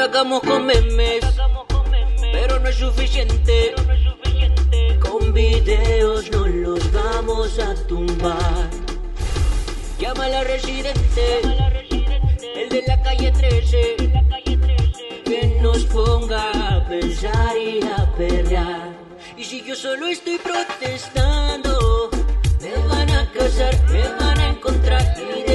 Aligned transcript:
Indagamos 0.00 0.40
con 0.40 0.64
memes, 0.64 1.20
pero 2.32 2.58
no 2.58 2.70
es 2.70 2.76
suficiente. 2.76 3.74
Con 4.98 5.34
videos 5.34 6.30
no 6.30 6.46
los 6.46 6.90
vamos 6.90 7.58
a 7.58 7.74
tumbar. 7.86 8.70
Llama 9.98 10.24
a 10.24 10.28
la 10.30 10.44
residente, 10.44 11.42
el 12.56 12.68
de 12.70 12.82
la 12.86 13.02
calle 13.02 13.30
13, 13.30 13.96
que 15.26 15.58
nos 15.60 15.84
ponga 15.84 16.50
a 16.50 16.88
pensar 16.88 17.58
y 17.58 17.82
a 17.82 18.10
perrear. 18.16 18.94
Y 19.36 19.44
si 19.44 19.62
yo 19.62 19.76
solo 19.76 20.06
estoy 20.06 20.38
protestando, 20.38 22.08
me 22.62 22.72
van 22.88 23.10
a 23.10 23.30
casar, 23.32 23.78
me 23.90 24.08
van 24.18 24.40
a 24.40 24.48
encontrar 24.48 25.14
y 25.18 25.49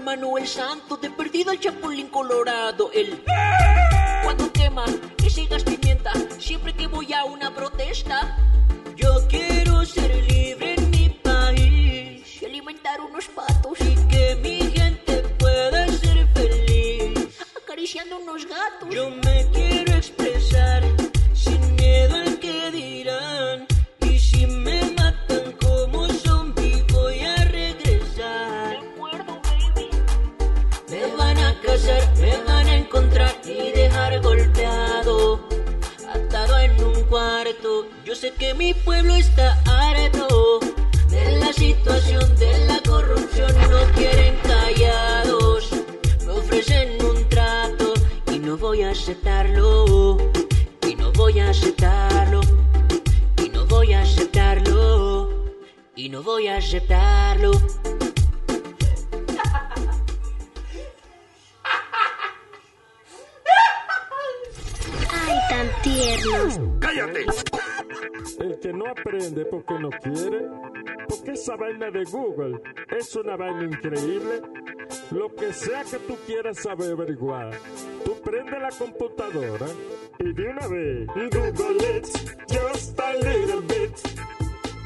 venga 0.00 0.16
Superman 0.16 0.24
o 0.24 0.38
el 0.38 0.46
santo 0.46 0.96
de 0.96 1.10
perdido 1.10 1.52
el 1.52 1.60
chapulín 1.60 2.08
colorado, 2.08 2.90
el 2.92 3.22
cuando 4.22 4.52
quema 4.52 4.84
que 5.16 5.30
sigas 5.30 5.62
pimienta 5.62 6.12
siempre 6.38 6.74
que 6.74 6.86
voy 6.86 7.12
a 7.12 7.24
una 7.24 7.54
protesta. 7.54 8.36
Yo 8.96 9.10
quiero 9.28 9.84
ser 9.84 10.14
libre 10.30 10.74
en 10.76 10.90
mi 10.90 11.08
país 11.10 12.42
y 12.42 12.44
alimentar 12.44 13.00
unos 13.00 13.26
patos 13.26 13.78
y 13.80 13.94
que 14.08 14.36
mi 14.42 14.70
gente 14.70 15.22
pueda 15.38 15.86
ser 15.88 16.26
feliz 16.34 17.38
acariciando 17.62 18.18
unos 18.18 18.46
gatos. 18.46 18.88
Yo 18.90 19.10
me 19.10 19.46
quiero 19.52 19.69
Yo 38.10 38.16
sé 38.16 38.32
que 38.32 38.54
mi 38.54 38.74
pueblo 38.74 39.14
está 39.14 39.59
no 69.44 69.46
aprende 69.46 69.46
porque 69.46 69.78
no 69.78 69.90
quiere, 69.90 70.48
porque 71.08 71.32
esa 71.32 71.56
vaina 71.56 71.90
de 71.90 72.04
Google 72.04 72.60
es 72.98 73.14
una 73.16 73.36
vaina 73.36 73.64
increíble. 73.64 74.42
Lo 75.12 75.34
que 75.34 75.52
sea 75.52 75.84
que 75.84 75.98
tú 75.98 76.16
quieras 76.26 76.58
saber 76.58 76.92
averiguar, 76.92 77.52
tú 78.04 78.14
prende 78.22 78.58
la 78.58 78.70
computadora 78.70 79.66
y 80.18 80.32
de 80.32 80.48
una 80.48 80.66
vez 80.68 81.06
Google 81.06 81.98
it 81.98 82.06
just 82.48 82.98
a 83.00 83.12
little 83.14 83.60
bit. 83.62 83.92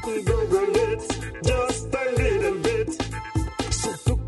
Google 0.03 0.93
it 0.93 1.01
just 1.43 1.95
a 1.95 2.11
little 2.17 2.59
bit. 2.61 3.14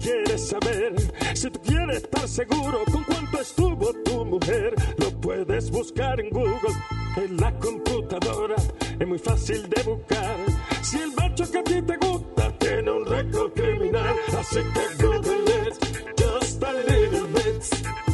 Quieres 0.07 0.47
saber, 0.47 0.95
si 1.34 1.50
tú 1.50 1.59
quieres 1.63 1.97
estar 1.97 2.29
seguro 2.29 2.79
con 2.94 3.03
cuánto 3.03 3.41
estuvo 3.41 3.91
tu 4.06 4.23
mujer, 4.23 4.73
lo 5.00 5.12
puedes 5.19 5.69
buscar 5.69 6.22
en 6.22 6.29
Google, 6.29 6.73
en 7.18 7.35
la 7.35 7.51
computadora. 7.59 8.56
Es 8.97 9.06
muy 9.06 9.19
fácil 9.19 9.67
de 9.67 9.84
buscar. 9.84 10.38
Si 10.81 10.97
el 10.97 11.12
macho 11.12 11.51
que 11.51 11.57
a 11.57 11.63
ti 11.66 11.81
te 11.81 11.97
gusta 11.97 12.57
tiene 12.57 12.90
un 12.90 13.06
récord 13.06 13.51
criminal, 13.51 14.16
así 14.40 14.59
que 14.73 15.03
Google 15.03 15.67
it 15.67 16.16
just 16.17 16.63
a 16.63 16.72
little 16.72 17.28
bit. 17.28 18.06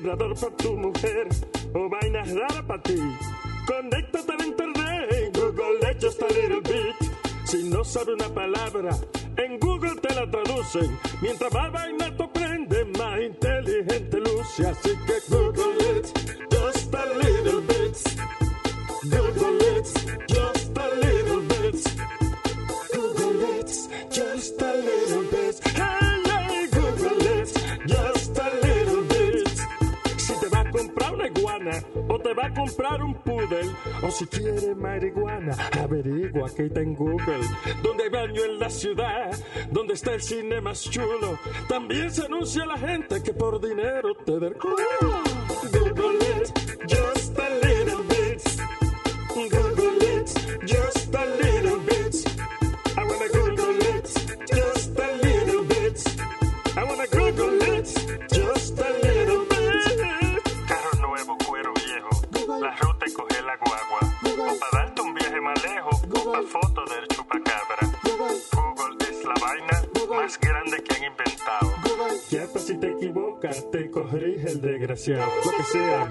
Vibrador 0.00 0.34
tu 0.56 0.76
mujer 0.78 1.28
o 1.74 1.90
vainas 1.90 2.32
raras 2.32 2.62
para 2.66 2.82
ti. 2.82 2.96
Conéctate 3.66 4.32
a 4.32 4.46
internet. 4.46 5.34
Google 5.34 5.90
it 5.90 6.00
just 6.00 6.22
a 6.22 6.26
little 6.26 6.62
bit. 6.62 6.96
Si 7.44 7.64
no 7.64 7.84
sabe 7.84 8.14
una 8.14 8.28
palabra, 8.30 8.96
en 9.36 9.58
Google 9.58 9.96
te 10.00 10.14
la 10.14 10.26
traducen. 10.30 10.98
Mientras 11.20 11.52
más 11.52 11.70
vaina 11.70 12.16
tú 12.16 12.22
aprendes, 12.22 12.86
más 12.96 13.20
inteligente 13.20 14.20
luce. 14.20 14.68
Así 14.68 14.90
que 15.06 15.20
Google 15.28 15.98
it 15.98 16.06
just 16.50 16.94
a 16.94 17.04
little 17.18 17.60
bit. 17.60 17.79
O 34.02 34.10
si 34.10 34.26
quiere 34.26 34.74
marihuana, 34.74 35.56
averigua 35.78 36.48
que 36.54 36.66
está 36.66 36.80
en 36.80 36.94
Google. 36.94 37.46
Donde 37.82 38.04
hay 38.04 38.10
baño 38.10 38.44
en 38.44 38.58
la 38.58 38.70
ciudad, 38.70 39.30
donde 39.70 39.94
está 39.94 40.14
el 40.14 40.22
cine 40.22 40.60
más 40.60 40.82
chulo. 40.88 41.38
También 41.68 42.10
se 42.10 42.24
anuncia 42.24 42.62
a 42.62 42.66
la 42.66 42.78
gente 42.78 43.22
que 43.22 43.32
por 43.32 43.60
dinero 43.60 44.14
te 44.24 44.38
da 44.38 44.48
el 44.48 44.54
culo. 44.54 45.19
Sea, 75.72 76.09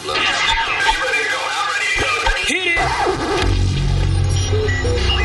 problem. 0.00 0.16
Hit 2.46 2.78
it! 4.52 5.17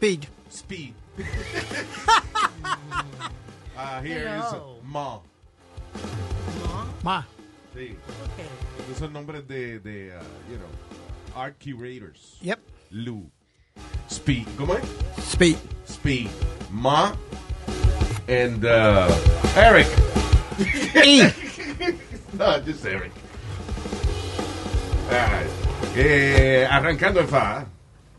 Speed. 0.00 0.28
speed. 0.48 0.94
uh, 3.76 4.00
here 4.02 4.28
is 4.28 4.44
Hello. 4.48 4.78
Ma. 4.82 5.18
Ma. 7.04 7.22
Sí. 7.74 7.96
Esos 8.80 8.98
son 8.98 9.12
nombres 9.12 9.46
de, 9.46 9.78
de 9.80 10.16
uh, 10.16 10.22
you 10.50 10.56
know, 10.56 10.70
art 11.36 11.58
curators. 11.60 12.38
Yep. 12.40 12.60
Lou. 12.92 13.30
Speed. 14.08 14.46
¿Cómo 14.56 14.74
es? 14.74 14.84
Speed. 15.22 15.58
Speed. 15.84 16.30
Ma. 16.70 17.12
And 18.26 18.64
uh, 18.64 19.06
Eric. 19.54 19.86
E. 20.96 21.28
No, 22.32 22.58
just 22.60 22.86
Eric. 22.86 23.12
All 25.10 25.12
right. 25.12 25.50
Eh, 25.94 26.66
arrancando 26.70 27.20
el 27.20 27.26
fa. 27.26 27.66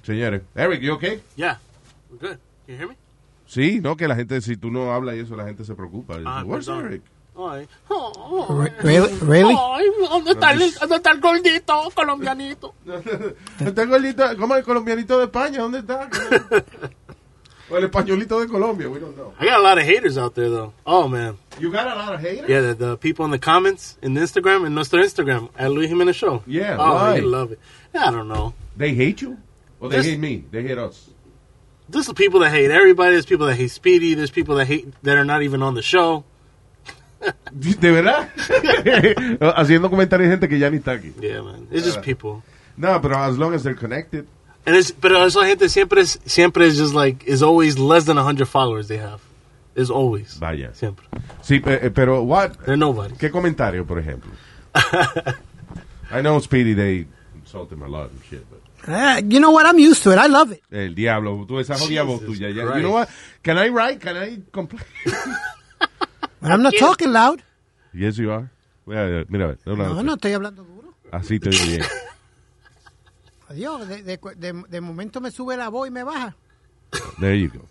Señores. 0.04 0.42
Eric, 0.56 0.82
you 0.82 0.94
okay? 0.94 1.22
Yeah, 1.36 1.56
we're 1.56 1.71
good. 2.20 2.38
Can 2.66 2.68
you 2.68 2.78
hear 2.78 2.88
me? 2.88 2.96
Sí, 3.48 3.80
no, 3.82 3.96
que 3.98 4.08
la 4.08 4.16
gente, 4.16 4.40
si 4.42 4.56
tú 4.56 4.72
no 4.72 4.94
hablas 4.94 5.16
y 5.16 5.20
eso, 5.20 5.36
la 5.36 5.46
gente 5.46 5.64
se 5.66 5.76
preocupa. 5.76 6.18
Ah, 6.26 6.44
Where's 6.46 6.68
perdón. 6.68 6.86
Eric? 6.88 7.02
Ay, 7.38 7.68
Re- 8.50 8.74
Really? 8.84 9.14
Really? 9.22 9.56
ay, 9.58 9.86
¿dónde 10.10 10.32
está, 10.32 10.52
el, 10.52 10.60
¿dónde 10.80 10.96
está 10.98 11.12
el 11.12 11.22
gordito 11.22 11.90
colombianito? 11.96 12.76
Está 13.60 13.84
el 13.84 13.90
gordito, 13.90 14.24
¿cómo 14.38 14.56
el 14.56 14.64
colombianito 14.64 15.18
de 15.18 15.24
España? 15.26 15.60
¿Dónde 15.60 15.80
está? 15.80 16.10
o 17.70 17.78
el 17.78 17.86
españolito 17.86 18.40
de 18.40 18.48
Colombia, 18.48 18.90
we 18.90 19.00
don't 19.00 19.16
know. 19.16 19.34
I 19.40 19.46
got 19.46 19.60
a 19.60 19.62
lot 19.62 19.78
of 19.78 19.86
haters 19.86 20.18
out 20.18 20.36
there, 20.36 20.50
though. 20.50 20.74
Oh, 20.86 21.08
man. 21.08 21.38
You 21.58 21.72
got 21.72 21.88
a 21.88 21.96
lot 21.96 22.14
of 22.14 22.20
haters? 22.20 22.50
Yeah, 22.50 22.62
the, 22.62 22.74
the 22.76 22.98
people 22.98 23.24
in 23.26 23.32
the 23.32 23.40
comments 23.40 23.98
in 24.02 24.14
the 24.14 24.22
Instagram, 24.22 24.66
in 24.66 24.76
nuestro 24.76 25.02
Instagram, 25.02 25.50
at 25.58 25.72
Luis 25.72 25.88
Jimenez 25.90 26.16
Show. 26.18 26.44
Yeah, 26.46 26.76
oh, 26.78 26.94
why? 26.96 27.14
they 27.14 27.22
love 27.22 27.54
it. 27.54 27.60
I 27.94 28.12
don't 28.12 28.28
know. 28.28 28.54
They 28.76 28.94
hate 28.94 29.22
you? 29.22 29.38
Or 29.80 29.88
they 29.90 29.98
Just- 29.98 30.10
hate 30.10 30.20
me? 30.20 30.44
They 30.52 30.64
hate 30.64 30.78
us. 30.78 31.10
There's 31.92 32.08
the 32.08 32.14
people 32.14 32.40
that 32.42 32.52
hate 32.52 32.72
everybody. 32.72 33.12
There's 33.12 33.26
people 33.26 33.48
that 33.48 33.56
hate 33.56 33.72
Speedy. 33.72 34.14
There's 34.14 34.32
people 34.32 34.56
that 34.56 34.66
hate 34.66 34.92
that 35.04 35.18
are 35.18 35.26
not 35.26 35.44
even 35.44 35.62
on 35.62 35.76
the 35.76 35.82
show. 35.82 36.24
¿De 37.60 37.92
verdad? 37.92 38.30
Haciendo 39.56 39.90
comentarios 39.90 40.30
gente 40.30 40.48
que 40.48 40.58
ya 40.58 40.70
ni 40.70 40.78
está 40.78 40.94
aquí. 40.94 41.14
Yeah, 41.20 41.42
man. 41.42 41.68
It's 41.72 41.86
just 41.86 42.02
people. 42.02 42.44
No, 42.78 42.98
but 43.00 43.12
as 43.12 43.38
long 43.38 43.54
as 43.54 43.64
they're 43.64 43.76
connected. 43.76 44.28
And 44.66 44.76
it's, 44.76 44.92
pero 44.92 45.24
esa 45.26 45.44
gente 45.46 45.70
siempre 45.70 46.02
es, 46.02 46.20
siempre 46.26 46.66
is 46.66 46.78
just 46.78 46.94
like, 46.94 47.24
is 47.26 47.44
always 47.44 47.78
less 47.78 48.06
than 48.06 48.16
100 48.16 48.48
followers 48.48 48.88
they 48.88 48.98
have. 48.98 49.22
Is 49.76 49.90
always. 49.90 50.34
Vaya. 50.36 50.74
Siempre. 50.74 51.06
Sí, 51.42 51.62
eh, 51.66 51.90
pero 51.94 52.24
what? 52.24 52.66
They're 52.66 52.78
nobody. 52.78 53.16
¿Qué 53.16 53.32
comentario, 53.32 53.86
por 53.86 54.00
ejemplo? 54.00 54.32
I 56.12 56.22
know 56.22 56.40
Speedy, 56.40 56.74
they 56.74 57.08
insult 57.36 57.72
him 57.72 57.82
a 57.82 57.88
lot 57.88 58.12
and 58.12 58.22
shit, 58.30 58.46
but 58.50 58.61
Uh, 58.88 59.22
you 59.28 59.40
know 59.40 59.52
what? 59.52 59.66
I'm 59.66 59.78
used 59.80 60.02
to 60.04 60.12
it. 60.12 60.18
I 60.18 60.28
love 60.28 60.52
it. 60.52 60.62
el 60.72 60.96
diablo, 60.96 61.46
tú 61.48 61.60
esa 61.60 61.76
jodida 61.78 62.04
voz 62.04 62.22
tuya. 62.26 62.50
ya-. 62.50 62.76
You 62.78 62.82
know 62.82 62.92
what? 62.94 63.10
Can 63.44 63.58
I 63.58 63.70
write? 63.70 64.00
Can 64.00 64.18
I 64.18 64.40
complain? 64.52 64.84
But 66.42 66.52
I'm 66.52 66.64
not 66.64 66.74
talking 66.80 67.12
loud. 67.12 67.44
yes, 67.94 68.18
you 68.18 68.32
are. 68.32 68.50
Mira, 68.88 69.26
mira, 69.30 69.58
no, 69.66 69.76
no, 69.76 70.02
No, 70.04 70.14
estoy 70.16 70.34
hablando 70.34 70.64
duro. 70.64 70.96
Así 71.12 71.40
te 71.40 71.50
oye 71.50 71.66
bien. 71.78 71.84
Adiós. 73.50 73.88
De, 73.88 74.02
de, 74.02 74.18
de, 74.38 74.64
de 74.68 74.82
momento 74.82 75.22
me 75.22 75.30
sube 75.30 75.56
la 75.56 75.70
voz 75.70 75.88
y 75.88 75.92
me 75.92 76.04
baja. 76.04 76.36
There 77.20 77.40
you 77.40 77.50
go. 77.50 77.66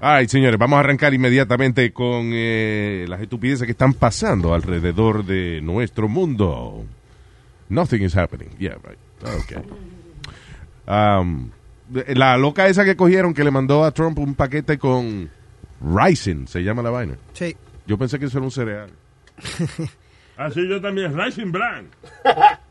All 0.00 0.18
right, 0.18 0.28
señores, 0.30 0.58
vamos 0.58 0.78
a 0.78 0.80
arrancar 0.80 1.12
inmediatamente 1.12 1.92
con 1.92 2.30
eh, 2.32 3.04
las 3.08 3.20
estupideces 3.20 3.66
que 3.66 3.72
están 3.72 3.92
pasando 3.94 4.54
alrededor 4.54 5.24
de 5.24 5.60
nuestro 5.60 6.08
mundo. 6.08 6.84
Nothing 7.68 8.02
is 8.02 8.16
happening. 8.16 8.48
Yeah, 8.58 8.76
right. 8.84 8.98
Okay. 9.42 9.62
Um, 10.88 11.50
la 12.08 12.36
loca 12.38 12.66
esa 12.66 12.84
que 12.84 12.96
cogieron 12.96 13.34
que 13.34 13.44
le 13.44 13.50
mandó 13.50 13.84
a 13.84 13.90
Trump 13.92 14.18
un 14.18 14.34
paquete 14.34 14.78
con 14.78 15.28
Rising, 15.80 16.46
se 16.46 16.62
llama 16.62 16.82
la 16.82 16.90
vaina. 16.90 17.14
Sí. 17.34 17.54
Yo 17.86 17.98
pensé 17.98 18.18
que 18.18 18.24
eso 18.26 18.38
era 18.38 18.44
un 18.44 18.50
cereal. 18.50 18.90
Así 20.36 20.68
yo 20.68 20.80
también, 20.80 21.16
Rising 21.18 21.50
Brand. 21.50 21.88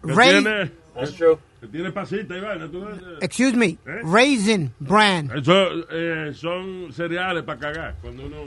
Que 0.06 0.14
Ray- 0.14 0.30
tiene, 0.42 0.72
That's 0.96 1.14
true. 1.16 1.38
que 1.60 1.68
tiene 1.68 1.92
pasita 1.92 2.38
y 2.38 2.42
vaina. 2.42 2.68
tú 2.70 2.84
eh. 2.88 3.18
Excuse 3.22 3.56
me. 3.58 3.78
Raisin 4.04 4.72
brand. 4.80 5.32
Eso 5.36 5.54
eh, 5.92 6.32
son 6.34 6.92
cereales 6.94 7.44
para 7.44 7.60
cagar. 7.60 7.96
Cuando 8.02 8.26
uno. 8.26 8.38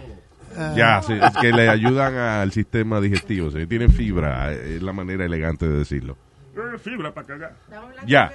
Ya, 0.75 1.01
sí, 1.03 1.13
es 1.13 1.37
que 1.37 1.53
le 1.53 1.69
ayudan 1.69 2.15
al 2.17 2.51
sistema 2.51 3.01
digestivo. 3.01 3.51
sí, 3.53 3.67
tienen 3.67 3.93
fibra, 3.93 4.53
eh, 4.53 4.77
es 4.77 4.83
la 4.83 4.93
manera 4.93 5.25
elegante 5.25 5.69
de 5.69 5.79
decirlo. 5.79 6.17
eh, 6.57 6.79
fibra 6.79 7.13
para 7.15 7.27
cagar. 7.27 7.57
Ya. 8.07 8.33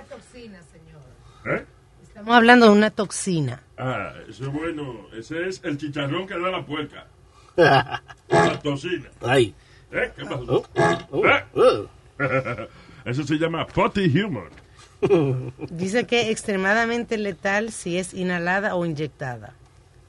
¿Eh? 1.46 1.66
Estamos 2.04 2.36
hablando 2.36 2.66
de 2.68 2.72
una 2.72 2.90
toxina. 2.92 3.62
Ah, 3.78 4.14
eso 4.30 4.46
es 4.46 4.52
bueno. 4.52 5.08
Ese 5.18 5.48
es 5.48 5.62
el 5.64 5.78
chicharrón 5.78 6.28
que 6.28 6.34
da 6.40 6.50
la 6.50 6.66
puerca. 6.66 7.08
La 7.56 8.60
tocina. 8.62 9.10
Ay. 9.22 9.54
¿Eh? 9.92 10.12
¿Qué 10.16 10.26
pasó? 10.26 10.66
Oh, 10.76 10.98
oh, 11.12 11.26
¿Eh? 11.26 11.44
oh. 11.54 11.88
Eso 13.06 13.24
se 13.24 13.36
llama 13.36 13.66
potty 13.68 14.08
humor. 14.20 14.50
Dice 15.70 16.06
que 16.06 16.32
extremadamente 16.32 17.18
letal 17.18 17.72
si 17.72 17.98
es 17.98 18.14
inhalada 18.14 18.76
o 18.76 18.86
inyectada. 18.86 19.54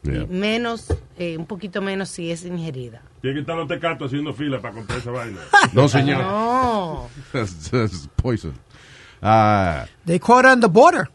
Yeah. 0.03 0.27
Menos, 0.27 0.87
eh, 1.19 1.37
un 1.37 1.47
poquito 1.47 1.83
menos 1.83 2.09
si 2.09 2.31
es 2.31 2.45
ingerida. 2.45 3.03
Tiene 3.21 3.35
que 3.35 3.41
estar 3.41 3.57
los 3.57 3.69
tecatos 3.69 4.07
haciendo 4.07 4.33
fila 4.33 4.61
para 4.61 4.75
comprar 4.75 4.99
esa 4.99 5.11
vaina. 5.11 5.41
No, 5.73 5.89
señor. 5.89 6.23
No. 6.23 7.11
That's, 7.33 7.71
that's 7.71 8.09
poison. 8.17 8.55
Ah, 9.21 9.87
They 10.05 10.19
caught 10.19 10.47
on 10.47 10.61
the 10.61 10.69
border 10.69 11.09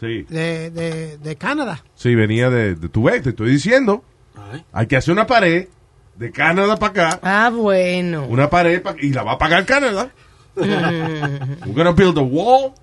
sí, 0.00 0.22
de, 0.28 0.70
de, 0.70 1.18
de 1.18 1.36
Canadá. 1.36 1.82
sí, 1.94 2.14
venía 2.14 2.50
de, 2.50 2.74
de 2.74 2.88
tu 2.88 3.04
vez, 3.04 3.22
te 3.22 3.30
estoy 3.30 3.50
diciendo. 3.50 4.02
Ay. 4.52 4.64
Hay 4.72 4.86
que 4.86 4.96
hacer 4.96 5.12
una 5.12 5.26
pared 5.26 5.68
de 6.16 6.30
Canadá 6.32 6.76
para 6.76 6.90
acá, 7.12 7.20
Ah, 7.22 7.50
bueno. 7.52 8.26
una 8.26 8.48
pared 8.50 8.80
pa- 8.82 8.96
y 9.00 9.12
la 9.12 9.22
va 9.22 9.32
a 9.32 9.38
pagar 9.38 9.64
Canadá. 9.66 10.10
We're 10.56 11.72
gonna 11.74 11.92
build 11.92 12.18
a 12.18 12.22
wall 12.22 12.74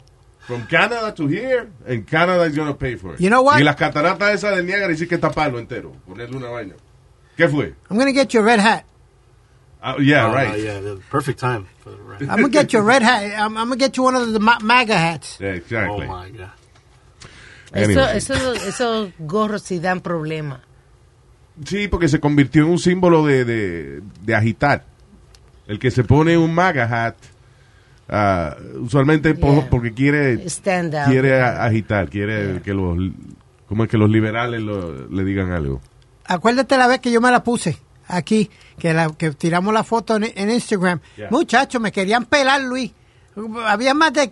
from 0.48 0.66
Canada 0.68 1.14
to 1.16 1.28
here, 1.28 1.68
and 1.88 2.06
Canada 2.06 2.46
is 2.46 2.56
gonna 2.56 2.74
pay 2.78 2.96
for 2.96 3.14
it. 3.16 3.20
You 3.20 3.30
know 3.30 3.42
what? 3.44 3.60
Y 3.60 3.64
las 3.64 3.76
cataratas 3.76 4.34
esas 4.36 4.56
del 4.56 4.66
Niágara 4.66 4.96
sí 4.96 5.08
que 5.08 5.18
taparlo 5.18 5.60
entero, 5.60 5.92
ponerle 6.08 6.38
una 6.38 6.50
vaina. 6.50 6.76
¿Qué 7.36 7.50
fue? 7.50 7.74
I'm 7.90 7.98
going 7.98 8.08
to 8.08 8.14
get 8.14 8.34
you 8.34 8.40
a 8.40 8.44
red 8.44 8.60
hat. 8.60 8.86
Ah, 9.82 9.98
yeah, 10.00 10.28
Oh, 10.30 10.34
right. 10.34 10.58
yeah, 10.58 10.80
the 10.80 10.98
perfect 11.12 11.38
time 11.40 11.66
for 11.84 11.90
the 11.92 11.98
right. 11.98 12.22
I'm 12.22 12.40
going 12.40 12.50
to 12.52 12.58
get 12.60 12.72
you 12.72 12.80
a 12.80 12.82
red 12.82 13.02
hat. 13.04 13.24
I'm, 13.38 13.58
I'm 13.58 13.68
going 13.68 13.78
to 13.78 13.86
get 13.86 13.98
you 13.98 14.04
one 14.04 14.16
of 14.16 14.32
the 14.32 14.40
ma- 14.40 14.60
MAGA 14.62 14.96
hats. 14.98 15.38
Yeah, 15.42 15.50
Oh 15.50 15.54
exactly. 15.56 16.08
my 16.08 16.30
god. 16.30 16.52
Eso, 17.75 18.10
eso, 18.10 18.53
esos 18.53 19.10
gorros 19.20 19.62
sí 19.62 19.79
dan 19.79 20.01
problema. 20.01 20.62
Sí, 21.65 21.88
porque 21.88 22.08
se 22.08 22.20
convirtió 22.20 22.63
en 22.63 22.70
un 22.70 22.79
símbolo 22.79 23.25
de, 23.25 23.46
de, 23.46 24.01
de 24.24 24.36
agitar. 24.36 24.86
El 25.67 25.79
que 25.79 25.89
se 25.91 26.03
pone 26.03 26.38
un 26.38 26.53
MAGA 26.53 27.05
hat, 27.05 27.15
ah, 28.10 28.55
usualmente 28.79 29.34
Yeah. 29.36 29.70
porque 29.70 29.94
quiere, 29.94 30.48
Stand 30.50 30.94
up. 30.96 31.10
quiere 31.10 31.41
a- 31.41 31.63
agitar, 31.63 32.10
quiere 32.10 32.62
que 32.62 32.74
los, 32.74 32.98
como 33.67 33.84
es 33.84 33.89
que 33.89 33.98
los 33.98 34.10
liberales 34.10 34.62
lo- 34.62 35.08
le 35.08 35.24
digan 35.24 35.51
algo. 35.51 35.82
Acuérdate 36.25 36.77
la 36.77 36.88
vez 36.88 37.00
que 37.00 37.12
yo 37.12 37.22
me 37.22 37.32
la 37.32 37.44
puse 37.44 37.77
aquí, 38.08 38.50
que, 38.77 38.94
la, 38.94 39.10
que 39.17 39.32
tiramos 39.32 39.74
la 39.74 39.84
foto 39.84 40.17
en, 40.17 40.25
en 40.36 40.51
Instagram. 40.51 41.00
Yeah. 41.17 41.29
Muchachos, 41.32 41.82
me 41.82 41.91
querían 41.91 42.25
pelar, 42.25 42.62
Luis. 42.62 42.91
Había 43.65 43.94
más 43.94 44.13
de 44.13 44.32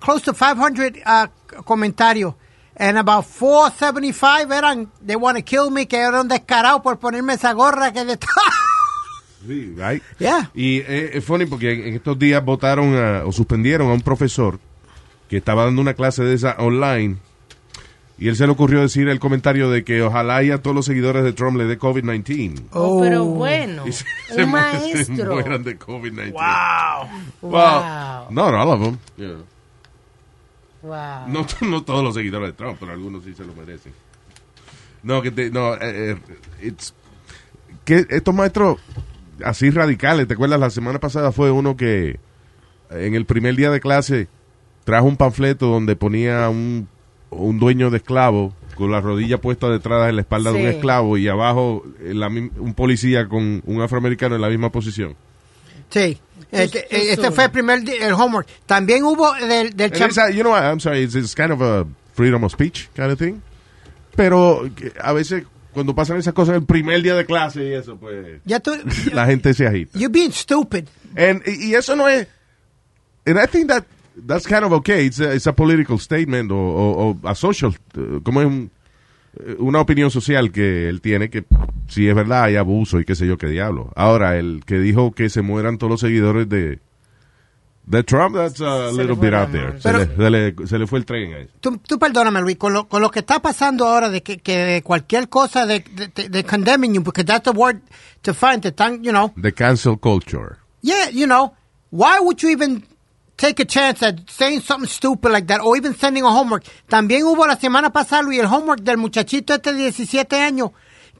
close 0.00 0.24
to 0.24 0.32
500 0.34 0.90
uh, 1.06 1.62
comentarios. 1.62 2.34
And 2.78 2.98
about 2.98 3.24
475 3.24 4.52
eran, 4.52 4.88
they 5.04 5.16
want 5.16 5.38
to 5.38 5.42
kill 5.44 5.70
me, 5.70 5.86
que 5.86 5.96
eran 5.96 6.28
descarados 6.28 6.82
por 6.82 6.98
ponerme 6.98 7.32
esa 7.34 7.52
gorra 7.52 7.92
que 7.92 8.04
de 8.04 8.18
Sí, 9.46 9.74
right? 9.76 10.02
Yeah. 10.18 10.50
Y 10.54 10.78
eh, 10.80 11.10
es 11.14 11.24
funny 11.24 11.46
porque 11.46 11.88
en, 11.88 11.94
estos 11.94 12.18
días 12.18 12.44
votaron 12.44 12.94
a- 12.96 13.24
o 13.24 13.32
suspendieron 13.32 13.90
a 13.90 13.94
un 13.94 14.00
profesor 14.02 14.58
que 15.28 15.36
estaba 15.38 15.64
dando 15.64 15.80
una 15.82 15.94
clase 15.94 16.22
de 16.24 16.34
esa 16.34 16.56
online 16.58 17.16
y 18.18 18.28
él 18.28 18.36
se 18.36 18.46
le 18.46 18.52
ocurrió 18.52 18.80
decir 18.80 19.08
el 19.08 19.20
comentario 19.20 19.70
de 19.70 19.84
que 19.84 20.02
ojalá 20.02 20.42
y 20.42 20.50
a 20.50 20.62
todos 20.62 20.74
los 20.74 20.86
seguidores 20.86 21.22
de 21.22 21.32
Trump 21.32 21.56
le 21.58 21.64
dé 21.64 21.78
COVID-19. 21.78 22.62
Oh, 22.72 23.00
pero 23.02 23.24
bueno. 23.24 23.86
Y 23.86 23.92
se, 23.92 24.04
un 24.30 24.36
se 24.36 24.46
mu- 24.46 24.56
se 24.56 24.60
maestro. 24.62 25.34
mueran 25.34 25.62
de 25.64 25.78
COVID-19. 25.78 26.32
Wow. 26.32 27.50
Well, 27.52 28.26
not 28.30 28.54
all 28.54 28.70
of 28.72 28.80
them. 28.82 28.98
yeah. 29.16 29.36
Wow. 30.86 31.28
No, 31.28 31.46
no 31.68 31.82
todos 31.84 32.02
los 32.04 32.14
seguidores 32.14 32.48
de 32.48 32.52
Trump, 32.54 32.76
pero 32.80 32.92
algunos 32.92 33.24
sí 33.24 33.34
se 33.34 33.44
lo 33.44 33.54
merecen. 33.54 33.92
No, 35.02 35.22
que 35.22 35.30
te, 35.30 35.50
no, 35.50 35.74
eh, 35.74 36.12
eh, 36.12 36.16
it's- 36.62 36.94
que 37.84 38.06
estos 38.08 38.34
maestros 38.34 38.78
así 39.44 39.70
radicales, 39.70 40.26
¿te 40.26 40.34
acuerdas? 40.34 40.58
La 40.58 40.70
semana 40.70 40.98
pasada 40.98 41.30
fue 41.32 41.50
uno 41.50 41.76
que 41.76 42.18
en 42.90 43.14
el 43.14 43.24
primer 43.26 43.54
día 43.56 43.70
de 43.70 43.80
clase 43.80 44.28
trajo 44.84 45.06
un 45.06 45.16
panfleto 45.16 45.66
donde 45.66 45.94
ponía 45.96 46.48
un, 46.48 46.88
un 47.30 47.58
dueño 47.58 47.90
de 47.90 47.98
esclavo 47.98 48.52
con 48.76 48.90
la 48.90 49.00
rodilla 49.00 49.40
puesta 49.40 49.68
detrás 49.70 50.06
de 50.06 50.12
la 50.12 50.20
espalda 50.22 50.52
de 50.52 50.60
un 50.60 50.66
esclavo 50.76 51.16
y 51.18 51.28
abajo 51.28 51.82
eh, 52.00 52.12
la 52.14 52.28
un 52.28 52.74
policía 52.74 53.28
con 53.28 53.62
un 53.64 53.80
afroamericano 53.82 54.34
en 54.36 54.40
la 54.42 54.48
misma 54.48 54.70
posición. 54.70 55.14
Sí. 55.90 56.20
Eh, 56.52 56.68
Just- 56.68 56.76
eh, 56.76 56.86
just 56.90 57.10
este 57.18 57.30
fue 57.32 57.44
el 57.44 57.50
primer 57.50 57.82
el 57.88 58.12
homework. 58.12 58.46
También 58.66 59.02
hubo 59.04 59.32
del, 59.34 59.74
del 59.76 59.92
a- 59.92 60.30
you 60.30 60.42
know 60.42 60.52
what, 60.52 60.62
I'm 60.62 60.80
sorry, 60.80 61.02
it's, 61.02 61.14
it's 61.14 61.34
kind 61.34 61.50
of 61.52 61.60
a 61.60 61.86
freedom 62.14 62.44
of 62.44 62.52
speech 62.52 62.88
kind 62.94 63.10
of 63.10 63.18
thing. 63.18 63.40
Pero 64.14 64.68
a 65.00 65.12
veces 65.12 65.44
cuando 65.72 65.94
pasan 65.94 66.16
esas 66.18 66.32
cosas 66.32 66.54
el 66.56 66.64
primer 66.64 67.02
día 67.02 67.14
de 67.14 67.26
clase 67.26 67.62
y 67.64 67.74
eso, 67.74 67.96
pues 67.96 68.40
Ya 68.44 68.60
tú, 68.60 68.72
la 69.12 69.26
gente 69.26 69.52
se 69.54 69.66
agita. 69.66 69.98
you're 69.98 70.12
being 70.12 70.32
stupid. 70.32 70.86
And, 71.16 71.42
y 71.46 71.74
eso 71.74 71.94
no 71.96 72.08
es. 72.08 72.26
And 73.26 73.38
I 73.38 73.46
think 73.46 73.68
that 73.68 73.84
that's 74.26 74.46
kind 74.46 74.64
of 74.64 74.72
okay. 74.72 75.06
It's 75.06 75.20
a, 75.20 75.34
it's 75.34 75.46
a 75.46 75.52
political 75.52 75.98
statement 75.98 76.50
o, 76.52 77.18
a 77.24 77.34
social, 77.34 77.74
uh, 77.96 78.20
como 78.22 78.40
es 78.40 78.46
un- 78.46 78.70
una 79.58 79.80
opinión 79.80 80.10
social 80.10 80.50
que 80.52 80.88
él 80.88 81.00
tiene 81.00 81.30
que 81.30 81.44
si 81.88 82.08
es 82.08 82.14
verdad 82.14 82.44
hay 82.44 82.56
abuso 82.56 82.98
y 83.00 83.04
qué 83.04 83.14
sé 83.14 83.26
yo 83.26 83.38
qué 83.38 83.46
diablo. 83.48 83.92
Ahora, 83.96 84.36
el 84.38 84.62
que 84.66 84.78
dijo 84.78 85.12
que 85.12 85.28
se 85.28 85.42
mueran 85.42 85.78
todos 85.78 85.90
los 85.90 86.00
seguidores 86.00 86.48
de 86.48 86.80
de 87.84 88.02
Trump, 88.02 88.34
that's 88.34 88.60
a 88.60 88.90
Se 88.90 88.96
little 89.00 89.14
bit 89.14 89.32
out 89.32 89.52
there. 89.52 89.80
Se, 89.80 89.92
le, 89.92 90.06
se, 90.16 90.30
le, 90.30 90.66
se 90.66 90.76
le 90.78 90.86
fue 90.88 90.98
el 90.98 91.04
tren 91.04 91.34
a 91.34 91.38
eso. 91.38 91.52
Tú, 91.60 91.78
tú 91.78 92.00
perdóname, 92.00 92.40
Luis, 92.40 92.56
con 92.56 92.72
lo, 92.72 92.88
con 92.88 93.00
lo 93.00 93.12
que 93.12 93.20
está 93.20 93.40
pasando 93.40 93.86
ahora 93.86 94.08
de 94.10 94.24
que, 94.24 94.38
que 94.38 94.82
cualquier 94.84 95.28
cosa 95.28 95.66
de, 95.66 95.84
de, 95.94 96.08
de- 96.08 96.28
de 96.28 96.44
condemning 96.44 96.94
you, 96.94 97.02
because 97.02 97.24
that's 97.24 97.44
the 97.44 97.56
word 97.56 97.76
to 98.22 98.34
find, 98.34 98.60
te 98.62 98.70
están, 98.70 99.04
you 99.04 99.12
know, 99.12 99.32
The 99.40 99.52
cancel 99.52 99.96
culture. 99.96 100.56
yeah, 100.82 101.10
you 101.12 101.26
know, 101.26 101.54
why 101.90 102.18
would 102.20 102.38
you 102.42 102.48
even 102.50 102.82
take 103.36 103.62
a 103.62 103.66
chance 103.66 104.02
at 104.04 104.16
saying 104.28 104.60
something 104.62 104.88
stupid 104.88 105.30
like 105.30 105.46
that 105.46 105.60
or 105.62 105.76
even 105.76 105.94
sending 105.94 106.24
a 106.24 106.28
homework? 106.30 106.64
También 106.88 107.22
hubo 107.24 107.46
la 107.46 107.56
semana 107.56 107.90
pasada, 107.90 108.22
Luis, 108.22 108.40
el 108.40 108.46
homework 108.46 108.80
del 108.80 108.96
muchachito 108.96 109.54
este 109.54 109.72
de 109.72 109.82
17 109.82 110.40
años, 110.40 110.70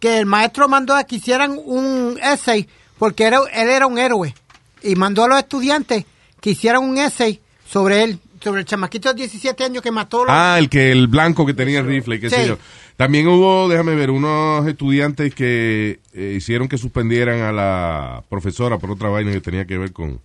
que 0.00 0.18
el 0.18 0.26
maestro 0.26 0.68
mandó 0.68 0.94
a 0.94 1.04
que 1.04 1.16
hicieran 1.16 1.58
un 1.64 2.18
essay 2.23 2.68
porque 2.99 3.25
era, 3.25 3.38
él 3.52 3.68
era 3.68 3.87
un 3.87 3.99
héroe 3.99 4.35
y 4.82 4.94
mandó 4.96 5.25
a 5.25 5.28
los 5.28 5.38
estudiantes 5.38 6.04
que 6.40 6.50
hicieran 6.50 6.82
un 6.82 6.99
essay 6.99 7.40
sobre 7.68 8.04
él, 8.04 8.18
sobre 8.42 8.61
el 8.61 8.66
chamaquito 8.66 9.08
de 9.08 9.14
17 9.23 9.64
años 9.64 9.82
que 9.82 9.90
mató 9.90 10.18
a 10.18 10.25
los- 10.25 10.30
Ah, 10.30 10.56
el 10.58 10.68
que 10.68 10.92
el 10.92 11.08
blanco 11.08 11.44
que 11.46 11.54
tenía 11.54 11.80
el 11.80 11.87
rifle, 11.87 12.20
qué 12.20 12.30
sé 12.30 12.42
Sí. 12.42 12.49
yo. 12.49 12.58
También 12.96 13.26
hubo, 13.28 13.68
déjame 13.68 13.94
ver, 13.94 14.11
unos 14.11 14.66
estudiantes 14.66 15.35
que 15.35 16.00
eh, 16.14 16.35
hicieron 16.37 16.66
que 16.68 16.78
suspendieran 16.78 17.40
a 17.42 17.52
la 17.52 18.23
profesora 18.30 18.78
por 18.78 18.90
otra 18.90 19.11
vaina 19.11 19.32
que 19.32 19.40
tenía 19.42 19.66
que 19.66 19.76
ver 19.76 19.92
con... 19.92 20.20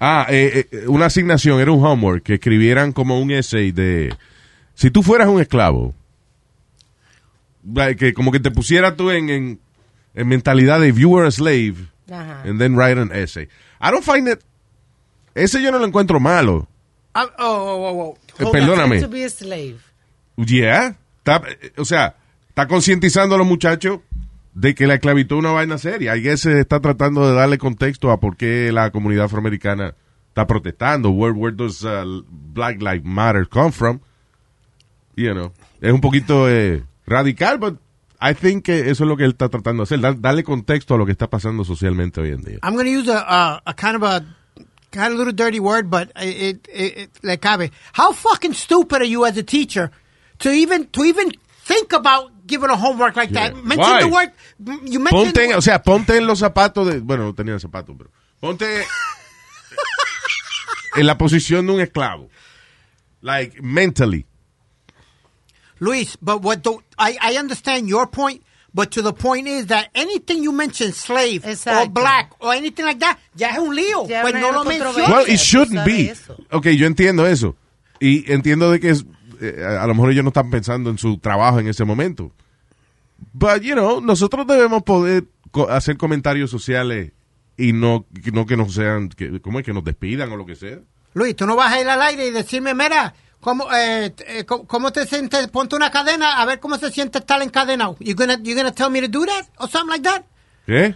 Ah, 0.00 0.26
eh, 0.30 0.66
eh, 0.72 0.88
una 0.88 1.06
asignación, 1.06 1.60
era 1.60 1.70
un 1.70 1.84
homework, 1.84 2.22
que 2.22 2.34
escribieran 2.34 2.92
como 2.92 3.20
un 3.20 3.30
essay 3.30 3.70
de... 3.70 4.16
Si 4.74 4.90
tú 4.90 5.02
fueras 5.02 5.28
un 5.28 5.40
esclavo, 5.40 5.94
que 7.98 8.14
como 8.14 8.32
que 8.32 8.40
te 8.40 8.50
pusieras 8.50 8.96
tú 8.96 9.10
en, 9.10 9.28
en, 9.28 9.60
en 10.14 10.28
mentalidad 10.28 10.80
de 10.80 10.88
if 10.88 10.96
you 10.96 11.10
were 11.10 11.28
a 11.28 11.30
slave, 11.30 11.74
Ajá. 12.10 12.42
and 12.48 12.58
then 12.58 12.74
write 12.76 12.98
an 12.98 13.12
essay. 13.12 13.46
I 13.80 13.90
don't 13.90 14.02
find 14.02 14.26
it... 14.26 14.40
Ese 15.34 15.62
yo 15.62 15.70
no 15.70 15.78
lo 15.78 15.84
encuentro 15.84 16.18
malo. 16.18 16.66
Ah, 17.14 17.26
oh, 17.38 17.44
oh, 17.44 17.88
oh, 17.88 18.16
oh. 18.38 18.42
Eh, 18.42 18.50
perdóname. 18.50 19.00
To 19.00 19.08
be 19.08 19.24
a 19.24 19.28
slave. 19.28 19.76
Yeah. 20.36 20.96
Está- 21.18 21.42
eh, 21.46 21.72
o 21.76 21.84
sea, 21.84 22.16
está 22.48 22.66
concientizando 22.66 23.34
a 23.34 23.38
los 23.38 23.46
muchachos 23.46 24.00
de 24.54 24.74
que 24.74 24.86
la 24.86 24.94
esclavitud 24.94 25.36
es 25.36 25.40
una 25.40 25.52
vaina 25.52 25.78
seria. 25.78 26.16
Y 26.16 26.36
se 26.36 26.60
está 26.60 26.80
tratando 26.80 27.28
de 27.28 27.34
darle 27.34 27.58
contexto 27.58 28.10
a 28.10 28.20
por 28.20 28.36
qué 28.36 28.70
la 28.72 28.90
comunidad 28.90 29.26
afroamericana 29.26 29.94
está 30.28 30.46
protestando. 30.46 31.10
Where, 31.10 31.32
where 31.32 31.54
does 31.56 31.84
uh, 31.84 32.22
Black 32.28 32.80
Lives 32.80 33.04
Matter 33.04 33.48
come 33.48 33.72
from? 33.72 34.00
You 35.16 35.32
know. 35.34 35.52
Es 35.80 35.92
un 35.92 36.00
poquito 36.00 36.48
eh, 36.48 36.82
radical, 37.06 37.58
but 37.58 37.78
I 38.20 38.34
think 38.34 38.64
que 38.64 38.90
eso 38.90 39.04
es 39.04 39.08
lo 39.08 39.16
que 39.16 39.24
él 39.24 39.30
está 39.32 39.48
tratando 39.48 39.82
de 39.82 39.84
hacer. 39.84 40.00
dar- 40.00 40.20
darle 40.20 40.44
contexto 40.44 40.94
a 40.94 40.98
lo 40.98 41.06
que 41.06 41.12
está 41.12 41.28
pasando 41.28 41.64
socialmente 41.64 42.20
hoy 42.20 42.30
en 42.30 42.42
día. 42.42 42.58
I'm 42.62 42.74
going 42.74 42.86
to 42.86 42.92
use 42.92 43.08
a, 43.10 43.18
a, 43.20 43.62
a 43.64 43.74
kind 43.74 43.96
of 43.96 44.02
a 44.02 44.20
kind 44.90 45.12
of 45.12 45.18
little 45.18 45.32
dirty 45.32 45.60
word, 45.60 45.88
but 45.88 46.10
it, 46.16 46.68
it, 46.68 46.98
it 46.98 47.10
le 47.22 47.38
cabe. 47.38 47.70
How 47.94 48.12
fucking 48.12 48.54
stupid 48.54 49.00
are 49.02 49.08
you 49.08 49.24
as 49.24 49.36
a 49.38 49.42
teacher 49.42 49.90
to 50.40 50.50
even 50.50 50.86
to 50.92 51.04
even 51.04 51.30
think 51.64 51.92
about 51.92 52.30
giving 52.50 52.68
a 52.70 52.76
homework 52.76 53.16
like 53.16 53.32
that? 53.32 53.54
Mention 53.56 53.78
Why? 53.78 54.00
the 54.02 54.08
word. 54.08 54.32
You 54.90 54.98
mentioned 55.00 55.10
Ponte, 55.10 55.34
the 55.34 55.42
en- 55.42 55.48
word- 55.50 55.56
o 55.58 55.60
sea, 55.62 55.82
ponte 55.82 56.16
en 56.16 56.26
los 56.26 56.40
zapatos 56.40 56.86
de, 56.86 57.00
bueno, 57.00 57.24
no 57.24 57.32
tenía 57.34 57.58
zapatos, 57.58 57.96
pero 57.96 58.10
ponte 58.40 58.66
en 60.96 61.06
la 61.06 61.16
posición 61.16 61.66
de 61.66 61.72
un 61.72 61.80
esclavo. 61.80 62.28
Like, 63.22 63.62
mentally. 63.62 64.26
Luis, 65.78 66.16
but 66.20 66.42
what 66.42 66.62
do 66.62 66.82
I 66.98 67.16
I 67.22 67.36
understand 67.38 67.88
your 67.88 68.06
point, 68.06 68.42
but 68.74 68.90
to 68.92 69.02
the 69.02 69.12
point 69.14 69.46
is 69.48 69.66
that 69.66 69.88
anything 69.94 70.42
you 70.42 70.52
mention 70.52 70.92
slave 70.92 71.44
or 71.66 71.88
black 71.88 72.32
or 72.40 72.52
anything 72.52 72.84
like 72.84 72.98
that, 73.00 73.18
ya 73.34 73.48
es 73.48 73.58
un 73.58 73.74
lío. 73.74 74.06
Ya 74.08 74.22
pues 74.22 74.34
no 74.34 74.50
lo 74.50 74.64
menciones. 74.64 75.08
Well, 75.08 75.24
it 75.26 75.38
shouldn't 75.40 75.84
be. 75.86 76.10
eso. 76.10 76.36
Ok, 76.50 76.66
yo 76.76 76.86
entiendo 76.86 77.26
eso. 77.26 77.56
Y 77.98 78.30
entiendo 78.32 78.70
de 78.70 78.80
que 78.80 78.90
es, 78.90 79.04
eh, 79.40 79.64
a 79.64 79.86
lo 79.86 79.94
mejor 79.94 80.10
ellos 80.12 80.24
no 80.24 80.28
están 80.28 80.50
pensando 80.50 80.90
en 80.90 80.98
su 80.98 81.18
trabajo 81.18 81.58
en 81.60 81.68
ese 81.68 81.84
momento. 81.84 82.32
But, 83.32 83.62
you 83.62 83.74
know, 83.74 84.00
nosotros 84.00 84.46
debemos 84.46 84.82
poder 84.82 85.24
co- 85.50 85.68
hacer 85.68 85.96
comentarios 85.96 86.50
sociales 86.50 87.12
y 87.56 87.72
no, 87.72 88.06
no 88.32 88.46
que 88.46 88.56
nos 88.56 88.72
sean, 88.74 89.08
que, 89.10 89.40
¿cómo 89.40 89.58
es? 89.58 89.64
Que 89.64 89.72
nos 89.72 89.84
despidan 89.84 90.30
o 90.32 90.36
lo 90.36 90.46
que 90.46 90.56
sea. 90.56 90.78
Luis, 91.14 91.36
tú 91.36 91.46
no 91.46 91.56
vas 91.56 91.72
a 91.72 91.80
ir 91.80 91.88
al 91.88 92.00
aire 92.02 92.26
y 92.26 92.30
decirme, 92.30 92.74
mira, 92.74 93.12
¿cómo, 93.40 93.66
eh, 93.74 94.14
eh, 94.26 94.44
cómo, 94.46 94.92
te 94.92 95.06
sientes? 95.06 95.48
Ponte 95.48 95.76
una 95.76 95.90
cadena 95.90 96.40
a 96.40 96.44
ver 96.46 96.60
cómo 96.60 96.78
se 96.78 96.90
siente 96.90 97.18
estar 97.18 97.42
encadenado. 97.42 97.96
You 98.00 98.14
gonna, 98.14 98.38
you 98.42 98.54
gonna 98.56 98.72
tell 98.72 98.90
me 98.90 99.00
to 99.02 99.08
do 99.08 99.26
that 99.26 99.46
or 99.58 99.68
something 99.68 99.90
like 99.90 100.04
that? 100.04 100.22
¿Qué? 100.66 100.94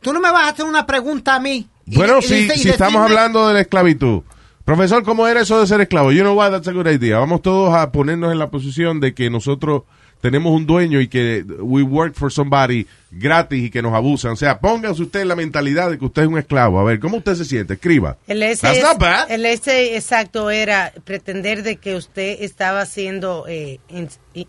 Tú 0.00 0.12
no 0.12 0.20
me 0.20 0.30
vas 0.30 0.46
a 0.46 0.48
hacer 0.50 0.64
una 0.64 0.86
pregunta 0.86 1.34
a 1.34 1.40
mí. 1.40 1.68
Bueno, 1.86 2.18
y 2.18 2.22
si, 2.22 2.34
y 2.34 2.50
si 2.58 2.68
estamos 2.70 3.00
hablando 3.02 3.46
de 3.48 3.54
la 3.54 3.60
esclavitud. 3.60 4.22
Profesor, 4.66 5.02
¿cómo 5.04 5.26
era 5.28 5.40
eso 5.42 5.60
de 5.60 5.66
ser 5.66 5.80
esclavo? 5.80 6.10
You 6.12 6.22
know 6.22 6.36
what, 6.36 6.50
that's 6.50 6.66
a 6.68 6.72
good 6.72 6.88
idea. 6.88 7.18
Vamos 7.18 7.40
todos 7.40 7.72
a 7.72 7.92
ponernos 7.92 8.32
en 8.32 8.38
la 8.40 8.50
posición 8.50 8.98
de 9.00 9.14
que 9.14 9.30
nosotros 9.30 9.84
tenemos 10.20 10.52
un 10.52 10.66
dueño 10.66 11.00
y 11.00 11.06
que 11.06 11.44
we 11.60 11.82
work 11.84 12.14
for 12.14 12.32
somebody 12.32 12.84
gratis 13.12 13.62
y 13.66 13.70
que 13.70 13.80
nos 13.80 13.94
abusan. 13.94 14.32
O 14.32 14.36
sea, 14.36 14.58
póngase 14.58 15.02
usted 15.02 15.20
en 15.20 15.28
la 15.28 15.36
mentalidad 15.36 15.90
de 15.90 15.98
que 15.98 16.04
usted 16.04 16.22
es 16.22 16.28
un 16.28 16.36
esclavo. 16.38 16.80
A 16.80 16.84
ver, 16.84 16.98
¿cómo 16.98 17.18
usted 17.18 17.36
se 17.36 17.44
siente? 17.44 17.74
Escriba. 17.74 18.16
El 18.26 18.42
ese, 18.42 18.66
That's 18.66 18.82
not 18.82 18.98
bad. 18.98 19.30
el 19.30 19.46
ese 19.46 19.94
exacto 19.94 20.50
era 20.50 20.92
pretender 21.04 21.62
de 21.62 21.76
que 21.76 21.94
usted 21.94 22.38
estaba 22.40 22.84
siendo 22.86 23.44
eh, 23.46 23.78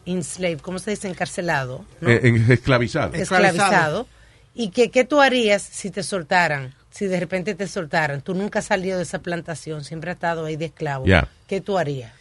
enslaved, 0.07 0.61
¿cómo 0.61 0.79
se 0.79 0.91
dice? 0.91 1.07
Encarcelado, 1.09 1.85
¿no? 2.01 2.09
Eh, 2.09 2.21
en- 2.23 2.51
esclavizado. 2.51 3.13
esclavizado. 3.13 4.07
Y 4.55 4.69
que 4.71 4.89
qué 4.89 5.03
tú 5.03 5.21
harías 5.21 5.61
si 5.61 5.91
te 5.91 6.01
soltaran, 6.01 6.73
si 6.97 7.05
de 7.05 7.19
repente 7.19 7.53
te 7.53 7.67
soltaran. 7.67 8.21
Tú 8.21 8.33
nunca 8.33 8.59
has 8.59 8.65
salido 8.65 8.97
de 8.97 9.03
esa 9.03 9.19
plantación, 9.19 9.83
siempre 9.83 10.09
has 10.11 10.15
estado 10.15 10.45
ahí 10.45 10.55
de 10.55 10.65
esclavo. 10.65 11.05
Yeah. 11.05 11.29
¿Qué 11.47 11.61
tú 11.61 11.77
harías? 11.77 12.11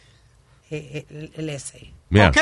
Eh, 0.69 0.89
eh, 0.93 1.05
el, 1.09 1.31
el 1.35 1.49
essay. 1.49 1.91
Yeah. 2.11 2.29
Ok. 2.29 2.37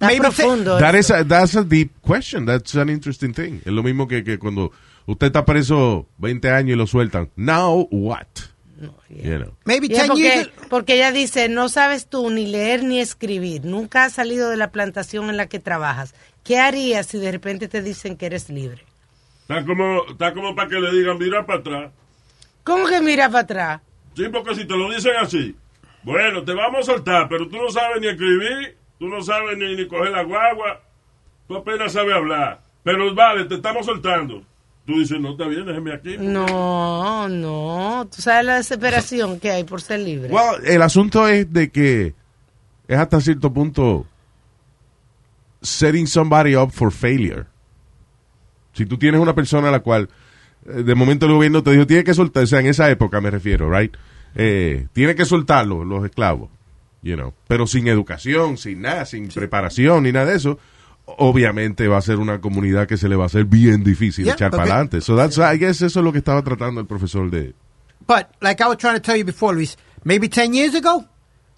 Está 0.00 0.16
profundo. 0.18 0.78
That 0.78 0.94
is 0.94 1.10
a, 1.10 1.24
that's 1.24 1.56
a 1.56 1.64
deep 1.64 1.90
question. 2.02 2.46
That's 2.46 2.74
an 2.76 2.88
interesting 2.88 3.32
thing. 3.32 3.60
Es 3.64 3.72
lo 3.72 3.82
mismo 3.82 4.06
que, 4.06 4.22
que 4.22 4.38
cuando 4.38 4.70
usted 5.06 5.28
está 5.28 5.44
preso 5.44 6.06
20 6.18 6.50
años 6.50 6.74
y 6.74 6.76
lo 6.76 6.86
sueltan. 6.86 7.30
Now 7.34 7.88
what? 7.90 8.26
You 9.08 9.38
know. 9.38 9.54
maybe 9.64 9.88
Yeah, 9.88 10.06
10 10.06 10.16
years. 10.18 10.48
porque, 10.48 10.68
porque 10.68 10.94
ella 10.94 11.12
dice, 11.12 11.48
no 11.48 11.68
sabes 11.68 12.06
tú 12.06 12.30
ni 12.30 12.46
leer 12.46 12.82
ni 12.82 13.00
escribir, 13.00 13.64
nunca 13.64 14.04
has 14.04 14.12
salido 14.14 14.50
de 14.50 14.56
la 14.56 14.70
plantación 14.72 15.30
en 15.30 15.36
la 15.36 15.46
que 15.46 15.60
trabajas. 15.60 16.14
¿Qué 16.42 16.58
harías 16.58 17.06
si 17.06 17.18
de 17.18 17.30
repente 17.30 17.68
te 17.68 17.80
dicen 17.82 18.16
que 18.16 18.26
eres 18.26 18.50
libre? 18.50 18.84
Está 19.52 19.66
como, 19.66 20.06
está 20.08 20.32
como 20.32 20.54
para 20.54 20.68
que 20.68 20.80
le 20.80 20.90
digan, 20.92 21.18
mira 21.18 21.44
para 21.44 21.58
atrás. 21.58 21.92
¿Cómo 22.64 22.86
que 22.86 23.00
mira 23.02 23.28
para 23.28 23.40
atrás? 23.40 23.80
Sí, 24.16 24.24
porque 24.32 24.54
si 24.54 24.64
te 24.64 24.74
lo 24.76 24.90
dicen 24.90 25.12
así, 25.20 25.54
bueno, 26.02 26.42
te 26.42 26.54
vamos 26.54 26.88
a 26.88 26.92
soltar, 26.92 27.28
pero 27.28 27.46
tú 27.48 27.58
no 27.58 27.70
sabes 27.70 28.00
ni 28.00 28.08
escribir, 28.08 28.76
tú 28.98 29.08
no 29.08 29.20
sabes 29.20 29.58
ni, 29.58 29.76
ni 29.76 29.86
coger 29.86 30.10
la 30.10 30.22
guagua, 30.22 30.80
tú 31.46 31.56
apenas 31.56 31.92
sabes 31.92 32.14
hablar. 32.14 32.60
Pero 32.82 33.14
vale, 33.14 33.44
te 33.44 33.56
estamos 33.56 33.84
soltando. 33.84 34.42
Tú 34.86 34.98
dices, 34.98 35.20
no, 35.20 35.32
está 35.32 35.46
bien, 35.46 35.66
déjeme 35.66 35.92
aquí. 35.92 36.16
No, 36.18 37.28
no. 37.28 38.08
Tú 38.14 38.20
sabes 38.20 38.44
la 38.44 38.56
desesperación 38.56 39.38
que 39.38 39.50
hay 39.50 39.64
por 39.64 39.80
ser 39.80 40.00
libre. 40.00 40.32
Well, 40.32 40.66
el 40.66 40.82
asunto 40.82 41.28
es 41.28 41.52
de 41.52 41.70
que 41.70 42.14
es 42.88 42.98
hasta 42.98 43.20
cierto 43.20 43.52
punto 43.52 44.06
setting 45.60 46.06
somebody 46.06 46.56
up 46.56 46.72
for 46.72 46.90
failure. 46.90 47.46
Si 48.72 48.86
tú 48.86 48.98
tienes 48.98 49.20
una 49.20 49.34
persona 49.34 49.68
a 49.68 49.70
la 49.70 49.80
cual 49.80 50.08
eh, 50.66 50.82
de 50.82 50.94
momento 50.94 51.26
el 51.26 51.32
gobierno 51.32 51.62
te 51.62 51.72
dijo 51.72 51.86
tiene 51.86 52.04
que 52.04 52.14
soltar, 52.14 52.44
o 52.44 52.46
sea, 52.46 52.60
en 52.60 52.66
esa 52.66 52.90
época 52.90 53.20
me 53.20 53.30
refiero, 53.30 53.70
right? 53.70 53.94
Eh, 54.34 54.86
tiene 54.92 55.14
que 55.14 55.24
soltarlo, 55.24 55.84
los 55.84 56.04
esclavos, 56.04 56.50
you 57.02 57.14
know, 57.16 57.34
pero 57.48 57.66
sin 57.66 57.86
educación, 57.88 58.56
sin 58.56 58.82
nada, 58.82 59.04
sin 59.04 59.28
preparación 59.28 60.04
ni 60.04 60.12
nada 60.12 60.26
de 60.26 60.36
eso. 60.36 60.58
Obviamente 61.04 61.88
va 61.88 61.98
a 61.98 62.02
ser 62.02 62.18
una 62.18 62.40
comunidad 62.40 62.86
que 62.86 62.96
se 62.96 63.08
le 63.08 63.16
va 63.16 63.24
a 63.24 63.26
hacer 63.26 63.44
bien 63.44 63.82
difícil 63.82 64.24
Yeah, 64.24 64.34
echar 64.34 64.50
para 64.52 64.62
adelante. 64.62 65.00
So 65.00 65.16
that's, 65.16 65.36
I 65.36 65.58
guess 65.58 65.82
eso 65.82 65.98
es 65.98 66.04
lo 66.04 66.12
que 66.12 66.18
estaba 66.18 66.42
tratando 66.42 66.80
el 66.80 66.86
profesor 66.86 67.28
de, 67.28 67.54
But 68.06 68.28
like 68.40 68.62
I 68.62 68.68
was 68.68 68.78
trying 68.78 68.94
to 68.94 69.00
tell 69.00 69.16
you 69.16 69.24
before, 69.24 69.54
Luis, 69.54 69.76
maybe 70.04 70.28
10 70.28 70.54
years 70.54 70.74
ago, 70.74 71.04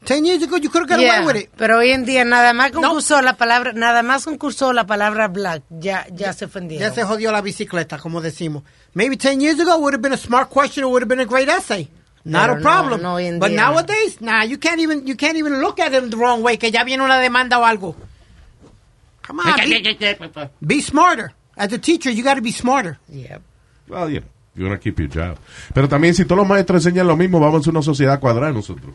Ten 0.04 0.24
years 0.24 0.42
ago, 0.42 0.56
you 0.56 0.68
could 0.70 0.82
have 0.82 0.88
got 0.88 1.00
Yeah, 1.00 1.16
away 1.22 1.26
with 1.26 1.36
it. 1.44 1.50
Pero 1.56 1.78
hoy 1.78 1.90
en 1.90 2.04
día 2.04 2.24
nada 2.24 2.52
más 2.52 2.72
concursó 2.72 3.22
la 3.22 3.36
palabra, 3.36 3.72
nada 3.72 4.02
más 4.02 4.24
concursó 4.24 4.72
la 4.72 4.84
palabra 4.86 5.28
black, 5.28 5.62
ya, 5.70 6.06
ya 6.12 6.32
se 6.32 6.44
ofendieron. 6.44 6.86
Ya 6.88 6.94
se 6.94 7.04
jodió 7.04 7.32
la 7.32 7.40
bicicleta, 7.40 7.98
como 7.98 8.20
decimos. 8.20 8.62
Maybe 8.92 9.16
10 9.16 9.40
years 9.40 9.58
ago 9.60 9.78
would 9.78 9.94
have 9.94 10.02
been 10.02 10.12
a 10.12 10.16
smart 10.18 10.50
question, 10.50 10.84
it 10.84 10.88
would 10.88 11.02
have 11.02 11.08
been 11.08 11.20
a 11.20 11.24
great 11.24 11.48
essay. 11.48 11.88
Not 12.24 12.42
Pero 12.48 12.52
a 12.52 12.56
no, 12.56 12.62
problem. 12.62 13.02
no, 13.02 13.14
hoy 13.14 13.26
en 13.26 13.38
But 13.38 13.50
día 13.50 13.56
no. 13.56 13.70
nowadays, 13.72 14.20
nah, 14.20 14.42
you 14.44 14.58
can't 14.58 14.80
even 14.80 15.06
you 15.06 15.14
can't 15.16 15.36
even 15.36 15.60
look 15.60 15.78
at 15.80 15.92
him 15.92 16.10
the 16.10 16.16
wrong 16.16 16.42
way, 16.42 16.56
que 16.58 16.70
ya 16.70 16.84
viene 16.84 17.02
una 17.02 17.18
demanda 17.18 17.58
o 17.58 17.64
algo. 17.64 17.94
Come 19.26 19.40
on, 19.40 19.56
be, 19.56 20.50
be 20.60 20.80
smarter. 20.82 21.32
As 21.56 21.72
a 21.72 21.78
teacher, 21.78 22.10
you 22.10 22.22
got 22.22 22.34
to 22.34 22.42
be 22.42 22.50
smarter. 22.52 22.98
Yep. 23.08 23.40
Well, 23.88 24.10
you 24.10 24.20
know, 24.20 24.26
you 24.54 24.64
wanna 24.64 24.78
keep 24.78 24.98
your 24.98 25.08
job. 25.08 25.38
Pero 25.72 25.88
también 25.88 26.14
si 26.14 26.24
todos 26.24 26.38
los 26.38 26.48
maestros 26.48 26.84
enseñan 26.84 27.06
lo 27.06 27.16
mismo, 27.16 27.40
vamos 27.40 27.66
a 27.66 27.70
una 27.70 27.80
sociedad 27.82 28.18
cuadrada 28.20 28.52
nosotros. 28.52 28.94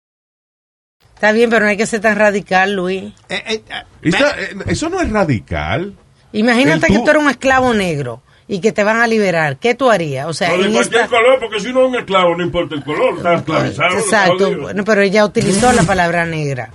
Está 1.21 1.33
bien, 1.33 1.51
pero 1.51 1.65
no 1.65 1.69
hay 1.69 1.77
que 1.77 1.85
ser 1.85 2.01
tan 2.01 2.15
radical, 2.17 2.73
Luis. 2.73 3.13
Esta- 3.29 4.31
eh, 4.41 4.55
eso 4.65 4.89
no 4.89 4.99
es 4.99 5.11
radical. 5.11 5.93
Imagínate 6.31 6.87
que 6.87 6.97
tú- 6.97 7.07
eres 7.07 7.21
un 7.21 7.29
esclavo 7.29 7.75
negro 7.75 8.23
y 8.47 8.59
que 8.59 8.71
te 8.71 8.83
van 8.83 8.99
a 8.99 9.05
liberar. 9.05 9.57
¿Qué 9.57 9.75
tú 9.75 9.91
harías? 9.91 10.25
O 10.25 10.33
sea, 10.33 10.51
O 10.51 10.57
de 10.57 10.71
cualquier 10.71 11.01
esta... 11.03 11.07
color, 11.15 11.39
porque 11.39 11.59
si 11.59 11.67
uno 11.67 11.83
es 11.83 11.89
un 11.89 11.95
esclavo, 11.97 12.35
no 12.35 12.43
importa 12.43 12.73
el 12.73 12.83
color, 12.83 13.17
está 13.17 13.35
esclavizado. 13.35 13.99
Exacto. 13.99 14.57
Bueno, 14.61 14.83
pero 14.83 15.01
ella 15.03 15.23
utilizó 15.23 15.71
la 15.73 15.83
palabra 15.83 16.25
negra. 16.25 16.71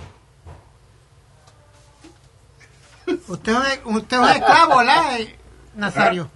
Usted 3.27 3.51
es 3.51 3.79
un- 3.83 3.95
usted 3.97 4.15
es 4.15 4.23
un 4.23 4.29
esclavo, 4.29 4.77
¿verdad, 4.77 5.19
eh, 5.19 5.35
Nazario? 5.75 6.29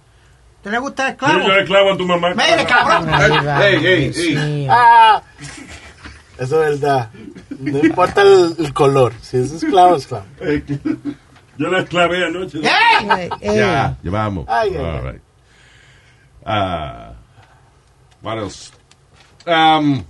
¿Te 0.62 0.70
le 0.70 0.78
gusta 0.80 1.06
el 1.06 1.12
esclavo? 1.12 1.46
yo 1.46 1.54
esclavo 1.54 1.92
a 1.92 1.96
tu 1.96 2.04
mamá. 2.06 2.34
Mire, 2.34 2.66
cabrón. 2.66 3.08
Ey, 3.62 3.86
ey, 3.86 4.12
ey. 4.14 4.68
Eso 6.42 6.62
es 6.64 6.80
verdad. 6.80 7.10
No 7.58 7.78
importa 7.78 8.22
el, 8.22 8.54
el 8.58 8.72
color. 8.74 9.12
Si 9.20 9.36
es 9.38 9.52
esclavo, 9.52 9.96
es 9.96 10.02
esclavo. 10.02 10.24
Yo 11.58 11.68
la 11.68 11.80
esclavé 11.80 12.24
anoche. 12.24 12.60
Ya, 13.42 13.96
llevamos. 14.02 14.46
Ay, 14.48 14.70
ay, 14.70 14.76
All 14.76 14.86
ay. 15.06 15.12
right. 15.12 15.22
Ah, 16.44 17.12
what 18.22 18.38
else? 18.38 18.72
Um, 19.46 20.02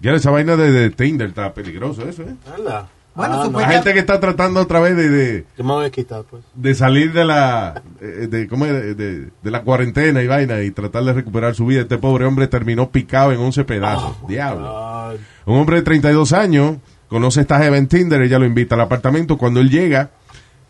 ya 0.00 0.12
esa 0.12 0.30
vaina 0.30 0.56
de, 0.56 0.70
de 0.72 0.90
Tinder 0.90 1.28
está 1.28 1.52
peligroso 1.54 2.08
eso, 2.08 2.22
¿eh? 2.22 2.34
Anda. 2.56 2.88
Bueno, 3.14 3.42
Ah, 3.42 3.48
no. 3.50 3.60
La 3.60 3.68
gente 3.68 3.92
que 3.92 4.00
está 4.00 4.18
tratando 4.18 4.60
otra 4.60 4.80
vez 4.80 4.96
de, 4.96 5.08
de, 5.08 5.44
Yo 5.56 5.62
me 5.64 5.72
voy 5.72 5.86
a 5.86 5.90
quitar, 5.90 6.24
pues. 6.28 6.42
de 6.54 6.74
salir 6.74 7.12
de 7.12 7.24
la 7.24 7.80
eh, 8.00 8.26
de, 8.28 8.48
¿cómo 8.48 8.66
es? 8.66 8.72
de, 8.72 8.94
de- 8.96 9.50
la 9.50 9.62
cuarentena 9.62 10.20
y 10.22 10.26
vaina 10.26 10.60
y 10.62 10.70
tratar 10.72 11.04
de 11.04 11.12
recuperar 11.12 11.54
su 11.54 11.66
vida. 11.66 11.82
Este 11.82 11.98
pobre 11.98 12.24
hombre 12.24 12.48
terminó 12.48 12.90
picado 12.90 13.30
en 13.32 13.38
11 13.38 13.64
pedazos. 13.64 14.16
Diablo. 14.26 14.66
Ah, 14.76 15.12
Un 15.46 15.58
hombre 15.58 15.76
de 15.76 15.82
32 15.82 16.32
años 16.32 16.76
conoce 17.08 17.38
a 17.40 17.42
esta 17.42 17.62
jeva 17.62 17.76
en 17.78 17.86
Tinder, 17.86 18.20
ella 18.22 18.38
lo 18.40 18.46
invita 18.46 18.74
al 18.74 18.80
apartamento. 18.80 19.38
Cuando 19.38 19.60
él 19.60 19.70
llega, 19.70 20.10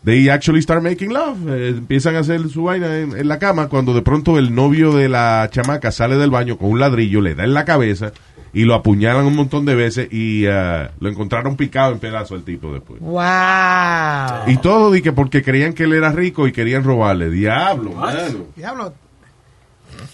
they 0.03 0.29
actually 0.29 0.61
start 0.61 0.83
making 0.83 1.11
love. 1.13 1.37
Eh, 1.49 1.69
empiezan 1.69 2.15
a 2.15 2.19
hacer 2.19 2.47
su 2.49 2.65
vaina 2.65 2.99
en, 2.99 3.17
en 3.17 3.27
la 3.27 3.39
cama. 3.39 3.69
Cuando 3.69 3.95
de 3.95 4.03
pronto 4.03 4.37
el 4.37 4.53
novio 4.53 4.93
de 4.93 5.09
la 5.09 5.47
chamaca 5.51 5.91
sale 5.91 6.15
del 6.17 6.29
baño 6.29 6.59
con 6.59 6.69
un 6.69 6.79
ladrillo, 6.79 7.21
le 7.21 7.33
da 7.33 7.43
en 7.43 7.55
la 7.55 7.65
cabeza 7.65 8.11
y 8.55 8.63
lo 8.63 8.73
apuñalan 8.73 9.25
un 9.25 9.35
montón 9.35 9.65
de 9.65 9.75
veces 9.75 10.07
y 10.11 10.47
ah, 10.47 10.89
lo 10.99 11.09
encontraron 11.09 11.57
picado 11.57 11.91
en 11.91 11.99
pedazos 11.99 12.39
el 12.39 12.45
tipo 12.45 12.71
después. 12.73 13.01
Wow. 13.01 14.47
Y 14.47 14.57
todo 14.57 14.91
que 15.01 15.11
porque 15.11 15.43
creían 15.43 15.73
que 15.73 15.83
él 15.83 15.93
era 15.93 16.11
rico 16.11 16.47
y 16.47 16.53
querían 16.53 16.83
robarle. 16.83 17.29
Diablo, 17.29 17.91
mano. 17.91 18.17
Diablo. 18.55 18.93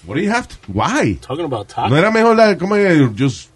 What 0.05 0.15
do 0.15 0.21
you 0.21 0.31
have 0.31 0.47
to- 0.47 0.55
Why? 0.67 1.15
talking 1.25 1.45
about. 1.45 1.67
¿No 1.87 1.95
era 1.95 2.09
mejor 2.09 2.35
la, 2.35 2.57
¿cómo 2.57 2.75
es? 2.75 2.99
Just 3.17 3.49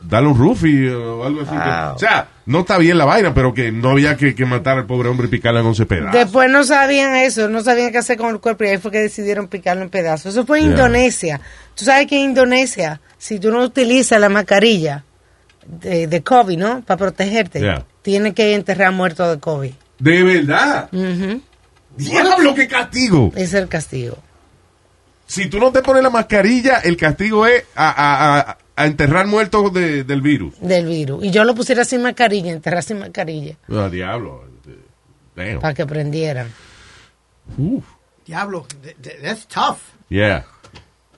darle 0.00 0.30
un 0.30 0.38
roofie 0.38 0.90
o 0.90 1.22
algo 1.24 1.42
así? 1.42 1.50
que- 1.50 1.56
Wow. 1.58 1.94
o 1.94 1.98
sea, 1.98 2.28
no 2.50 2.60
está 2.60 2.76
bien 2.78 2.98
la 2.98 3.04
vaina, 3.04 3.32
pero 3.32 3.54
que 3.54 3.72
no 3.72 3.90
había 3.90 4.16
que, 4.16 4.34
que 4.34 4.44
matar 4.44 4.76
al 4.78 4.86
pobre 4.86 5.08
hombre 5.08 5.26
y 5.26 5.30
picarle 5.30 5.60
en 5.60 5.66
11 5.66 5.86
pedazos. 5.86 6.12
Después 6.12 6.50
no 6.50 6.64
sabían 6.64 7.14
eso, 7.16 7.48
no 7.48 7.62
sabían 7.62 7.92
qué 7.92 7.98
hacer 7.98 8.16
con 8.18 8.30
el 8.30 8.40
cuerpo 8.40 8.64
y 8.64 8.68
ahí 8.68 8.78
fue 8.78 8.90
que 8.90 8.98
decidieron 8.98 9.48
picarlo 9.48 9.82
en 9.82 9.88
pedazos. 9.90 10.34
Eso 10.34 10.44
fue 10.44 10.58
en 10.58 10.64
Yeah. 10.66 10.74
Indonesia. 10.74 11.40
Tú 11.74 11.84
sabes 11.84 12.06
que 12.06 12.16
en 12.16 12.30
Indonesia, 12.30 13.00
si 13.16 13.38
tú 13.38 13.50
no 13.50 13.62
utilizas 13.62 14.20
la 14.20 14.28
mascarilla 14.28 15.04
de, 15.66 16.06
de 16.06 16.22
COVID, 16.22 16.58
¿no? 16.58 16.82
Para 16.82 16.98
protegerte, 16.98 17.60
Yeah. 17.60 17.84
tienes 18.02 18.34
que 18.34 18.54
enterrar 18.54 18.92
muerto 18.92 19.30
de 19.30 19.38
COVID. 19.40 19.72
De 19.98 20.22
verdad. 20.22 20.88
Ujú. 20.92 21.40
Diablo, 21.96 22.54
qué 22.54 22.66
castigo. 22.68 23.32
Es 23.36 23.54
el 23.54 23.68
castigo. 23.68 24.18
Si 25.26 25.46
tú 25.48 25.58
no 25.60 25.70
te 25.70 25.82
pones 25.82 26.02
la 26.02 26.10
mascarilla, 26.10 26.78
el 26.78 26.96
castigo 26.96 27.46
es 27.46 27.62
a, 27.76 27.88
a- 27.90 28.38
a- 28.40 28.58
a 28.82 28.86
enterrar 28.86 29.26
muertos 29.26 29.72
de- 29.72 30.04
del 30.04 30.20
virus. 30.22 30.54
del 30.60 30.86
virus. 30.86 31.24
Y 31.24 31.30
yo 31.30 31.44
lo 31.44 31.54
pusiera 31.54 31.84
sin 31.84 32.02
mascarilla, 32.02 32.52
enterrar 32.52 32.82
sin 32.82 32.98
mascarilla, 32.98 33.56
Ah, 33.68 33.88
diablo. 33.90 34.44
Para 35.60 35.74
que 35.74 35.86
prendieran. 35.86 36.48
Uf. 37.56 37.84
Diablo. 38.26 38.66
th- 38.82 38.96
th- 39.00 39.20
That's 39.22 39.46
tough. 39.46 39.78
Yeah. 40.08 40.44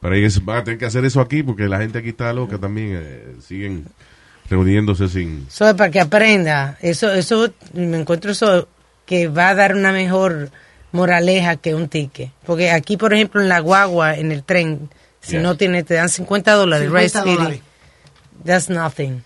Pero 0.01 0.15
ellos 0.15 0.45
van 0.45 0.59
a 0.59 0.65
tener 0.65 0.79
que 0.79 0.87
hacer 0.87 1.05
eso 1.05 1.21
aquí 1.21 1.43
porque 1.43 1.65
la 1.69 1.79
gente 1.79 1.99
aquí 1.99 2.11
está 2.11 2.33
loca 2.33 2.59
también. 2.59 2.99
eh, 3.03 3.35
siguen 3.41 3.87
reuniéndose 4.49 5.09
sin... 5.09 5.47
Eso 5.49 5.69
es 5.69 5.75
para 5.75 5.91
que 5.91 6.01
aprenda. 6.01 6.77
Eso, 6.83 7.13
eso, 7.13 7.53
me 7.75 7.99
encuentro 7.99 8.31
eso 8.33 8.69
que 9.07 9.29
va 9.29 9.49
a 9.51 9.55
dar 9.55 9.75
una 9.75 9.93
mejor 9.93 10.51
moraleja 10.93 11.57
que 11.57 11.75
un 11.75 11.89
ticket. 11.89 12.31
Porque 12.45 12.71
aquí, 12.71 12.97
por 12.97 13.15
ejemplo, 13.15 13.41
en 13.41 13.49
la 13.49 13.61
guagua, 13.61 14.17
en 14.17 14.31
el 14.33 14.43
tren, 14.45 14.91
si 15.23 15.39
no 15.39 15.57
tienes, 15.57 15.87
te 15.87 15.95
dan 15.95 16.09
50 16.09 16.53
dólares. 16.53 16.89
50 16.89 17.01
Rest 17.01 17.17
City. 17.17 17.37
dólares. 17.37 17.61
That's 18.45 18.69
nothing. 18.69 19.23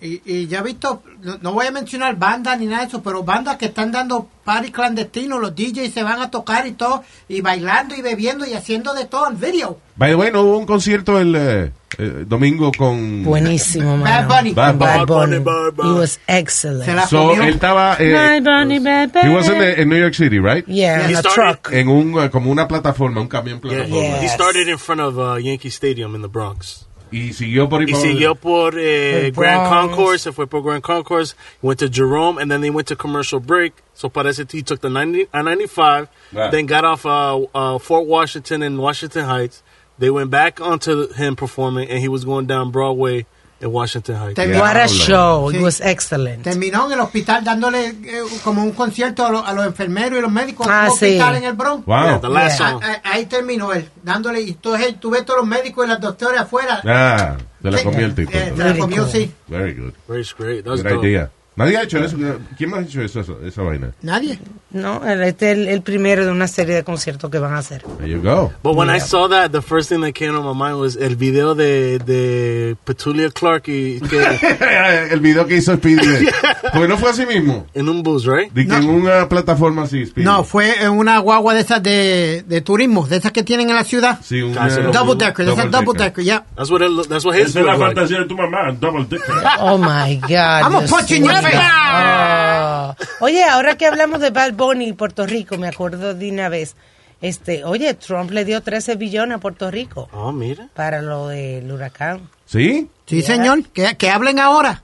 Y, 0.00 0.20
y 0.24 0.48
ya 0.48 0.58
he 0.58 0.62
visto, 0.62 1.04
no, 1.20 1.38
no 1.40 1.52
voy 1.52 1.66
a 1.66 1.70
mencionar 1.70 2.16
bandas 2.16 2.58
ni 2.58 2.66
nada 2.66 2.82
de 2.82 2.88
eso, 2.88 3.02
pero 3.04 3.22
bandas 3.22 3.56
que 3.56 3.66
están 3.66 3.92
dando 3.92 4.28
party 4.44 4.72
clandestinos, 4.72 5.40
los 5.40 5.54
DJs 5.54 5.94
se 5.94 6.02
van 6.02 6.20
a 6.20 6.28
tocar 6.28 6.66
y 6.66 6.72
todo, 6.72 7.04
y 7.28 7.40
bailando 7.40 7.94
y 7.94 8.02
bebiendo 8.02 8.44
y 8.44 8.54
haciendo 8.54 8.94
de 8.94 9.04
todo 9.04 9.28
en 9.30 9.38
video. 9.38 9.78
By 9.94 10.10
the 10.10 10.16
way, 10.16 10.32
no 10.32 10.42
hubo 10.42 10.58
un 10.58 10.66
concierto 10.66 11.20
el 11.20 11.72
eh, 11.98 12.24
domingo 12.26 12.72
con... 12.72 13.24
Buenísimo, 13.24 13.98
Bad 13.98 14.26
mano. 14.26 14.28
Bunny. 14.28 14.52
Bad 14.54 14.78
Bunny. 14.78 14.98
Bad 14.98 15.06
Bunny. 15.06 15.38
Bad 15.38 15.74
Bunny. 15.76 15.88
He 15.94 15.98
was 15.98 16.20
excellent. 16.26 16.84
Se 16.84 16.94
la 16.94 17.06
So, 17.06 17.32
él 17.34 17.48
estaba... 17.54 17.96
eh, 17.98 18.12
Bad 18.12 18.44
Bunny, 18.44 18.78
Bad 18.78 19.10
he 19.22 19.28
was 19.28 19.48
in, 19.48 19.58
the- 19.58 19.80
in 19.80 19.88
New 19.88 19.98
York 19.98 20.14
City, 20.14 20.38
right? 20.38 20.64
Yeah, 20.68 21.06
He 21.06 21.12
in 21.12 21.16
a 21.16 21.20
started- 21.20 21.34
truck. 21.62 21.70
En 21.72 21.88
un, 21.88 22.14
eh, 22.22 22.30
como 22.30 22.50
una 22.50 22.66
plataforma, 22.68 23.20
un 23.20 23.28
camión 23.28 23.60
Yeah, 23.62 23.70
plataforma. 23.84 24.22
He 24.22 24.28
started 24.28 24.68
in 24.68 24.78
front 24.78 25.00
of 25.00 25.18
uh, 25.18 25.36
Yankee 25.36 25.70
Stadium 25.70 26.14
in 26.14 26.22
the 26.22 26.28
Bronx. 26.28 26.86
Y 27.14 27.34
siguió 27.34 27.68
por 27.68 27.82
Y 27.82 27.92
para- 27.92 28.00
siguió 28.02 28.34
por 28.36 28.74
eh, 28.78 29.30
Grand 29.36 29.68
Concourse, 29.68 30.18
se 30.24 30.32
fue 30.32 30.46
por 30.46 30.62
Grand 30.62 30.80
Concourse, 30.82 31.34
went 31.60 31.78
to 31.80 31.88
Jerome, 31.90 32.38
and 32.40 32.50
then 32.50 32.62
they 32.62 32.70
went 32.70 32.88
to 32.88 32.96
commercial 32.96 33.38
break. 33.38 33.74
So 33.92 34.08
parece 34.08 34.46
he 34.50 34.62
took 34.62 34.80
the 34.80 34.88
90, 34.88 35.28
I-95, 35.30 36.08
Right. 36.32 36.50
then 36.50 36.64
got 36.64 36.86
off 36.86 37.04
uh, 37.04 37.38
uh, 37.54 37.78
Fort 37.78 38.06
Washington 38.06 38.62
and 38.62 38.78
Washington 38.78 39.26
Heights. 39.26 39.62
They 39.98 40.10
went 40.10 40.30
back 40.30 40.60
onto 40.60 41.08
him 41.14 41.36
performing, 41.36 41.88
and 41.90 42.00
he 42.00 42.08
was 42.08 42.24
going 42.24 42.46
down 42.46 42.70
Broadway 42.72 43.26
in 43.60 43.70
Washington 43.70 44.16
Heights. 44.16 44.36
What 44.58 44.76
a 44.76 44.88
show. 44.88 45.48
It 45.50 45.56
Sí. 45.58 45.62
was 45.62 45.80
excellent. 45.80 46.42
Terminó 46.42 46.86
en 46.86 46.92
el 46.94 47.00
hospital 47.00 47.44
dándole 47.44 47.86
eh, 47.88 48.22
como 48.42 48.62
un 48.64 48.72
concierto 48.72 49.24
a, 49.24 49.30
lo- 49.30 49.46
a 49.46 49.52
los 49.52 49.64
enfermeros 49.66 50.18
y 50.18 50.22
los 50.22 50.32
médicos 50.32 50.66
en 50.66 50.72
Ah, 50.72 50.86
sí. 50.88 50.92
hospital 51.06 51.36
en 51.36 51.44
el 51.44 51.52
Bronx. 51.52 51.86
Wow. 51.86 52.04
Yeah, 52.04 52.20
the 52.20 52.28
last 52.28 52.58
Yeah. 52.58 52.70
song. 52.70 52.80
Ah, 52.82 53.00
ah, 53.04 53.10
Ahí 53.12 53.26
terminó 53.26 53.72
él, 53.72 53.88
dándole, 54.02 54.40
y 54.40 54.48
entonces 54.50 54.98
tú 54.98 55.10
ves 55.10 55.24
todos 55.24 55.40
los 55.40 55.48
médicos 55.48 55.84
y 55.86 55.88
las 55.90 56.00
doctoras 56.00 56.40
afuera. 56.40 56.80
Ah, 56.84 57.36
se 57.62 57.70
la 57.70 57.78
Sí. 57.78 57.84
comió 57.84 58.06
el 58.06 58.14
tipo. 58.16 58.32
Eh, 58.32 58.44
se 58.46 58.56
la 58.56 58.64
Very 58.64 58.78
comió, 58.80 59.02
cool. 59.02 59.12
sí. 59.12 59.30
Very 59.46 59.74
good. 59.74 59.92
Very 60.08 60.26
great. 60.36 60.64
That 60.64 60.70
was 60.72 60.82
Good 60.82 60.90
dope. 60.94 61.06
idea. 61.06 61.30
Nadie 61.64 61.76
ha 61.78 61.82
hecho 61.82 61.98
eso. 61.98 62.16
¿Quién 62.56 62.70
más 62.70 62.80
ha 62.80 62.82
hecho 62.82 63.02
eso, 63.02 63.20
eso- 63.20 63.38
esa 63.44 63.62
vaina? 63.62 63.92
Nadie. 64.02 64.38
No, 64.70 65.06
este 65.06 65.52
es 65.52 65.58
el, 65.58 65.68
el 65.68 65.82
primero 65.82 66.24
de 66.24 66.30
una 66.30 66.48
serie 66.48 66.74
de 66.74 66.82
conciertos 66.82 67.30
que 67.30 67.38
van 67.38 67.52
a 67.54 67.58
hacer. 67.58 67.82
There 67.98 68.08
you 68.10 68.22
go. 68.22 68.50
But 68.62 68.74
when 68.74 68.88
I 68.88 68.94
Yeah. 68.96 69.00
saw 69.06 69.28
that, 69.28 69.50
the 69.52 69.60
first 69.60 69.90
thing 69.90 70.00
that 70.00 70.12
came 70.14 70.32
to 70.32 70.42
my 70.42 70.54
mind 70.58 70.80
was 70.80 70.96
el 70.96 71.14
video 71.16 71.54
de, 71.54 71.98
de 71.98 72.74
Petulia 72.84 73.28
Clark 73.30 73.64
y 73.68 74.00
que, 74.00 74.22
el 75.10 75.20
video 75.20 75.46
que 75.46 75.56
hizo 75.56 75.74
Speedy. 75.76 76.26
Porque 76.72 76.88
no 76.88 76.96
fue 76.96 77.10
así 77.10 77.26
mismo. 77.26 77.66
en 77.74 77.88
un 77.88 78.02
bus, 78.02 78.24
right? 78.24 78.50
De 78.52 78.66
que 78.66 78.74
en 78.74 78.88
una 78.88 79.28
plataforma 79.28 79.82
así, 79.82 80.06
Speedy. 80.06 80.24
No, 80.24 80.42
fue 80.42 80.82
en 80.82 80.90
una 80.92 81.18
guagua 81.18 81.52
de 81.54 81.60
esas 81.60 81.82
de, 81.82 82.42
de 82.46 82.60
turismo, 82.62 83.06
de 83.06 83.16
esas 83.16 83.30
que 83.32 83.42
tienen 83.42 83.68
en 83.68 83.76
la 83.76 83.84
ciudad. 83.84 84.20
Sí, 84.22 84.40
una- 84.40 84.54
Casi 84.62 84.80
lo 84.80 84.90
Double 84.90 85.16
decker, 85.22 85.44
Double 85.46 85.64
double 85.64 85.80
decker. 85.92 85.96
decker, 86.06 86.24
yeah. 86.24 86.44
That's 86.56 86.70
what 86.70 86.80
it, 86.80 87.08
that's 87.08 87.24
what 87.26 87.34
his 87.34 87.48
Esa 87.50 87.60
es 87.60 87.66
la 87.66 87.72
looked 87.76 87.80
like. 87.88 87.94
fantasía 88.00 88.18
de 88.20 88.24
tu 88.26 88.36
mamá, 88.36 88.72
double 88.80 89.04
dicker. 89.04 89.34
Oh 89.60 89.76
my 89.76 90.16
God. 90.16 90.30
I'm 90.32 90.74
a 90.76 90.78
Dios 90.80 90.90
punch 90.90 91.10
in 91.10 91.24
your 91.24 91.34
face. 91.34 91.51
Oh. 91.54 92.94
Oye, 93.20 93.44
ahora 93.44 93.76
que 93.76 93.86
hablamos 93.86 94.20
de 94.20 94.30
Bad 94.30 94.52
Bunny 94.54 94.88
y 94.88 94.92
Puerto 94.92 95.26
Rico, 95.26 95.56
me 95.58 95.68
acuerdo 95.68 96.14
de 96.14 96.30
una 96.30 96.48
vez. 96.48 96.74
Este, 97.20 97.64
oye, 97.64 97.94
Trump 97.94 98.30
le 98.32 98.44
dio 98.44 98.60
13 98.62 98.96
billones 98.96 99.36
a 99.36 99.40
Puerto 99.40 99.70
Rico 99.70 100.08
Oh, 100.12 100.32
mira. 100.32 100.68
para 100.74 101.00
lo 101.02 101.28
del 101.28 101.70
huracán. 101.70 102.28
¿Sí? 102.46 102.88
Sí, 103.06 103.22
señor, 103.22 103.62
que, 103.68 103.96
que 103.96 104.10
hablen 104.10 104.38
ahora. 104.40 104.82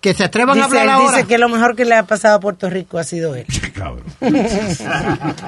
Que 0.00 0.14
se 0.14 0.24
atrevan 0.24 0.58
a 0.60 0.64
hablar 0.64 0.84
él 0.84 0.90
ahora. 0.90 1.16
dice 1.18 1.28
que 1.28 1.38
lo 1.38 1.48
mejor 1.48 1.76
que 1.76 1.84
le 1.84 1.94
ha 1.94 2.02
pasado 2.04 2.36
a 2.36 2.40
Puerto 2.40 2.68
Rico 2.70 2.98
ha 2.98 3.04
sido 3.04 3.34
él. 3.36 3.46
Cabrón. 3.74 4.04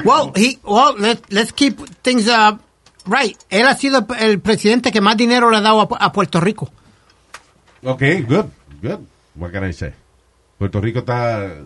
Well, 0.05 0.31
he, 0.37 0.59
well 0.63 0.95
let, 0.99 1.21
let's 1.31 1.53
keep 1.53 1.79
things 2.03 2.29
uh, 2.29 2.57
right. 3.07 3.37
Él 3.51 3.67
ha 3.67 3.75
sido 3.75 4.07
el, 4.19 4.25
el 4.31 4.41
presidente 4.41 4.93
que 4.93 5.01
más 5.01 5.17
dinero 5.17 5.51
le 5.51 5.57
ha 5.57 5.61
dado 5.63 5.81
a, 5.81 6.05
a 6.05 6.13
Puerto 6.13 6.39
Rico. 6.41 6.71
Ok, 7.83 8.03
good, 8.29 8.45
good. 8.83 9.01
What 9.35 9.51
can 9.53 9.69
I 9.69 9.73
say? 9.73 9.93
Puerto 10.63 10.81
Rico 10.81 11.01
está... 11.01 11.57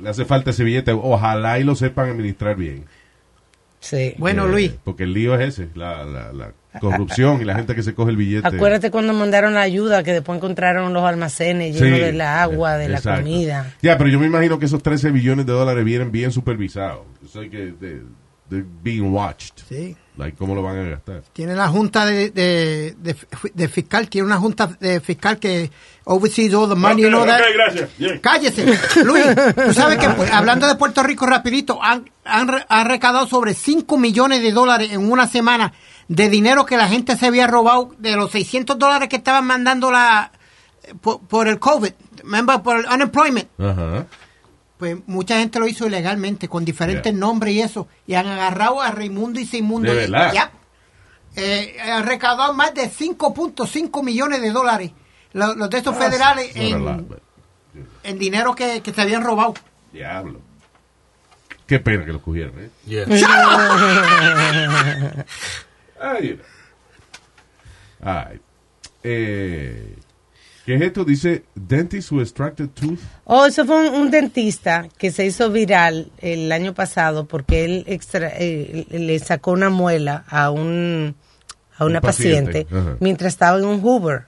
Le 0.00 0.08
hace 0.08 0.24
falta 0.24 0.48
ese 0.48 0.64
billete. 0.64 0.92
Ojalá 0.92 1.58
y 1.58 1.64
lo 1.64 1.74
sepan 1.74 2.08
administrar 2.08 2.56
bien. 2.56 2.86
Sí. 3.80 4.14
Bueno, 4.16 4.46
Eh, 4.46 4.50
Luis, 4.50 4.72
Porque 4.82 5.02
el 5.02 5.12
lío 5.12 5.34
es 5.38 5.58
ese, 5.58 5.68
la, 5.74 6.04
la, 6.04 6.32
la 6.32 6.52
corrupción 6.80 7.42
y 7.42 7.44
la 7.44 7.54
gente 7.54 7.74
que 7.74 7.82
se 7.82 7.94
coge 7.94 8.12
el 8.12 8.16
billete. 8.16 8.48
Acuérdate 8.48 8.90
cuando 8.90 9.12
mandaron 9.12 9.52
la 9.52 9.60
ayuda, 9.60 10.02
que 10.02 10.12
después 10.14 10.38
encontraron 10.38 10.94
los 10.94 11.04
almacenes 11.04 11.76
Sí, 11.76 11.84
llenos 11.84 12.00
de 12.00 12.12
la 12.14 12.42
agua, 12.42 12.78
de 12.78 12.88
la 12.88 13.00
comida. 13.02 13.74
Ya, 13.82 13.98
pero 13.98 14.08
yo 14.08 14.18
me 14.18 14.26
imagino 14.26 14.58
que 14.58 14.64
esos 14.64 14.82
13 14.82 15.10
billones 15.10 15.44
de 15.44 15.52
dólares 15.52 15.84
vienen 15.84 16.10
bien 16.10 16.32
supervisados. 16.32 17.00
O 17.22 17.28
sea 17.28 17.48
que 17.50 17.74
de, 17.78 18.02
de 18.50 18.64
being 18.82 19.12
watched. 19.12 19.52
Sí. 19.68 19.96
Like, 20.16 20.36
¿Cómo 20.38 20.54
lo 20.54 20.62
van 20.62 20.78
a 20.78 20.82
gastar? 20.88 21.22
tiene 21.34 21.54
la 21.54 21.68
junta 21.68 22.06
de, 22.06 22.30
de, 22.30 22.94
de, 22.98 23.16
de 23.52 23.68
fiscal, 23.68 24.08
tiene 24.08 24.26
una 24.26 24.38
junta 24.38 24.66
de 24.80 25.00
fiscal 25.00 25.38
que 25.38 25.70
oversees 26.04 26.54
all 26.54 26.68
the 26.70 26.74
money, 26.74 27.02
you 27.02 27.08
know 27.08 27.20
Ok, 27.20 27.26
that. 27.26 27.40
ok, 27.40 27.46
gracias. 27.54 27.90
Bien. 27.98 28.18
Cállese, 28.20 28.64
Luis. 29.04 29.26
Tú 29.66 29.74
sabes 29.74 29.98
que, 29.98 30.08
pues, 30.10 30.30
hablando 30.32 30.66
de 30.68 30.76
Puerto 30.76 31.02
Rico 31.02 31.26
rapidito, 31.26 31.78
han, 31.82 32.08
han, 32.24 32.48
re- 32.48 32.64
han 32.68 32.86
recaudado 32.88 33.26
sobre 33.26 33.52
5 33.52 33.98
millones 33.98 34.40
de 34.40 34.52
dólares 34.52 34.90
en 34.92 35.10
una 35.10 35.26
semana 35.26 35.74
de 36.08 36.30
dinero 36.30 36.64
que 36.64 36.78
la 36.78 36.88
gente 36.88 37.14
se 37.16 37.26
había 37.26 37.46
robado 37.46 37.90
de 37.98 38.16
los 38.16 38.30
600 38.30 38.78
dólares 38.78 39.08
que 39.10 39.16
estaban 39.16 39.44
mandando 39.46 39.90
la 39.90 40.32
por, 41.02 41.20
por 41.26 41.46
el 41.48 41.58
COVID, 41.58 41.90
remember, 42.22 42.62
por 42.62 42.76
el 42.78 42.86
unemployment. 42.86 43.48
Ajá. 43.60 44.06
Pues 44.78 44.96
mucha 45.06 45.38
gente 45.38 45.58
lo 45.58 45.66
hizo 45.68 45.86
ilegalmente, 45.86 46.48
con 46.48 46.64
diferentes 46.64 47.12
Yeah. 47.12 47.18
nombres 47.20 47.54
y 47.54 47.62
eso. 47.62 47.88
Y 48.06 48.14
han 48.14 48.26
agarrado 48.26 48.80
a 48.82 48.90
Raimundo 48.90 49.40
y 49.40 49.46
Seimundo. 49.46 49.92
¿De 49.94 50.04
Y- 50.04 50.10
verdad? 50.10 50.32
ya. 50.34 50.50
Eh, 51.36 51.76
han 51.80 52.04
recaudado 52.06 52.52
más 52.54 52.74
de 52.74 52.88
5.5 52.90 54.02
millones 54.02 54.40
de 54.42 54.50
dólares. 54.50 54.90
Los, 55.32 55.56
los 55.56 55.70
de 55.70 55.78
estos 55.78 55.96
federales 55.96 56.48
Not 56.48 56.56
a 56.56 56.60
en, 56.68 56.84
lot, 56.84 57.22
en 58.04 58.18
dinero 58.18 58.54
que, 58.54 58.80
que 58.82 58.92
se 58.92 59.00
habían 59.02 59.22
robado. 59.24 59.54
Diablo. 59.92 60.40
Qué 61.66 61.78
pena 61.80 62.04
que 62.04 62.12
lo 62.12 62.20
cogieron, 62.22 62.52
¿eh? 62.58 62.70
Yeah. 62.86 63.06
Ay, 66.00 66.38
Ay. 68.02 68.40
Eh, 69.02 69.96
¿Qué 70.66 70.74
es 70.74 70.82
esto? 70.82 71.04
Dice, 71.04 71.44
dentist 71.54 72.10
who 72.10 72.20
extracted 72.20 72.68
tooth. 72.70 72.98
Oh, 73.24 73.46
eso 73.46 73.64
fue 73.64 73.88
un, 73.88 73.94
un 73.94 74.10
dentista 74.10 74.88
que 74.98 75.12
se 75.12 75.24
hizo 75.24 75.48
viral 75.50 76.10
el 76.18 76.50
año 76.50 76.74
pasado 76.74 77.26
porque 77.26 77.64
él 77.64 77.84
extra- 77.86 78.32
eh, 78.36 78.84
le 78.90 79.18
sacó 79.20 79.52
una 79.52 79.70
muela 79.70 80.24
a 80.28 80.50
un 80.50 81.14
a 81.78 81.84
una 81.84 81.98
Un 81.98 82.02
paciente, 82.02 82.66
mientras 83.00 83.34
estaba 83.34 83.58
en 83.58 83.64
un 83.64 83.80
Hoover. 83.80 84.24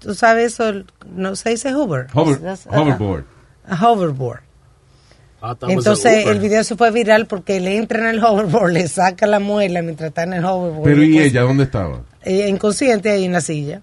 ¿Tú 0.00 0.14
sabes 0.14 0.52
eso? 0.52 0.84
No 1.14 1.34
se 1.36 1.50
dice 1.50 1.72
Hoover. 1.72 2.08
Hover, 2.12 2.38
hoverboard. 2.70 3.24
A 3.66 3.74
hoverboard. 3.90 4.40
Was 5.42 5.56
Entonces 5.68 6.26
el 6.26 6.40
video 6.40 6.64
se 6.64 6.76
fue 6.76 6.90
viral 6.90 7.26
porque 7.26 7.56
él 7.58 7.68
entra 7.68 8.00
en 8.00 8.06
el 8.16 8.24
hoverboard, 8.24 8.72
le 8.72 8.88
saca 8.88 9.26
la 9.26 9.38
muela 9.38 9.82
mientras 9.82 10.08
está 10.08 10.24
en 10.24 10.32
el 10.34 10.44
hoverboard. 10.44 10.84
Pero 10.84 11.02
¿y 11.04 11.18
ella 11.18 11.42
dónde 11.42 11.64
estaba? 11.64 12.02
eh, 12.22 12.48
inconsciente 12.48 13.10
ahí 13.10 13.24
en 13.24 13.32
la 13.32 13.40
silla. 13.40 13.82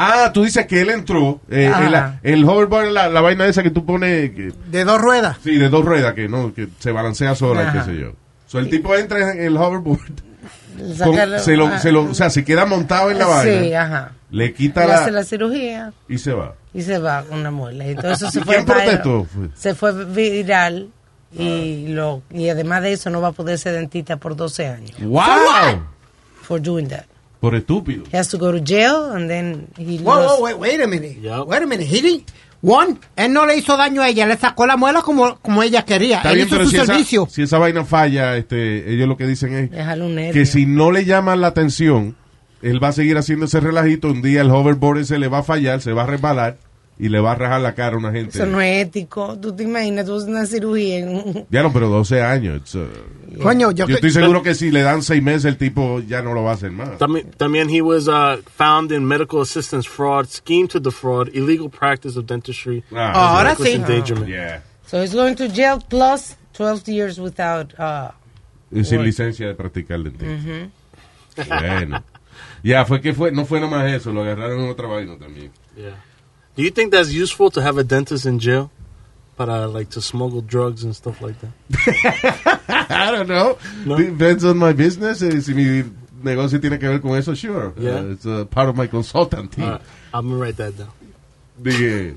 Ah, 0.00 0.30
tú 0.32 0.44
dices 0.44 0.64
que 0.66 0.80
él 0.80 0.90
entró. 0.90 1.40
eh, 1.50 1.72
el 2.22 2.44
hoverboard 2.44 2.90
la, 2.92 3.08
la 3.08 3.20
vaina 3.20 3.46
esa 3.46 3.62
que 3.64 3.70
tú 3.70 3.84
pones. 3.84 4.30
que- 4.30 4.52
De 4.70 4.84
dos 4.84 5.00
ruedas. 5.00 5.38
sí, 5.42 5.56
de 5.56 5.68
dos 5.68 5.84
ruedas, 5.84 6.14
que 6.14 6.28
no 6.28 6.54
que 6.54 6.68
se 6.78 6.92
balancea 6.92 7.34
sola, 7.34 7.72
qué 7.72 7.82
sé 7.82 7.98
yo. 7.98 8.12
So, 8.46 8.60
el 8.60 8.70
tipo 8.70 8.94
entra 8.94 9.32
en 9.32 9.40
el 9.42 9.56
hoverboard. 9.56 10.22
Con- 11.02 11.40
se 11.40 11.56
lo, 11.56 11.66
ah, 11.66 11.78
se 11.80 11.90
lo, 11.90 12.04
o 12.04 12.14
sea, 12.14 12.30
se 12.30 12.44
queda 12.44 12.64
montado 12.64 13.10
en 13.10 13.18
la 13.18 13.24
Sí, 13.42 13.48
vaina. 13.48 13.82
ajá. 13.82 14.12
Le 14.30 14.54
quita 14.54 14.82
Le 14.82 14.86
la, 14.86 14.94
hace 15.00 15.10
la 15.10 15.24
cirugía 15.24 15.92
y 16.08 16.18
se 16.18 16.32
va. 16.32 16.54
y 16.72 16.82
se 16.82 16.98
va 16.98 17.24
con 17.24 17.40
una 17.40 17.50
muela. 17.50 17.84
Entonces 17.84 18.30
se 18.32 18.38
¿Y 18.38 18.42
fue 18.44 18.54
quién 18.54 18.66
protestó? 18.66 19.26
Se 19.56 19.74
fue 19.74 20.04
viral 20.04 20.90
y 21.36 21.88
lo 21.88 22.22
y 22.30 22.48
además 22.48 22.82
de 22.82 22.92
eso 22.92 23.10
no 23.10 23.20
va 23.20 23.28
a 23.28 23.32
poder 23.32 23.58
ser 23.58 23.74
dentista 23.74 24.16
por 24.18 24.36
12 24.36 24.66
años. 24.68 24.92
¡Wow! 25.00 25.82
For 26.42 26.62
doing 26.62 26.86
that. 26.88 27.04
Por 27.40 27.54
estúpido. 27.54 28.04
He 28.12 28.16
has 28.18 28.28
to 28.28 28.38
go 28.38 28.50
to 28.52 28.58
jail 28.58 29.12
and 29.14 29.28
then 29.28 29.68
he 29.78 29.98
Whoa, 29.98 30.16
lost- 30.16 30.40
whoa, 30.40 30.44
wait, 30.44 30.56
wait 30.58 30.80
a 30.82 30.86
minute. 30.88 31.18
Yep. 31.20 31.46
Wait 31.46 31.62
a 31.62 31.66
minute. 31.66 31.86
He 31.86 32.00
didn't- 32.02 32.24
one, 32.60 32.98
él 33.14 33.32
no 33.32 33.46
le 33.46 33.56
hizo 33.56 33.76
daño 33.76 34.02
a 34.02 34.08
ella, 34.08 34.26
le 34.26 34.36
sacó 34.36 34.66
la 34.66 34.76
muela 34.76 35.02
como, 35.02 35.38
como 35.38 35.62
ella 35.62 35.84
quería. 35.84 36.16
Está 36.16 36.30
él 36.30 36.36
bien, 36.36 36.48
hizo 36.48 36.56
pero 36.56 36.64
su 36.64 36.70
si 36.72 36.76
esa, 36.76 36.86
servicio. 36.86 37.28
si 37.30 37.42
esa 37.42 37.58
vaina 37.58 37.84
falla, 37.84 38.36
este, 38.36 38.92
ellos 38.92 39.06
lo 39.06 39.16
que 39.16 39.26
dicen 39.28 39.54
es 39.54 39.70
Déjalo 39.70 40.08
que 40.32 40.44
si 40.44 40.66
no 40.66 40.90
le 40.90 41.04
llaman 41.04 41.40
la 41.40 41.46
atención, 41.48 42.16
él 42.60 42.82
va 42.82 42.88
a 42.88 42.92
seguir 42.92 43.16
haciendo 43.16 43.44
ese 43.46 43.60
relajito. 43.60 44.08
Un 44.08 44.22
día 44.22 44.40
el 44.40 44.50
hoverboard 44.50 44.98
ese 44.98 45.20
le 45.20 45.28
va 45.28 45.38
a 45.38 45.42
fallar, 45.44 45.80
se 45.80 45.92
va 45.92 46.02
a 46.02 46.06
resbalar 46.06 46.58
y 47.00 47.08
le 47.08 47.20
va 47.20 47.32
a 47.32 47.34
rajar 47.36 47.60
la 47.60 47.74
cara 47.74 47.94
a 47.94 47.98
una 47.98 48.10
gente. 48.12 48.36
Eso 48.38 48.46
no 48.46 48.60
es 48.60 48.84
ético. 48.86 49.38
Tú 49.38 49.54
te 49.54 49.62
imaginas, 49.62 50.04
tú 50.06 50.16
haces 50.16 50.28
una 50.28 50.46
cirugía 50.46 50.98
en 50.98 51.46
Ya 51.50 51.62
no, 51.62 51.72
pero 51.72 51.88
12 51.88 52.22
años. 52.22 52.74
uh, 52.74 52.86
Coño, 53.42 53.70
yo, 53.70 53.86
yo 53.86 53.94
estoy 53.94 54.10
seguro 54.10 54.42
que 54.42 54.54
si 54.54 54.70
le 54.70 54.82
dan 54.82 55.02
6 55.02 55.22
meses, 55.22 55.44
el 55.44 55.56
tipo 55.58 56.00
ya 56.00 56.22
no 56.22 56.32
lo 56.34 56.42
va 56.42 56.50
a 56.52 56.54
hacer 56.54 56.72
más. 56.72 56.98
También, 56.98 57.30
también 57.36 57.70
he 57.70 57.80
was 57.82 58.08
uh, 58.08 58.42
found 58.56 58.90
in 58.90 59.04
medical 59.06 59.40
assistance 59.42 59.86
fraud, 59.88 60.26
scheme 60.26 60.66
to 60.66 60.80
defraud, 60.80 61.28
illegal 61.34 61.68
practice 61.70 62.18
of 62.18 62.26
dentistry, 62.26 62.82
Ah, 62.92 63.36
Ahora 63.36 63.50
reckless 63.50 63.68
sí. 63.68 63.74
endangerment. 63.76 64.28
Yeah. 64.28 64.60
So 64.86 65.00
he's 65.00 65.14
going 65.14 65.36
to 65.36 65.48
jail 65.48 65.78
plus 65.88 66.36
12 66.54 66.88
years 66.88 67.20
without 67.20 67.74
uh, 67.78 68.10
Y 68.72 68.82
sin 68.84 69.02
licencia 69.04 69.46
de 69.46 69.54
practicar 69.54 70.02
dentista. 70.02 70.68
Bueno. 71.46 72.02
Ya, 72.62 72.84
fue 72.84 73.00
que 73.00 73.12
fue, 73.14 73.30
no 73.30 73.44
fue 73.44 73.60
nada 73.60 73.70
más 73.70 73.92
eso, 73.92 74.12
lo 74.12 74.22
agarraron 74.22 74.60
en 74.64 74.68
otra 74.70 74.88
vaina 74.88 75.16
también. 75.16 75.50
Yeah. 75.76 75.94
Do 76.58 76.64
you 76.64 76.70
think 76.72 76.90
that's 76.90 77.12
useful 77.12 77.50
to 77.52 77.62
have 77.62 77.78
a 77.78 77.84
dentist 77.84 78.26
in 78.26 78.40
jail? 78.40 78.70
Para 79.36 79.68
like 79.68 79.90
to 79.90 80.00
smuggle 80.00 80.40
drugs 80.42 80.82
and 80.82 80.92
stuff 80.96 81.22
like 81.22 81.36
that. 81.40 81.52
I 82.90 83.12
don't 83.12 83.28
know. 83.28 83.56
Depends 83.96 84.44
on 84.44 84.58
my 84.58 84.72
business. 84.72 85.22
Eh, 85.22 85.40
Si 85.40 85.54
mi 85.54 85.84
negocio 86.24 86.58
tiene 86.60 86.78
que 86.80 86.88
ver 86.88 87.00
con 87.00 87.16
eso, 87.16 87.32
sure. 87.36 87.72
Yeah. 87.78 88.00
Uh, 88.00 88.12
it's 88.12 88.26
a 88.26 88.44
part 88.50 88.68
of 88.68 88.76
my 88.76 88.88
consultant 88.88 89.52
team. 89.52 89.68
Right, 89.70 89.80
I'm 90.12 90.28
gonna 90.28 90.40
write 90.40 90.56
that 90.56 90.76
down. 90.76 90.90
Dije, 91.62 92.16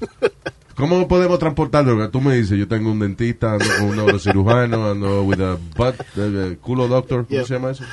¿cómo 0.75 1.07
podemos 1.07 1.37
transportar 1.37 1.85
droga? 1.85 2.09
Tú 2.09 2.19
me 2.21 2.33
dices, 2.35 2.57
yo 2.57 2.67
tengo 2.67 2.91
un 2.91 2.97
dentista, 2.97 3.53
ando 3.53 3.65
con 3.77 3.89
un 3.89 3.95
neurocirujano, 3.97 4.89
ando 4.89 5.23
with 5.23 5.39
a 5.41 5.57
butt, 5.75 5.99
uh, 6.17 6.55
culo 6.61 6.87
doctor, 6.87 7.25
¿cómo 7.27 7.29
Yeah. 7.29 7.45
se 7.45 7.53
llama 7.53 7.69
eso? 7.71 7.83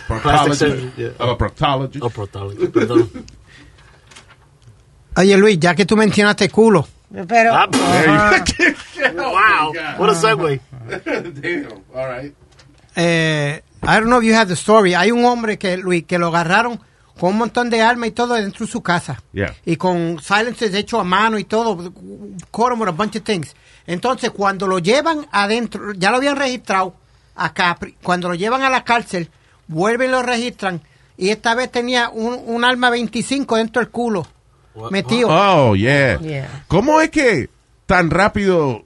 Surgery, 0.54 0.90
yeah. 0.96 1.10
I'm 1.20 1.28
a 1.30 1.36
proctologist. 1.36 2.02
Oh, 2.02 2.08
proctologist. 2.08 2.72
Perdón. 2.72 3.10
Oye, 5.18 5.36
Luis, 5.36 5.58
ya 5.58 5.74
que 5.74 5.84
tú 5.84 5.96
mencionaste 5.96 6.48
culo, 6.48 6.86
Pero 7.26 7.52
Ah, 7.54 7.68
Ajá. 7.72 8.44
wow, 9.16 9.72
what 9.98 10.10
a 10.10 10.14
segue. 10.14 10.60
Damn, 11.34 11.82
all 11.94 12.06
right. 12.08 12.34
eh, 12.94 13.62
I 13.82 13.86
don't 13.94 14.06
know 14.06 14.18
if 14.20 14.24
you 14.24 14.34
have 14.34 14.46
the 14.48 14.54
story. 14.54 14.94
Hay 14.94 15.10
un 15.10 15.24
hombre 15.24 15.58
que, 15.58 15.76
Luis, 15.76 16.04
que 16.04 16.18
lo 16.18 16.28
agarraron 16.28 16.78
con 17.18 17.30
un 17.30 17.38
montón 17.38 17.68
de 17.68 17.82
armas 17.82 18.10
y 18.10 18.12
todo 18.12 18.34
dentro 18.34 18.64
de 18.64 18.70
su 18.70 18.80
casa. 18.80 19.20
Yeah. 19.32 19.54
Y 19.64 19.74
con 19.76 20.20
silencers 20.22 20.72
hechos 20.74 21.00
a 21.00 21.04
mano 21.04 21.36
y 21.38 21.44
todo. 21.44 21.92
Caught 22.52 22.72
him 22.74 22.80
with 22.80 22.88
a 22.88 22.92
bunch 22.92 23.16
of 23.16 23.22
things. 23.24 23.56
Entonces, 23.88 24.30
cuando 24.30 24.68
lo 24.68 24.78
llevan 24.78 25.26
adentro, 25.32 25.94
ya 25.94 26.10
lo 26.12 26.18
habían 26.18 26.36
registrado 26.36 26.94
acá. 27.34 27.76
Cuando 28.04 28.28
lo 28.28 28.34
llevan 28.36 28.62
a 28.62 28.70
la 28.70 28.84
cárcel, 28.84 29.30
vuelven 29.66 30.10
y 30.10 30.12
lo 30.12 30.22
registran. 30.22 30.80
Y 31.16 31.30
esta 31.30 31.54
vez 31.56 31.72
tenía 31.72 32.08
un, 32.10 32.38
un 32.46 32.64
arma 32.64 32.90
25 32.90 33.56
dentro 33.56 33.80
del 33.82 33.90
culo. 33.90 34.26
What- 34.74 34.90
Metido. 34.90 35.28
Oh, 35.30 35.74
yeah. 35.74 36.18
Yeah. 36.20 36.64
¿Cómo 36.68 37.00
es 37.00 37.10
que 37.10 37.48
tan 37.86 38.10
rápido 38.10 38.84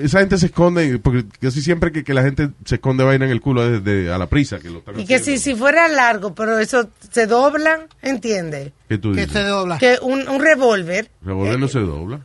esa 0.00 0.20
gente 0.20 0.38
se 0.38 0.46
esconde, 0.46 0.98
porque 0.98 1.26
casi 1.40 1.60
siempre 1.60 1.92
que, 1.92 2.04
que 2.04 2.14
la 2.14 2.22
gente 2.22 2.48
se 2.64 2.76
esconde 2.76 3.04
vaina 3.04 3.26
en 3.26 3.30
el 3.30 3.40
culo 3.42 3.66
es 3.74 3.84
de, 3.84 4.10
a 4.10 4.16
la 4.16 4.28
prisa 4.28 4.58
que 4.58 4.70
lo 4.70 4.78
están 4.78 4.98
Y 4.98 5.04
que 5.04 5.18
si, 5.18 5.38
si 5.38 5.54
fuera 5.54 5.88
largo, 5.88 6.34
pero 6.34 6.58
eso 6.58 6.88
se 7.10 7.26
dobla, 7.26 7.86
¿entiendes? 8.00 8.72
¿Qué 8.88 8.96
tú 8.96 9.12
Que 9.12 9.26
dices? 9.26 9.32
se 9.34 9.42
dobla. 9.42 9.76
Que 9.78 9.98
un, 10.00 10.26
un 10.28 10.40
revólver 10.40 11.10
Revólver 11.22 11.58
no 11.58 11.68
se 11.68 11.80
dobla. 11.80 12.20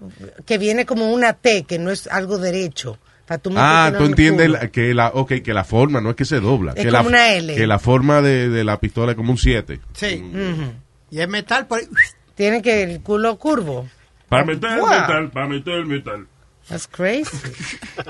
que 0.46 0.58
viene 0.58 0.86
como 0.86 1.12
una 1.12 1.34
T, 1.34 1.64
que 1.64 1.80
no 1.80 1.92
es 1.92 2.08
algo 2.08 2.38
derecho. 2.38 2.98
Tú 3.42 3.52
Ah, 3.56 3.94
tú 3.98 4.04
entiendes 4.04 4.50
la- 4.50 4.68
que 4.72 4.94
la, 4.94 5.08
okay, 5.14 5.40
que 5.40 5.54
la 5.54 5.64
forma 5.64 6.02
no 6.02 6.10
es 6.10 6.16
que 6.18 6.26
se 6.26 6.42
dobla. 6.42 6.72
Es 6.76 6.84
que 6.84 6.92
como 6.92 7.04
la, 7.04 7.08
una 7.08 7.34
L. 7.34 7.56
Que 7.56 7.66
la 7.66 7.80
forma 7.80 8.22
de, 8.22 8.50
de 8.50 8.64
la 8.66 8.78
pistola 8.82 9.12
es 9.14 9.16
como 9.18 9.32
un 9.32 9.38
7. 9.38 9.80
Sí. 9.94 10.22
Y 11.12 11.19
es 11.19 11.28
metal 11.30 11.67
por 11.67 11.80
ahí. 11.80 11.88
Tiene 12.36 12.62
que 12.62 12.84
el 12.84 13.02
culo 13.02 13.38
curvo. 13.38 13.88
Para 14.30 14.45
meter 14.45 14.71
el 14.71 14.80
Wow. 14.80 14.89
metal, 14.89 15.32
para 15.32 15.47
meter 15.47 15.74
el 15.76 15.86
metal. 15.86 16.28
That's 16.69 16.88
crazy. 16.88 17.38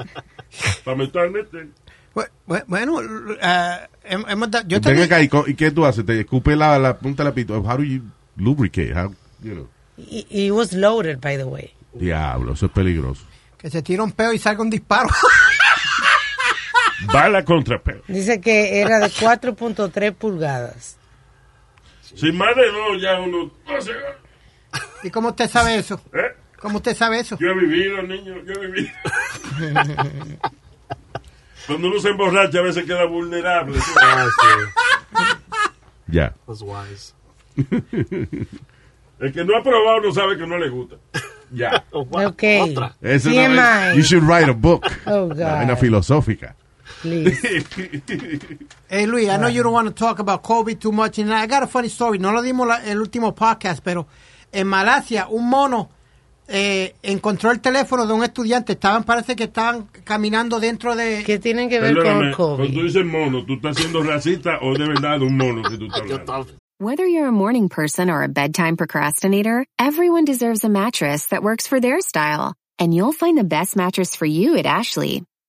Para 0.86 0.98
meter 0.98 1.26
el 1.26 1.32
metal. 1.32 1.70
Bu- 2.14 2.28
bu- 2.48 2.64
Bueno, 2.68 3.02
eh, 3.02 3.88
hem- 4.08 4.26
hemos 4.30 4.52
da- 4.52 4.64
yo 4.68 4.80
Ven 4.82 5.02
acá, 5.02 5.22
¿y, 5.22 5.30
co- 5.30 5.46
y 5.48 5.56
qué 5.56 5.72
tú 5.72 5.86
haces? 5.86 6.06
Te 6.06 6.20
escupe 6.20 6.56
la, 6.56 6.78
la 6.78 6.98
punta 6.98 7.24
de 7.24 7.30
la 7.30 7.34
pistola. 7.34 7.60
How 7.62 7.78
do 7.78 7.84
you 7.84 8.02
lubricate? 8.36 8.94
How, 8.94 9.16
you 9.42 9.54
know. 9.54 9.68
He, 9.98 10.26
he 10.30 10.52
was 10.52 10.74
loaded, 10.74 11.20
by 11.22 11.38
the 11.38 11.46
way. 11.46 11.74
Diablo, 11.94 12.54
eso 12.54 12.66
es 12.68 12.72
peligroso. 12.72 13.24
que 13.58 13.70
se 13.70 13.82
tira 13.82 14.04
un 14.04 14.12
peo 14.12 14.34
y 14.34 14.40
salga 14.40 14.62
un 14.62 14.70
disparo. 14.70 15.10
Bala 17.14 17.44
contra 17.46 17.82
peo. 17.82 18.02
Dice 18.08 18.42
que 18.42 18.80
era 18.82 19.00
de 19.00 19.08
4.3 19.08 20.14
pulgadas. 20.14 20.98
Si 22.16 22.32
más 22.32 22.56
de 22.56 22.72
dos 22.72 23.02
ya 23.02 23.20
uno... 23.20 23.52
o 23.78 23.82
sea, 23.82 23.96
¿Y 25.04 25.10
cómo 25.10 25.30
usted 25.30 25.50
sabe 25.50 25.76
eso? 25.78 26.00
¿eh? 26.14 26.36
¿Cómo 26.60 26.78
usted 26.78 26.96
sabe 26.96 27.20
eso? 27.20 27.38
Yo 27.40 27.50
he 27.50 27.56
vivido, 27.56 28.02
niño, 28.04 28.36
yo 28.46 28.54
he 28.62 28.68
vivido. 28.68 28.92
Cuando 31.68 31.88
uno 31.88 32.00
se 32.00 32.10
emborracha 32.10 32.60
a 32.60 32.62
veces 32.64 32.86
queda 32.86 33.06
vulnerable. 33.06 33.78
Ah, 34.02 34.28
sí. 34.42 35.26
Ya. 36.08 36.34
That's 36.46 36.62
wise. 36.62 37.14
El 39.20 39.32
que 39.34 39.44
no 39.46 39.58
ha 39.58 39.64
probado 39.64 40.02
no 40.02 40.12
sabe 40.12 40.38
que 40.38 40.46
no 40.48 40.58
le 40.58 40.70
gusta. 40.70 40.98
Ya. 41.52 41.84
Ok. 41.92 42.44
Eso 43.02 43.30
no 43.30 43.42
es- 43.42 43.96
you 43.96 44.02
should 44.04 44.24
write 44.24 44.50
a 44.50 44.54
book. 44.54 44.86
Oh, 45.06 45.28
God. 45.28 45.64
Una 45.64 45.76
filosófica. 45.76 46.56
Please. 47.02 47.42
Hey 48.90 49.06
Luis, 49.08 49.30
I 49.30 49.38
know 49.38 49.48
you 49.48 49.64
don't 49.64 49.72
want 49.74 49.88
to 49.88 49.94
talk 49.94 50.20
about 50.20 50.44
COVID 50.44 50.80
too 50.80 50.92
much. 50.92 51.18
And 51.20 51.34
I 51.34 51.48
got 51.48 51.64
a 51.64 51.68
funny 51.68 51.88
story. 51.88 52.18
No 52.20 52.32
lo 52.32 52.42
dimos 52.42 52.68
la- 52.68 52.84
el 52.86 53.00
último 53.00 53.34
podcast, 53.34 53.82
pero 53.84 54.06
en 54.52 54.68
Malasia 54.68 55.28
un 55.30 55.50
mono 55.50 55.90
eh, 56.48 56.94
encontró 57.02 57.52
el 57.52 57.62
teléfono 57.62 58.06
de 58.06 58.14
un 58.14 58.24
estudiante. 58.24 58.74
Estaban, 58.74 59.04
parece 59.06 59.36
que 59.36 59.46
estaban 59.46 59.88
caminando 60.04 60.60
dentro 60.60 60.96
de. 60.96 61.24
¿Qué 61.26 61.40
tienen 61.40 61.70
que 61.70 61.80
Perdóname, 61.80 62.34
cuando 62.36 62.66
tú 62.68 62.84
dices 62.84 63.06
mono, 63.06 63.46
¿tú 63.46 63.54
estás 63.54 63.78
siendo 63.78 64.04
racista 64.04 64.60
o 64.62 64.74
de 64.78 64.86
verdad 64.88 65.20
de 65.20 65.26
un 65.26 65.38
mono 65.38 65.64
que 65.64 65.78
tú 65.78 65.86
estás 65.86 66.02
hablando? 66.02 66.48
Whether 66.80 67.06
you're 67.06 67.28
a 67.28 67.32
morning 67.32 67.70
person 67.70 68.10
or 68.10 68.24
a 68.24 68.28
bedtime 68.28 68.76
procrastinator, 68.76 69.66
everyone 69.80 70.26
deserves 70.26 70.64
a 70.66 70.70
mattress 70.70 71.28
that 71.28 71.44
works 71.44 71.68
for 71.68 71.80
their 71.80 72.02
style. 72.02 72.54
And 72.80 72.94
you'll 72.94 73.14
find 73.14 73.38
the 73.38 73.44
best 73.44 73.76
mattress 73.78 74.16
for 74.16 74.26
you 74.26 74.58
at 74.58 74.66
Ashley. 74.66 75.24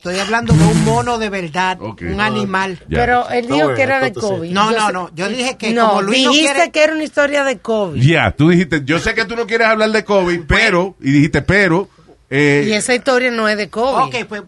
Estoy 0.00 0.18
hablando 0.18 0.54
de 0.54 0.64
un 0.64 0.84
mono 0.86 1.18
de 1.18 1.28
verdad, 1.28 1.78
un 1.78 2.20
animal. 2.22 2.78
Pero 2.88 3.28
él 3.28 3.46
dijo 3.46 3.74
que 3.74 3.82
era 3.82 4.00
de 4.00 4.14
COVID. 4.14 4.50
No, 4.50 4.70
no, 4.70 4.90
no. 4.92 5.10
Yo 5.14 5.28
dije 5.28 5.58
que 5.58 5.74
no, 5.74 5.90
como 5.90 6.00
Luis 6.00 6.24
no 6.24 6.30
dijiste 6.30 6.54
quiere. 6.54 6.70
que 6.70 6.82
era 6.84 6.94
una 6.94 7.04
historia 7.04 7.44
de 7.44 7.58
COVID. 7.58 8.00
Ya, 8.00 8.30
tú 8.30 8.48
dijiste, 8.48 8.80
yo 8.82 8.98
sé 8.98 9.12
que 9.12 9.26
tú 9.26 9.36
no 9.36 9.46
quieres 9.46 9.66
hablar 9.66 9.90
de 9.90 10.02
COVID, 10.02 10.40
pero, 10.48 10.96
y 11.02 11.10
dijiste, 11.10 11.42
pero, 11.42 11.90
eh, 12.30 12.64
Y 12.66 12.72
esa 12.72 12.94
historia 12.94 13.30
no 13.30 13.46
es 13.46 13.58
de 13.58 13.68
COVID. 13.68 14.04
Ok, 14.06 14.26
pues. 14.26 14.42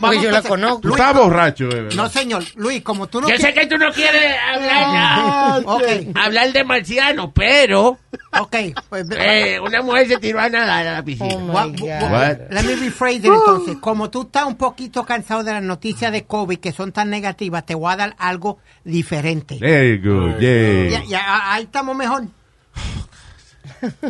Porque 0.00 0.22
yo 0.22 0.30
la 0.30 0.42
conozco. 0.42 0.80
tú 0.80 0.90
estás 0.90 1.14
borracho, 1.14 1.68
eh. 1.70 1.88
No, 1.94 2.08
señor. 2.08 2.42
Luis, 2.56 2.82
como 2.82 3.06
tú 3.06 3.20
no 3.20 3.28
Yo 3.28 3.36
sé 3.36 3.52
que 3.52 3.66
tú 3.66 3.76
no 3.76 3.90
quieres 3.92 4.36
hablar, 4.54 5.62
ya. 5.62 6.24
hablar 6.24 6.52
de 6.52 6.64
marciano, 6.64 7.32
pero 7.32 7.98
Ok, 8.38 8.56
pues. 8.88 9.06
eh, 9.18 9.58
una 9.60 9.82
mujer 9.82 10.08
se 10.08 10.16
tiró 10.18 10.40
a 10.40 10.48
nadar 10.48 10.86
a 10.86 10.92
la 10.94 11.02
piscina. 11.04 11.34
What- 11.36 11.80
what- 11.80 12.38
Let 12.50 12.62
me 12.64 12.74
rephrase 12.76 13.16
it 13.16 13.24
entonces. 13.26 13.76
Como 13.80 14.10
tú 14.10 14.22
estás 14.22 14.44
un 14.44 14.56
poquito 14.56 15.04
cansado 15.04 15.44
de 15.44 15.52
las 15.52 15.62
noticias 15.62 16.10
de 16.12 16.24
COVID 16.24 16.58
que 16.58 16.72
son 16.72 16.92
tan 16.92 17.10
negativas, 17.10 17.64
te 17.66 17.74
voy 17.74 17.92
a 17.92 17.96
dar 17.96 18.14
algo 18.18 18.58
diferente. 18.84 19.58
Very 19.60 19.98
good, 19.98 20.38
yeah. 20.38 21.00
Ya, 21.00 21.04
ya, 21.04 21.52
ahí 21.52 21.64
estamos 21.64 21.94
mejor. 21.96 22.24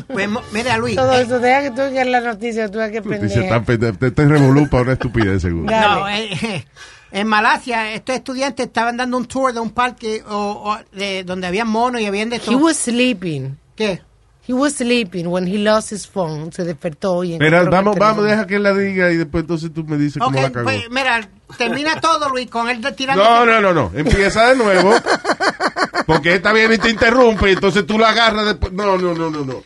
Pues, 0.08 0.28
mira, 0.52 0.76
Luis. 0.78 0.96
Todo 0.96 1.12
eh, 1.12 1.22
eso, 1.22 1.38
deja 1.38 1.62
que 1.62 1.70
tú 1.70 1.82
digas 1.82 2.06
la 2.06 2.20
noticia, 2.20 2.70
tú 2.70 2.78
que 2.90 3.02
pendeja. 3.02 3.62
te, 3.64 4.10
te 4.10 4.24
revolú 4.26 4.68
para 4.68 4.82
una 4.84 4.92
estupidez, 4.94 5.42
seguro. 5.42 5.66
No, 5.70 6.08
eh, 6.08 6.66
en 7.12 7.26
Malasia, 7.28 7.92
estos 7.92 8.16
estudiantes 8.16 8.66
estaban 8.66 8.96
dando 8.96 9.16
un 9.16 9.26
tour 9.26 9.52
de 9.52 9.60
un 9.60 9.70
parque 9.70 10.22
o, 10.28 10.34
o 10.74 10.96
de, 10.96 11.22
donde 11.24 11.46
había 11.46 11.64
monos 11.64 12.00
y 12.00 12.06
habían 12.06 12.28
de 12.30 12.36
He 12.36 12.40
todo. 12.40 12.58
was 12.58 12.76
sleeping. 12.76 13.56
¿Qué? 13.76 14.02
He 14.46 14.52
was 14.52 14.74
sleeping 14.74 15.28
when 15.28 15.46
he 15.46 15.56
lost 15.56 15.90
his 15.92 16.06
phone. 16.06 16.52
Se 16.52 16.64
despertó 16.64 17.24
y 17.24 17.34
encontró 17.34 17.70
vamos, 17.70 17.96
vamos, 17.96 18.24
deja 18.24 18.46
que 18.46 18.56
él 18.56 18.62
la 18.64 18.74
diga 18.74 19.10
y 19.10 19.16
después 19.16 19.42
entonces 19.42 19.72
tú 19.72 19.84
me 19.84 19.96
dices 19.96 20.20
Ok, 20.20 20.24
cómo 20.26 20.42
la 20.42 20.50
cagó. 20.52 20.64
pues 20.64 20.82
mira, 20.90 21.28
termina 21.56 21.98
todo, 22.00 22.28
Luis, 22.28 22.50
con 22.50 22.68
él 22.68 22.82
de 22.82 22.92
tirando. 22.92 23.24
No, 23.24 23.46
no, 23.46 23.60
no, 23.62 23.72
no. 23.72 23.90
Empieza 23.94 24.48
de 24.50 24.56
nuevo. 24.56 24.92
Porque 26.06 26.34
esta 26.34 26.52
viene 26.52 26.74
y 26.74 26.78
te 26.78 26.90
interrumpe 26.90 27.50
y 27.50 27.52
entonces 27.54 27.86
tú 27.86 27.98
la 27.98 28.10
agarras 28.10 28.46
después. 28.46 28.72
No, 28.72 28.96
no, 28.98 29.14
no, 29.14 29.30
no, 29.30 29.44
no. 29.44 29.62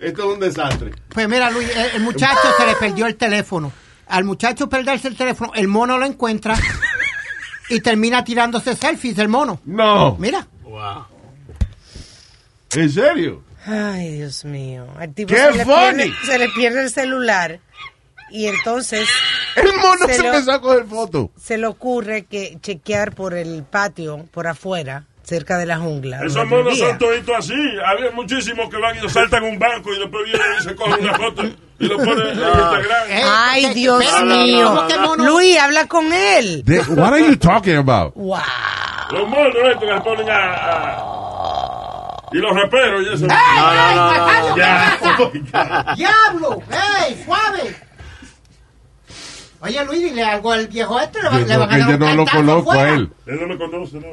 Esto 0.00 0.22
es 0.28 0.34
un 0.34 0.40
desastre. 0.40 0.92
Pues 1.10 1.28
mira, 1.28 1.50
Luis, 1.50 1.68
el, 1.76 1.96
el 1.96 2.00
muchacho 2.02 2.40
se 2.58 2.66
le 2.66 2.74
perdió 2.76 3.06
el 3.06 3.16
teléfono. 3.16 3.70
Al 4.08 4.24
muchacho 4.24 4.68
perderse 4.68 5.08
el 5.08 5.16
teléfono, 5.16 5.52
el 5.54 5.68
mono 5.68 5.96
lo 5.98 6.04
encuentra 6.06 6.56
y 7.68 7.80
termina 7.80 8.24
tirándose 8.24 8.74
selfies 8.74 9.16
del 9.16 9.28
mono. 9.28 9.60
No. 9.64 10.16
Mira. 10.18 10.46
Wow. 10.64 11.04
¿En 12.74 12.90
serio? 12.90 13.42
Ay, 13.66 14.16
Dios 14.16 14.44
mío. 14.44 14.86
Al 14.98 15.14
tipo 15.14 15.28
¡Qué 15.32 15.36
se 15.40 15.52
le, 15.52 15.64
funny! 15.64 15.76
pierde, 16.04 16.12
se 16.24 16.38
le 16.38 16.48
pierde 16.48 16.82
el 16.82 16.90
celular 16.90 17.60
y 18.30 18.46
entonces 18.46 19.06
El 19.54 19.66
mono 19.76 20.06
se, 20.06 20.14
Se 20.14 20.22
lo- 20.22 20.28
empezó 20.30 20.52
a 20.52 20.60
coger 20.60 20.84
foto. 20.86 21.30
se 21.40 21.58
le 21.58 21.66
ocurre 21.66 22.24
que 22.24 22.58
chequear 22.60 23.14
por 23.14 23.34
el 23.34 23.62
patio, 23.62 24.26
por 24.32 24.46
afuera, 24.48 25.04
cerca 25.24 25.58
de 25.58 25.66
la 25.66 25.78
jungla. 25.78 26.20
Esos 26.24 26.46
monos 26.46 26.78
son 26.78 26.98
toditos 26.98 27.36
así. 27.38 27.54
Había 27.86 28.10
muchísimos 28.12 28.68
que 28.68 28.76
van 28.78 28.96
y 29.04 29.08
saltan 29.08 29.44
un 29.44 29.58
banco 29.58 29.92
y 29.94 29.98
después 29.98 30.24
vienen 30.24 30.46
y 30.58 30.62
se 30.62 30.74
cogen 30.74 31.00
una 31.04 31.14
foto 31.14 31.42
y 31.78 31.86
lo 31.86 31.96
ponen 31.96 32.26
en 32.28 32.38
Instagram. 32.38 33.10
Eh, 33.10 33.22
Ay, 33.24 33.64
eh, 33.66 33.74
Dios 33.74 34.04
mío. 34.24 34.86
Luis, 35.18 35.58
habla 35.58 35.86
con 35.88 36.12
él. 36.12 36.62
De- 36.64 36.80
what 36.80 37.12
are 37.12 37.20
you 37.24 37.36
talking 37.36 37.76
about? 37.76 38.14
Wow. 38.14 38.38
Los 39.12 39.28
monos 39.28 39.54
estos 39.64 39.80
que 39.88 39.94
se 39.94 40.00
ponen 40.00 40.28
a, 40.30 40.36
a- 40.36 42.16
Y 42.32 42.38
los 42.38 42.54
raperos 42.56 43.02
y 43.02 43.14
eso. 43.14 43.26
Oh, 43.26 43.28
my 43.28 44.60
God. 44.60 45.96
¡Diablo! 45.96 46.62
¡Ey, 47.06 47.22
suave! 47.24 47.76
Oye, 49.62 49.84
Luis, 49.86 50.02
dile 50.02 50.22
algo 50.24 50.50
al 50.52 50.66
viejo 50.66 50.98
este. 51.00 51.22
Le, 51.22 51.28
va- 51.28 51.38
Yo 51.40 51.46
le 51.46 51.56
van 51.56 51.70
a 51.70 51.72
que 51.74 51.78
dar 51.80 51.88
yo 51.88 51.94
un 51.94 52.00
no 52.00 52.14
lo 52.16 52.26
conozco 52.26 52.72
a 52.72 52.88
él. 52.90 53.10
Él 53.26 53.38
no 53.40 53.46
me 53.46 53.56
conoce, 53.58 54.00
¿no? 54.00 54.06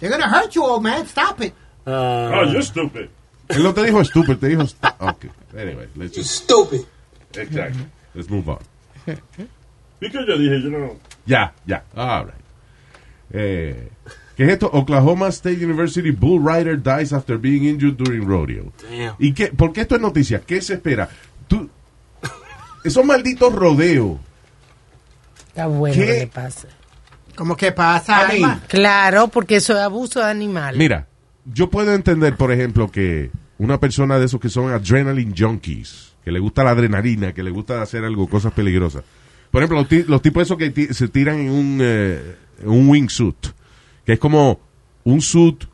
They're 0.00 0.10
gonna 0.18 0.28
hurt 0.28 0.50
you, 0.52 0.62
old 0.64 0.82
man. 0.82 1.06
Stop 1.06 1.40
it. 1.42 1.54
Oh, 1.86 2.44
you 2.52 2.60
stupid. 2.62 3.08
Él 3.48 3.62
no 3.62 3.72
te 3.74 3.82
dijo 3.84 4.00
estúpido, 4.00 4.38
te 4.38 4.48
dijo... 4.48 4.62
Ok, 5.00 5.26
anyway. 5.56 5.86
Let's 5.96 6.16
just... 6.16 6.30
Stupid. 6.44 6.80
Exactly. 7.34 7.84
Let's 8.14 8.28
move 8.30 8.48
on. 8.48 8.58
¿Y 10.00 10.08
que 10.10 10.26
yo 10.26 10.38
dije? 10.38 10.62
Yo 10.62 10.70
no... 10.70 10.96
Ya, 11.26 11.52
ya. 11.66 11.84
All 11.94 12.24
right. 12.24 12.34
Eh, 13.32 13.88
¿Qué 14.36 14.44
es 14.44 14.48
esto? 14.50 14.70
Oklahoma 14.72 15.28
State 15.28 15.62
University 15.64 16.10
bull 16.10 16.40
rider 16.40 16.76
dies 16.82 17.12
after 17.12 17.36
being 17.38 17.64
injured 17.64 17.96
during 17.96 18.26
rodeo. 18.26 18.72
Damn. 18.90 19.14
¿Y 19.18 19.32
qué? 19.34 19.48
¿Por 19.48 19.72
qué 19.72 19.82
esto 19.82 19.94
es 19.96 20.00
noticia? 20.00 20.40
¿Qué 20.40 20.60
se 20.62 20.74
espera? 20.74 21.08
Tú, 21.46 21.68
esos 22.84 23.04
malditos 23.04 23.52
rodeos. 23.52 24.18
Está 25.48 25.66
bueno 25.66 25.94
¿Qué? 25.94 26.06
que 26.06 26.12
le 26.20 26.26
pase. 26.26 26.68
¿Cómo 27.36 27.56
que 27.56 27.72
pasa, 27.72 28.28
Alma? 28.28 28.60
Claro, 28.68 29.28
porque 29.28 29.56
eso 29.56 29.72
es 29.72 29.80
abuso 29.80 30.20
de 30.20 30.26
animales. 30.26 30.78
Mira, 30.78 31.08
yo 31.44 31.68
puedo 31.70 31.92
entender, 31.92 32.36
por 32.36 32.52
ejemplo, 32.52 32.90
que 32.90 33.30
una 33.58 33.80
persona 33.80 34.18
de 34.18 34.26
esos 34.26 34.40
que 34.40 34.48
son 34.48 34.70
adrenaline 34.72 35.34
junkies, 35.36 36.12
que 36.24 36.30
le 36.30 36.38
gusta 36.38 36.62
la 36.64 36.70
adrenalina, 36.70 37.32
que 37.34 37.42
le 37.42 37.50
gusta 37.50 37.82
hacer 37.82 38.04
algo, 38.04 38.28
cosas 38.28 38.52
peligrosas. 38.52 39.02
Por 39.50 39.62
ejemplo, 39.62 39.78
los, 39.80 39.88
ti- 39.88 40.04
los 40.06 40.22
tipos 40.22 40.42
esos 40.44 40.56
que 40.58 40.70
ti- 40.70 40.92
se 40.94 41.08
tiran 41.08 41.38
en 41.40 41.50
un, 41.50 41.78
eh, 41.80 42.36
en 42.62 42.68
un 42.68 42.88
wingsuit, 42.88 43.46
que 44.06 44.12
es 44.14 44.18
como 44.18 44.60
un 45.04 45.20
suit 45.20 45.64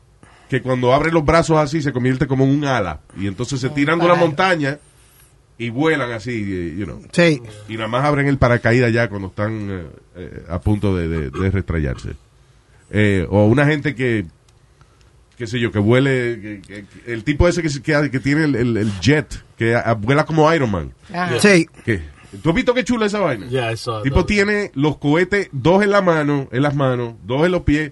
que 0.49 0.61
cuando 0.61 0.93
abre 0.93 1.11
los 1.11 1.23
brazos 1.23 1.57
así 1.57 1.81
se 1.81 1.93
convierte 1.93 2.27
como 2.27 2.43
en 2.43 2.49
un 2.51 2.65
ala. 2.65 2.99
Y 3.17 3.27
entonces 3.27 3.59
se 3.61 3.69
tiran 3.69 3.99
de 3.99 4.05
una 4.05 4.15
montaña 4.15 4.79
y 5.65 5.69
vuelan 5.69 6.11
así, 6.11 6.31
eh, 6.31 6.75
you 6.77 6.85
know. 6.85 7.01
Sí. 7.11 7.41
Y 7.69 7.75
nada 7.75 7.87
más 7.87 8.03
abren 8.05 8.27
el 8.27 8.37
paracaídas 8.37 8.91
ya 8.91 9.07
cuando 9.09 9.27
están 9.27 9.69
eh, 9.69 9.83
eh, 10.15 10.43
a 10.49 10.59
punto 10.59 10.95
de, 10.95 11.07
de. 11.07 11.31
Eh, 12.89 13.25
o 13.29 13.45
una 13.45 13.65
gente 13.65 13.95
que, 13.95 14.25
qué 15.37 15.47
sé 15.47 15.59
yo, 15.59 15.71
que 15.71 15.79
vuele, 15.79 16.39
que- 16.41 16.61
que- 16.61 16.85
que- 16.85 17.13
el 17.13 17.23
tipo 17.23 17.47
ese 17.47 17.61
que, 17.61 17.69
se- 17.69 17.81
que, 17.81 18.09
que 18.11 18.19
tiene 18.19 18.43
el, 18.45 18.55
el- 18.55 18.77
el 18.77 18.99
jet, 18.99 19.43
que 19.57 19.75
a- 19.75 19.93
vuela 19.93 20.25
como 20.25 20.51
Iron 20.53 20.71
Man. 20.71 20.93
Ajá. 21.13 21.39
Sí. 21.39 21.67
¿Qué? 21.85 22.01
¿Tú 22.41 22.49
has 22.49 22.55
visto 22.55 22.73
qué 22.73 22.83
chula 22.83 23.05
esa 23.07 23.19
vaina? 23.19 23.47
Yeah, 23.47 23.71
I 23.73 23.77
saw 23.77 23.95
El 24.01 24.07
it. 24.07 24.13
tipo 24.13 24.25
tiene 24.25 24.71
los 24.73 24.97
cohetes, 24.97 25.49
dos 25.51 25.83
en 25.83 25.91
la 25.91 26.01
mano, 26.01 26.47
en 26.51 26.61
las 26.63 26.75
manos, 26.75 27.13
dos 27.23 27.45
en 27.45 27.51
los 27.51 27.61
pies, 27.63 27.91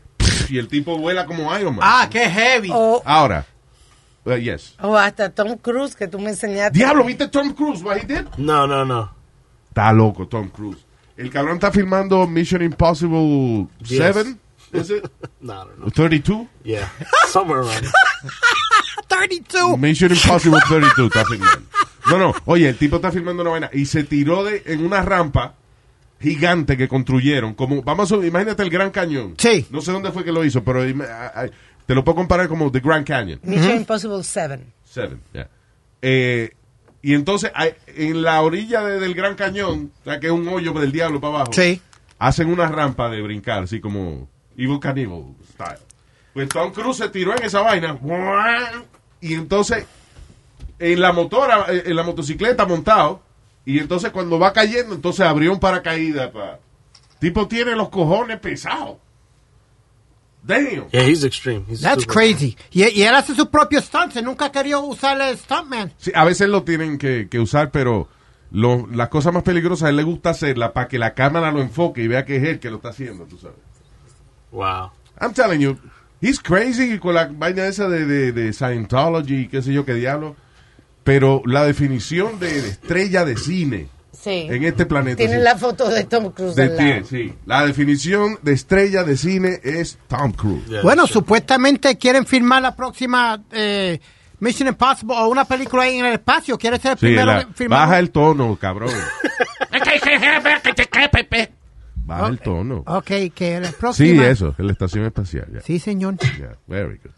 y 0.49 0.57
el 0.57 0.67
tipo 0.69 0.97
vuela 0.97 1.25
como 1.25 1.55
Iron 1.57 1.75
Man. 1.75 1.81
Ah, 1.83 2.07
qué 2.11 2.29
heavy. 2.29 2.69
O, 2.73 3.01
Ahora, 3.05 3.45
uh, 4.29 4.37
yes. 4.37 4.75
o 4.81 4.95
hasta 4.97 5.29
Tom 5.29 5.57
Cruise, 5.57 5.95
que 5.95 6.07
tú 6.07 6.19
me 6.19 6.29
enseñaste. 6.29 6.77
Diablo, 6.77 7.03
¿viste 7.05 7.27
Tom 7.27 7.53
Cruise? 7.53 7.81
What 7.83 7.97
he 7.97 8.05
did? 8.05 8.25
No, 8.37 8.65
no, 8.67 8.85
no. 8.85 9.11
Está 9.69 9.91
loco, 9.93 10.27
Tom 10.27 10.49
Cruise. 10.49 10.85
El 11.17 11.29
cabrón 11.29 11.55
está 11.55 11.71
filmando 11.71 12.25
Mission 12.27 12.61
Impossible 12.61 13.67
Yes. 13.79 14.15
7, 14.15 14.35
¿is 14.73 14.89
it? 14.89 15.05
No, 15.41 15.65
don't 15.65 15.77
know. 15.77 15.89
32? 15.89 16.47
Yeah, 16.63 16.89
somewhere 17.27 17.61
around. 17.61 17.81
there. 17.81 17.91
32. 19.07 19.77
Mission 19.77 20.11
Impossible 20.11 20.59
32 20.67 21.07
está 21.07 21.25
filmando. 21.25 21.61
No, 22.09 22.17
no, 22.17 22.35
oye, 22.45 22.69
el 22.69 22.77
tipo 22.77 22.95
está 22.97 23.11
filmando 23.11 23.41
una 23.43 23.51
vaina 23.51 23.69
y 23.73 23.85
se 23.85 24.03
tiró 24.03 24.43
de, 24.43 24.63
en 24.65 24.83
una 24.85 25.01
rampa 25.01 25.55
gigante 26.21 26.77
que 26.77 26.87
construyeron. 26.87 27.53
Como, 27.53 27.81
vamos 27.83 28.11
a, 28.11 28.15
imagínate 28.15 28.63
el 28.63 28.69
Gran 28.69 28.91
Cañón. 28.91 29.35
Sí. 29.37 29.67
No 29.69 29.81
sé 29.81 29.91
dónde 29.91 30.11
fue 30.11 30.23
que 30.23 30.31
lo 30.31 30.43
hizo, 30.43 30.63
pero 30.63 30.83
te 31.89 31.95
lo 31.95 32.03
puedo 32.03 32.17
comparar 32.17 32.47
como 32.47 32.71
The 32.71 32.81
Grand 32.81 33.03
Canyon. 33.03 33.39
Mission 33.41 33.77
Impossible 33.77 34.23
7. 34.23 34.59
Seven, 34.85 35.19
yeah. 35.33 35.49
Eh, 36.03 36.51
y 37.01 37.15
entonces, 37.15 37.51
hay- 37.55 37.73
en 37.87 38.21
la 38.21 38.39
orilla 38.43 38.83
de- 38.83 38.99
del 38.99 39.15
Gran 39.15 39.33
Cañón, 39.33 39.91
o 40.01 40.03
sea, 40.03 40.19
que 40.19 40.27
es 40.27 40.31
un 40.31 40.47
hoyo 40.49 40.71
del 40.73 40.91
diablo 40.91 41.19
para 41.19 41.33
abajo, 41.37 41.53
Sí. 41.53 41.81
hacen 42.19 42.47
una 42.49 42.67
rampa 42.67 43.09
de 43.09 43.23
brincar, 43.23 43.63
así 43.63 43.79
como 43.81 44.29
Evil 44.55 44.79
Cannibal 44.79 45.33
style. 45.51 45.79
Pues 46.35 46.47
Tom 46.49 46.71
Cruise 46.71 46.97
se 46.97 47.09
tiró 47.09 47.35
en 47.35 47.41
esa 47.43 47.61
vaina, 47.61 47.97
y 49.19 49.33
entonces, 49.33 49.83
en 50.77 51.01
la 51.01 51.11
motora, 51.11 51.65
eh, 51.69 51.85
en 51.87 51.95
la 51.95 52.03
motocicleta 52.03 52.67
montado, 52.67 53.23
y 53.65 53.79
entonces 53.79 54.11
cuando 54.11 54.37
va 54.37 54.53
cayendo, 54.53 54.93
entonces 54.93 55.25
abrió 55.25 55.51
un 55.53 55.59
paracaídas. 55.59 56.29
Pa. 56.29 56.59
Tipo 57.17 57.47
tiene 57.47 57.75
los 57.75 57.89
cojones 57.89 58.39
pesados. 58.39 58.97
Damn. 60.43 60.87
Yeah, 60.91 61.03
he's 61.03 61.23
extreme. 61.23 61.65
He's 61.69 61.81
That's 61.81 62.05
crazy. 62.05 62.55
Y, 62.71 62.83
y 62.87 63.03
él 63.03 63.13
hace 63.13 63.35
sus 63.35 63.47
propios 63.47 63.85
stunts. 63.85 64.15
Él 64.15 64.25
nunca 64.25 64.51
querido 64.51 64.81
usar 64.81 65.19
el 65.21 65.37
stuntman. 65.37 65.93
Sí, 65.97 66.11
a 66.15 66.23
veces 66.25 66.47
lo 66.49 66.63
tienen 66.63 66.97
que, 66.97 67.27
que 67.29 67.39
usar, 67.39 67.71
pero 67.71 68.07
lo- 68.51 68.87
las 68.91 69.09
cosas 69.09 69.33
más 69.33 69.43
peligrosas 69.43 69.87
a 69.87 69.89
él 69.89 69.97
le 69.97 70.03
gusta 70.03 70.29
hacerlas 70.31 70.71
para 70.71 70.87
que 70.87 70.97
la 70.97 71.13
cámara 71.13 71.51
lo 71.51 71.61
enfoque 71.61 72.01
y 72.01 72.07
vea 72.07 72.25
que 72.25 72.37
es 72.37 72.43
él 72.43 72.59
que 72.59 72.69
lo 72.71 72.77
está 72.77 72.89
haciendo, 72.89 73.25
tú 73.25 73.37
sabes. 73.37 73.57
Wow. 74.51 74.91
I'm 75.21 75.33
telling 75.33 75.59
you, 75.59 75.77
he's 76.21 76.39
crazy 76.39 76.97
con 76.97 77.13
la 77.15 77.27
vaina 77.27 77.67
esa 77.67 77.87
de, 77.89 78.05
de, 78.05 78.31
de 78.31 78.53
Scientology 78.53 79.41
y 79.41 79.47
qué 79.49 79.61
sé 79.61 79.73
yo 79.73 79.85
qué 79.85 79.93
diablo. 79.93 80.35
Pero 81.03 81.41
la 81.45 81.63
definición 81.63 82.39
de, 82.39 82.61
de 82.61 82.69
estrella 82.69 83.25
de 83.25 83.35
cine 83.37 83.89
Sí. 84.11 84.47
en 84.49 84.63
este 84.63 84.85
planeta. 84.85 85.17
Tiene 85.17 85.37
sí. 85.37 85.41
la 85.43 85.55
foto 85.57 85.87
de 85.89 86.03
Tom 86.05 86.31
Cruise 86.31 86.55
de 86.55 86.69
pie, 86.69 87.03
sí. 87.03 87.33
La 87.45 87.65
definición 87.65 88.37
de 88.41 88.53
estrella 88.53 89.03
de 89.03 89.15
cine 89.17 89.59
es 89.63 89.97
Tom 90.07 90.31
Cruise. 90.33 90.65
Yeah, 90.67 90.81
Bueno, 90.81 91.03
sure. 91.07 91.13
supuestamente 91.13 91.97
quieren 91.97 92.25
filmar 92.25 92.61
la 92.61 92.75
próxima 92.75 93.41
eh, 93.51 93.99
Mission 94.39 94.67
Impossible 94.67 95.15
o 95.17 95.27
una 95.29 95.45
película 95.45 95.83
ahí 95.83 95.97
en 95.99 96.05
el 96.05 96.13
espacio. 96.13 96.57
Quiere 96.57 96.79
ser 96.79 96.93
el 96.93 96.97
Sí, 96.97 97.05
primero 97.05 97.25
la- 97.27 97.47
filmar. 97.53 97.79
baja 97.81 97.99
el 97.99 98.09
tono, 98.11 98.57
cabrón. 98.59 98.89
Baja 102.05 102.27
el 102.27 102.39
tono. 102.39 102.83
Ok, 102.87 103.11
que 103.35 103.59
la 103.59 103.69
Sí, 103.69 103.75
próxima. 103.79 104.27
eso, 104.27 104.55
en 104.57 104.65
la 104.67 104.71
estación 104.73 105.05
espacial. 105.05 105.47
ya. 105.53 105.61
Sí, 105.61 105.77
señor. 105.79 106.15
Yeah, 106.37 106.57
very 106.67 106.97
good. 107.03 107.11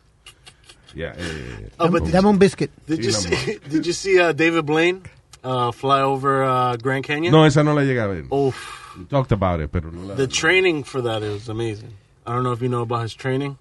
Yeah, 0.93 1.13
eh, 1.17 1.69
Oh, 1.77 1.88
but 1.89 2.04
Dame 2.10 2.27
un 2.27 2.38
biscuit. 2.38 2.69
Did 2.86 2.97
Sí, 2.97 3.04
you 3.04 3.12
see? 3.13 3.60
Did 3.69 3.84
you 3.86 3.93
see 3.93 4.19
uh, 4.19 4.34
David 4.34 4.63
Blaine 4.65 4.99
uh, 5.43 5.71
fly 5.71 6.01
over 6.01 6.43
uh, 6.43 6.77
Grand 6.77 7.06
Canyon? 7.06 7.32
No, 7.32 7.45
esa 7.45 7.63
no 7.63 7.73
la 7.73 7.82
llega 7.84 8.06
a 8.06 8.08
ver. 8.08 8.25
Oh, 8.30 8.54
We 8.97 9.06
talked 9.06 9.32
about 9.32 9.62
it, 9.62 9.71
pero 9.71 9.89
no 9.91 10.08
la... 10.08 10.15
the 10.15 10.27
training 10.27 10.84
for 10.84 11.01
that 11.01 11.23
is 11.23 11.49
amazing. 11.49 11.91
I 12.25 12.34
don't 12.34 12.43
know 12.43 12.51
if 12.51 12.62
you 12.62 12.69
know 12.69 12.82
about 12.82 13.04
his 13.04 13.15
training. 13.15 13.58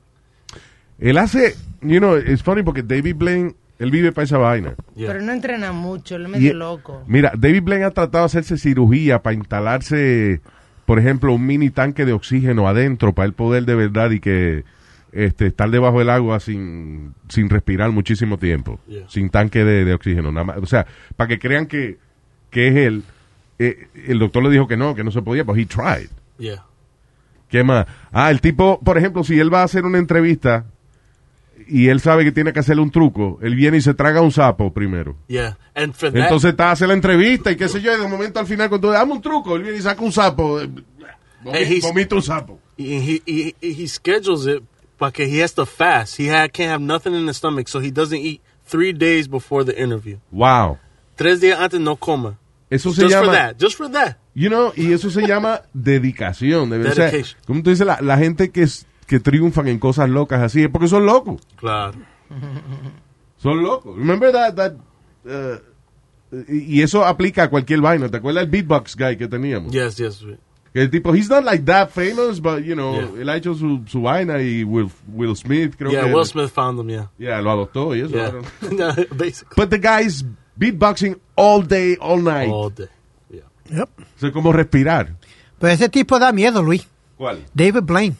Él 0.99 1.19
hace, 1.19 1.57
you 1.81 1.99
know, 1.99 2.14
it's 2.14 2.43
funny 2.43 2.62
porque 2.62 2.83
David 2.83 3.16
Blaine, 3.16 3.55
él 3.79 3.90
vive 3.90 4.12
para 4.12 4.25
esa 4.25 4.37
vaina. 4.37 4.75
Yeah. 4.95 5.09
Pero 5.09 5.23
no 5.23 5.33
entrena 5.33 5.73
mucho, 5.73 6.16
él 6.16 6.25
es 6.25 6.31
medio 6.31 6.55
loco. 6.55 7.03
Mira, 7.07 7.33
David 7.37 7.62
Blaine 7.62 7.85
ha 7.85 7.90
tratado 7.90 8.25
de 8.25 8.27
hacerse 8.27 8.59
cirugía 8.59 9.23
para 9.23 9.35
instalarse, 9.35 10.42
por 10.85 10.98
ejemplo, 10.98 11.33
un 11.33 11.46
mini 11.46 11.71
tanque 11.71 12.04
de 12.04 12.13
oxígeno 12.13 12.69
adentro 12.69 13.15
para 13.15 13.27
él 13.27 13.33
poder 13.33 13.65
de 13.65 13.75
verdad 13.77 14.11
y 14.11 14.21
que 14.21 14.65
este, 15.13 15.46
estar 15.46 15.71
debajo 15.71 15.98
del 15.98 16.11
agua 16.11 16.40
sin, 16.40 17.15
sin 17.29 17.48
respirar 17.50 17.90
muchísimo 17.90 18.38
tiempo, 18.38 18.79
Yeah. 18.87 19.08
sin 19.08 19.31
tanque 19.31 19.65
de, 19.65 19.85
de 19.85 19.94
oxígeno, 19.94 20.31
nada 20.33 20.44
más. 20.44 20.56
O 20.58 20.67
sea, 20.67 20.87
para 21.17 21.29
que 21.29 21.38
crean 21.38 21.67
que, 21.67 21.98
que 22.50 22.69
es 22.69 22.77
él. 22.77 23.02
Eh, 23.58 23.88
el 24.06 24.19
doctor 24.19 24.42
le 24.42 24.50
dijo 24.50 24.67
que 24.67 24.77
no, 24.77 24.94
que 24.94 25.04
no 25.04 25.11
se 25.11 25.21
podía, 25.23 25.44
pero 25.44 25.58
he 25.58 25.67
tried. 25.67 26.08
Yeah. 26.38 26.65
¿Qué 27.48 27.63
más? 27.65 27.87
Ah, 28.13 28.31
el 28.31 28.40
tipo, 28.40 28.81
por 28.81 28.96
ejemplo, 28.96 29.25
si 29.25 29.38
él 29.38 29.52
va 29.52 29.61
a 29.61 29.65
hacer 29.65 29.85
una 29.85 29.98
entrevista 29.98 30.65
y 31.67 31.88
él 31.88 32.00
sabe 32.00 32.25
que 32.25 32.33
tiene 32.33 32.52
que 32.52 32.61
hacerle 32.61 32.83
un 32.83 32.90
truco, 32.90 33.38
él 33.42 33.54
viene 33.54 33.77
y 33.77 33.81
se 33.81 33.92
traga 33.94 34.21
un 34.23 34.33
sapo 34.33 34.73
primero. 34.73 35.17
Yeah. 35.29 35.58
And 35.75 35.92
for 35.92 36.11
that, 36.13 36.19
Entonces 36.23 36.50
está 36.52 36.69
a 36.69 36.73
hacer 36.73 36.88
la 36.88 36.94
entrevista 36.94 37.50
y 37.50 37.56
qué 37.56 37.69
sé 37.69 37.81
yo, 37.83 37.94
y 37.94 38.00
de 38.00 38.08
momento 38.08 38.40
al 38.40 38.46
final 38.46 38.69
cuando 38.69 38.90
dame 38.90 39.13
un 39.13 39.21
truco, 39.21 39.56
él 39.56 39.63
viene 39.63 39.79
y 39.79 39.83
saca 39.83 40.00
un 40.02 40.13
sapo, 40.13 40.61
vomita 41.83 42.15
un 42.17 42.23
sapo. 42.23 42.58
he, 42.79 43.21
he, 43.27 43.54
he 43.61 43.87
schedules 43.88 44.46
it 44.46 44.63
because 45.09 45.31
he 45.31 45.38
has 45.40 45.53
to 45.55 45.65
fast. 45.67 46.17
He 46.17 46.29
ha 46.29 46.46
can't 46.48 46.71
have 46.71 46.81
nothing 46.83 47.15
in 47.15 47.27
the 47.27 47.33
stomach, 47.35 47.69
so 47.69 47.81
he 47.81 47.90
doesn't 47.90 48.19
eat 48.19 48.40
three 48.65 48.92
days 48.92 49.27
before 49.29 49.65
the 49.65 49.73
interview. 49.81 50.19
Wow. 50.31 50.79
Tres 51.17 51.40
días 51.40 51.59
antes 51.59 51.81
no 51.81 51.96
coma. 51.96 52.38
Eso 52.71 52.92
se 52.92 53.03
Just 53.03 53.15
for 53.17 53.25
llama, 53.27 53.33
that. 53.33 53.59
Just 53.59 53.77
for 53.77 53.88
that. 53.90 54.17
you 54.35 54.48
know, 54.48 54.73
y 54.77 54.92
eso 54.92 55.11
se 55.11 55.27
llama 55.27 55.63
dedicación. 55.75 56.71
de- 56.71 56.79
o 56.88 56.92
sea, 56.92 57.07
Dedication. 57.07 57.40
como 57.46 57.63
tú 57.63 57.71
dices, 57.71 57.85
la, 57.87 57.98
la 58.01 58.17
gente 58.17 58.51
que, 58.51 58.63
es- 58.63 58.87
que 59.07 59.19
triunfan 59.19 59.67
en 59.67 59.79
cosas 59.81 60.09
locas 60.09 60.40
así 60.40 60.63
es 60.63 60.69
porque 60.71 60.87
son 60.87 61.05
locos. 61.07 61.40
Claro. 61.57 61.98
Son 63.38 63.63
locos. 63.63 63.96
Remember 63.96 64.31
that, 64.33 64.55
that, 64.55 64.73
uh, 65.25 65.59
y 66.48 66.79
y 66.79 66.83
eso 66.83 67.05
aplica 67.05 67.42
a 67.44 67.51
cualquier 67.51 67.81
vaina. 67.81 68.09
¿Te 68.09 68.19
acuerdas 68.19 68.44
el 68.44 68.51
beatbox 68.51 68.94
guy 68.96 69.17
que 69.17 69.27
teníamos? 69.27 69.73
Yes, 69.73 69.96
yes. 69.96 70.25
Que 70.73 70.83
el 70.83 70.90
tipo, 70.90 71.12
he's 71.12 71.29
not 71.29 71.44
like 71.44 71.64
that 71.64 71.90
famous, 71.90 72.40
but, 72.40 72.62
you 72.62 72.75
know, 72.77 72.94
Yeah. 72.94 73.23
él 73.23 73.29
ha 73.29 73.37
hecho 73.37 73.54
su, 73.54 73.83
su 73.88 74.02
vaina 74.02 74.40
y 74.40 74.62
Will, 74.62 74.88
Will 75.12 75.35
Smith, 75.35 75.75
creo 75.77 75.90
yeah, 75.90 76.04
que... 76.04 76.14
Will 76.14 76.25
Smith 76.25 76.50
found 76.50 76.79
them, 76.79 76.88
yeah. 76.88 77.08
Yeah, 77.18 77.40
lo 77.40 77.50
adoptó 77.50 77.94
y 77.96 78.02
eso. 78.02 78.14
Yeah. 78.14 78.33
No, 78.71 78.94
Basically. 79.16 79.54
But 79.56 79.71
the 79.71 79.79
guy's 79.79 80.23
beatboxing 80.56 81.18
all 81.35 81.62
day, 81.62 81.96
all 82.00 82.18
night. 82.23 82.50
All 82.50 82.71
day. 82.71 82.88
Yep. 83.68 83.88
O 83.98 84.18
sea, 84.21 84.33
como 84.33 84.52
respirar. 84.52 85.14
Pero 85.58 85.73
ese 85.73 85.88
tipo 85.88 86.18
da 86.18 86.33
miedo, 86.33 86.62
Luis. 86.62 86.87
¿Cuál? 87.16 87.44
David 87.54 87.83
Blaine. 87.83 88.16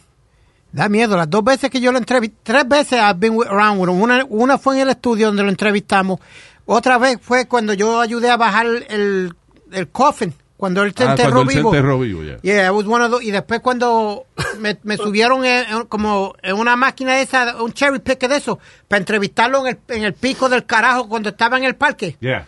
Da 0.71 0.87
miedo. 0.87 1.17
Las 1.17 1.29
dos 1.29 1.43
veces 1.43 1.69
que 1.69 1.81
yo 1.81 1.91
lo 1.91 1.97
entrevisté, 1.97 2.37
tres 2.43 2.67
veces 2.67 2.99
I've 2.99 3.19
been 3.19 3.37
around 3.49 3.79
with 3.81 3.89
him. 3.89 4.01
Una, 4.01 4.25
una 4.29 4.57
fue 4.57 4.75
en 4.75 4.81
el 4.83 4.89
estudio 4.89 5.27
donde 5.27 5.43
lo 5.43 5.49
entrevistamos. 5.49 6.19
Otra 6.65 6.97
vez 6.97 7.17
fue 7.21 7.47
cuando 7.47 7.73
yo 7.73 7.99
ayudé 7.99 8.29
a 8.29 8.37
bajar 8.37 8.65
el, 8.65 9.33
el 9.71 9.87
coffin, 9.89 10.33
cuando 10.61 10.83
él 10.83 10.93
se 10.95 11.03
Ah, 11.05 11.11
enterró 11.11 11.31
cuando 11.31 11.41
él 11.41 11.49
se 11.49 11.55
vivo. 11.57 11.73
enterró 11.73 11.99
vivo. 11.99 12.21
Yeah, 12.43 12.67
I 12.67 12.69
was 12.69 12.85
one 12.85 13.03
of 13.03 13.09
those- 13.09 13.25
Y 13.25 13.31
después 13.31 13.61
cuando 13.61 14.27
me, 14.59 14.77
me 14.83 14.95
subieron 14.95 15.43
en- 15.43 15.85
como 15.87 16.35
en 16.43 16.55
una 16.55 16.75
máquina 16.75 17.19
esa, 17.19 17.63
un 17.63 17.73
cherry 17.73 17.97
picker 17.97 18.29
de 18.29 18.37
eso, 18.37 18.59
para 18.87 18.99
entrevistarlo 18.99 19.65
en 19.65 19.75
el, 19.87 19.95
en 19.97 20.03
el 20.03 20.13
pico 20.13 20.49
del 20.49 20.67
carajo 20.67 21.09
cuando 21.09 21.29
estaba 21.29 21.57
en 21.57 21.63
el 21.63 21.75
parque. 21.75 22.15
Yeah. 22.19 22.45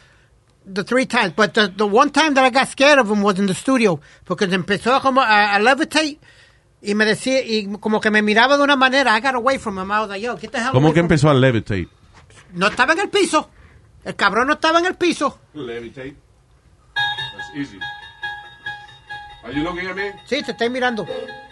The 0.71 0.83
three 0.83 1.07
times. 1.07 1.33
But 1.35 1.53
the, 1.53 1.69
the 1.69 1.85
one 1.85 2.11
time 2.11 2.35
that 2.35 2.45
I 2.45 2.51
got 2.51 2.67
scared 2.69 2.99
of 2.99 3.09
him 3.09 3.23
was 3.23 3.39
in 3.39 3.47
the 3.47 3.55
studio. 3.55 3.99
Porque 4.25 4.45
empezó 4.45 5.01
como 5.01 5.19
a, 5.19 5.55
a 5.55 5.59
levitate 5.59 6.19
y 6.83 6.93
me 6.93 7.05
decía, 7.05 7.41
y 7.43 7.67
como 7.79 7.99
que 7.99 8.11
me 8.11 8.21
miraba 8.21 8.57
de 8.57 8.63
una 8.63 8.75
manera. 8.75 9.17
I 9.17 9.21
got 9.21 9.33
away 9.33 9.57
from 9.57 9.79
him. 9.79 9.91
I 9.91 10.01
was 10.01 10.09
like, 10.09 10.21
yo, 10.21 10.37
get 10.37 10.51
the 10.51 10.59
hell 10.59 10.71
¿Cómo 10.71 10.89
que 10.93 10.99
from- 11.01 11.05
empezó 11.05 11.29
a 11.31 11.33
levitate? 11.33 11.87
No 12.53 12.67
estaba 12.67 12.93
en 12.93 12.99
el 12.99 13.09
piso. 13.09 13.49
El 14.05 14.15
cabrón 14.15 14.45
no 14.45 14.53
estaba 14.53 14.77
en 14.77 14.85
el 14.85 14.93
piso. 14.95 15.39
Levitate. 15.55 16.15
That's 16.93 17.49
easy. 17.55 17.79
Are 19.43 19.51
you 19.51 19.63
looking 19.63 19.87
at 19.87 19.95
me? 19.95 20.11
Sí, 20.25 20.41
te 20.43 20.51
estoy 20.51 20.69
mirando. 20.69 21.05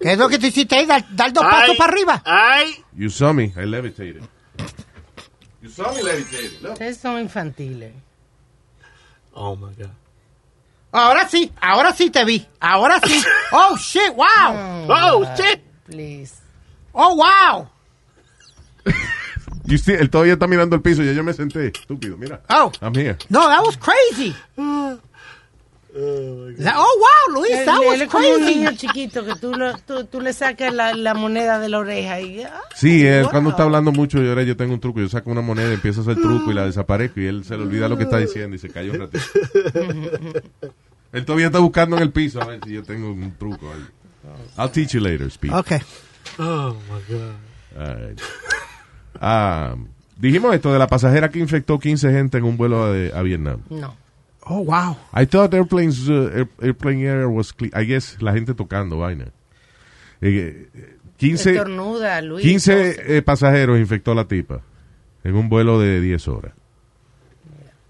¿Qué 0.00 0.12
es 0.12 0.18
lo 0.18 0.28
que 0.28 0.38
te 0.38 0.48
hiciste 0.48 0.76
ahí? 0.76 0.86
Dar, 0.86 1.04
dar 1.10 1.32
dos 1.32 1.44
pasos 1.44 1.76
para 1.76 1.92
arriba. 1.92 2.22
Ay. 2.24 2.84
You 2.96 3.10
saw 3.10 3.32
me. 3.32 3.52
I 3.56 3.64
levitated. 3.64 4.22
You 5.60 5.68
saw 5.68 5.92
me 5.92 6.02
levitated. 6.02 6.60
Look. 6.62 6.72
Ustedes 6.74 6.98
son 6.98 7.18
infantiles. 7.20 7.92
Oh 9.34 9.56
my 9.56 9.74
God. 9.74 9.90
Ahora 10.92 11.28
sí, 11.28 11.52
ahora 11.60 11.92
sí 11.92 12.10
te 12.10 12.24
vi. 12.24 12.46
Ahora 12.60 13.00
sí. 13.00 13.20
Oh, 13.52 13.76
shit, 13.76 14.14
wow. 14.14 14.86
Oh, 14.88 15.24
shit. 15.36 15.60
Please. 15.86 16.34
Oh, 16.92 17.16
wow. 17.16 17.68
You 19.68 19.76
see, 19.78 19.92
él 19.94 20.08
todavía 20.08 20.32
está 20.34 20.46
mirando 20.46 20.76
el 20.76 20.82
piso 20.82 21.02
y 21.02 21.06
ya 21.06 21.12
yo 21.12 21.22
me 21.22 21.32
senté. 21.34 21.66
Estúpido, 21.68 22.16
mira. 22.16 22.40
Oh. 22.48 22.72
I'm 22.80 22.94
here. 22.94 23.16
No, 23.28 23.46
that 23.48 23.62
was 23.62 23.76
crazy. 23.76 24.34
That- 26.58 26.74
oh, 26.76 26.98
wow, 27.00 27.34
Luis, 27.34 27.50
Él, 27.50 27.64
that 27.66 27.80
él 27.82 27.86
was 27.88 28.00
es 28.00 28.08
como 28.08 28.28
un 28.28 28.36
crazy. 28.36 28.54
niño 28.54 28.70
chiquito 28.76 29.24
que 29.24 29.34
tú, 29.36 29.52
lo- 29.54 29.76
tú, 29.78 30.04
tú 30.04 30.20
le 30.20 30.32
sacas 30.32 30.72
la, 30.72 30.94
la 30.94 31.12
moneda 31.14 31.58
de 31.58 31.68
la 31.68 31.78
oreja 31.78 32.20
y 32.20 32.42
ah, 32.42 32.60
Sí, 32.76 33.04
él 33.04 33.22
wow. 33.22 33.30
cuando 33.32 33.50
está 33.50 33.64
hablando 33.64 33.90
mucho, 33.90 34.22
yo 34.22 34.28
ahora 34.28 34.42
yo 34.44 34.56
tengo 34.56 34.74
un 34.74 34.80
truco. 34.80 35.00
Yo 35.00 35.08
saco 35.08 35.30
una 35.30 35.40
moneda, 35.40 35.72
empiezo 35.72 36.00
a 36.00 36.02
hacer 36.04 36.16
truco 36.16 36.50
y 36.50 36.54
la 36.54 36.66
desaparezco 36.66 37.20
y 37.20 37.26
él 37.26 37.44
se 37.44 37.56
le 37.56 37.64
olvida 37.64 37.88
lo 37.88 37.96
que 37.98 38.04
está 38.04 38.18
diciendo 38.18 38.54
y 38.54 38.58
se 38.58 38.68
cayó 38.70 38.92
un 38.92 39.00
ratito. 39.00 39.24
él 41.12 41.24
todavía 41.24 41.46
está 41.46 41.58
buscando 41.58 41.96
en 41.96 42.02
el 42.02 42.12
piso 42.12 42.40
a 42.40 42.44
ver 42.46 42.60
si 42.64 42.72
yo 42.74 42.82
tengo 42.84 43.10
un 43.10 43.36
truco 43.36 43.70
ahí. 43.72 43.84
I'll 44.56 44.70
teach 44.70 44.92
you 44.92 45.00
later, 45.00 45.26
Speed. 45.30 45.52
Okay. 45.52 45.80
Oh 46.38 46.76
my 46.88 47.00
God. 47.14 47.34
All 47.76 47.94
right. 47.94 48.20
Ah, 49.20 49.74
dijimos 50.16 50.54
esto 50.54 50.72
de 50.72 50.78
la 50.78 50.86
pasajera 50.86 51.28
que 51.30 51.38
infectó 51.38 51.78
15 51.78 52.10
gente 52.12 52.38
en 52.38 52.44
un 52.44 52.56
vuelo 52.56 52.84
a, 52.84 53.18
a 53.18 53.22
Vietnam. 53.22 53.60
No. 53.70 53.94
Oh, 54.50 54.64
wow. 54.64 54.96
I 55.14 55.26
thought 55.26 55.52
airplanes, 55.52 56.08
uh, 56.08 56.30
air- 56.34 56.48
airplane 56.62 57.04
air 57.04 57.26
was 57.26 57.52
clean. 57.52 57.72
I 57.74 57.84
guess 57.86 58.16
la 58.20 58.32
gente 58.32 58.54
tocando 58.54 58.98
vaina. 58.98 59.26
Eh, 60.20 60.68
eh, 60.74 60.96
15, 61.18 61.50
Estornuda, 61.50 62.22
Luis. 62.22 62.44
15 62.44 63.16
eh, 63.18 63.22
pasajeros 63.22 63.78
infectó 63.78 64.14
la 64.14 64.24
tipa 64.24 64.62
en 65.24 65.34
un 65.36 65.48
vuelo 65.48 65.78
de 65.78 66.00
10 66.00 66.28
horas. 66.28 66.52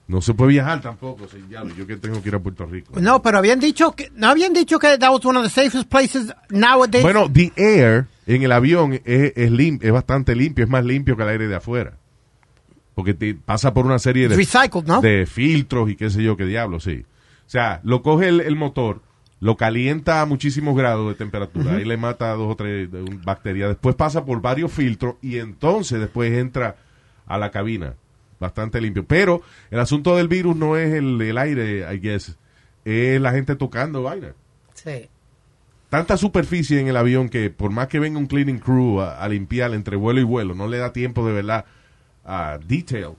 No 0.08 0.22
se 0.22 0.32
puede 0.32 0.52
viajar 0.52 0.80
tampoco. 0.80 1.26
ya, 1.50 1.62
yo 1.76 1.86
que 1.86 1.96
tengo 1.96 2.22
que 2.22 2.30
ir 2.30 2.34
a 2.34 2.38
Puerto 2.38 2.64
Rico. 2.64 2.98
No, 2.98 3.20
pero 3.20 3.38
habían 3.38 3.60
dicho 3.60 3.92
que, 3.92 4.10
no 4.16 4.28
habían 4.28 4.54
dicho 4.54 4.78
que 4.78 4.96
that 4.96 5.12
was 5.12 5.24
one 5.24 5.38
of 5.38 5.44
the 5.44 5.50
safest 5.50 5.88
places 5.88 6.32
nowadays. 6.48 7.02
Bueno, 7.04 7.30
the 7.30 7.52
air 7.56 8.06
en 8.28 8.42
el 8.42 8.52
avión 8.52 8.92
es, 9.04 9.32
es, 9.36 9.50
lim- 9.50 9.80
es 9.82 9.90
bastante 9.90 10.36
limpio, 10.36 10.64
es 10.64 10.70
más 10.70 10.84
limpio 10.84 11.16
que 11.16 11.22
el 11.24 11.28
aire 11.30 11.48
de 11.48 11.56
afuera. 11.56 11.94
Porque 12.94 13.14
te 13.14 13.34
pasa 13.34 13.72
por 13.74 13.86
una 13.86 13.98
serie 13.98 14.28
de, 14.28 14.36
Recycled, 14.36 14.84
¿no? 14.84 15.00
de 15.00 15.26
filtros 15.26 15.90
y 15.90 15.96
qué 15.96 16.10
sé 16.10 16.22
yo, 16.22 16.36
qué 16.36 16.44
diablo, 16.44 16.78
sí. 16.80 17.04
O 17.46 17.50
sea, 17.50 17.80
lo 17.84 18.02
coge 18.02 18.28
el, 18.28 18.40
el 18.40 18.56
motor, 18.56 19.00
lo 19.40 19.56
calienta 19.56 20.20
a 20.20 20.26
muchísimos 20.26 20.76
grados 20.76 21.08
de 21.08 21.14
temperatura, 21.14 21.74
ahí 21.76 21.84
le 21.84 21.96
mata 21.96 22.30
dos 22.34 22.52
o 22.52 22.56
tres 22.56 22.88
bacterias, 23.24 23.68
después 23.70 23.94
pasa 23.94 24.24
por 24.24 24.40
varios 24.42 24.72
filtros 24.72 25.14
y 25.22 25.38
entonces 25.38 26.00
después 26.00 26.32
entra 26.32 26.76
a 27.26 27.38
la 27.38 27.50
cabina. 27.50 27.94
Bastante 28.40 28.80
limpio. 28.80 29.04
Pero 29.04 29.42
el 29.70 29.80
asunto 29.80 30.16
del 30.16 30.28
virus 30.28 30.54
no 30.54 30.76
es 30.76 30.92
el, 30.94 31.20
el 31.20 31.38
aire, 31.38 31.92
I 31.92 31.98
guess, 31.98 32.36
es 32.84 33.20
la 33.20 33.32
gente 33.32 33.56
tocando 33.56 34.02
vaina 34.04 34.32
Sí. 34.74 35.08
Tanta 35.90 36.16
superficie 36.16 36.80
en 36.80 36.88
el 36.88 36.96
avión 36.96 37.28
que 37.28 37.50
por 37.50 37.70
más 37.70 37.88
que 37.88 37.98
venga 37.98 38.18
un 38.18 38.26
cleaning 38.26 38.58
crew 38.58 39.00
a, 39.00 39.18
a 39.22 39.28
limpiar 39.28 39.72
entre 39.74 39.96
vuelo 39.96 40.20
y 40.20 40.24
vuelo, 40.24 40.54
no 40.54 40.66
le 40.68 40.78
da 40.78 40.92
tiempo 40.92 41.26
de 41.26 41.32
verdad 41.32 41.64
a 42.24 42.58
detail, 42.66 43.12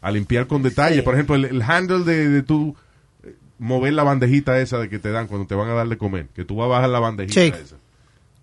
a 0.00 0.10
limpiar 0.10 0.46
con 0.46 0.62
detalle. 0.62 1.02
Por 1.02 1.14
ejemplo, 1.14 1.34
el, 1.34 1.46
el 1.46 1.62
handle 1.62 2.04
de, 2.04 2.28
de 2.28 2.42
tú 2.42 2.76
eh, 3.24 3.34
mover 3.58 3.92
la 3.92 4.04
bandejita 4.04 4.58
esa 4.60 4.78
de 4.78 4.88
que 4.88 4.98
te 4.98 5.10
dan 5.10 5.26
cuando 5.26 5.46
te 5.46 5.54
van 5.54 5.68
a 5.68 5.74
dar 5.74 5.88
de 5.88 5.98
comer, 5.98 6.26
que 6.34 6.44
tú 6.44 6.56
vas 6.56 6.66
a 6.66 6.68
bajar 6.68 6.90
la 6.90 7.00
bandejita 7.00 7.40
Sí. 7.40 7.52
esa. 7.64 7.76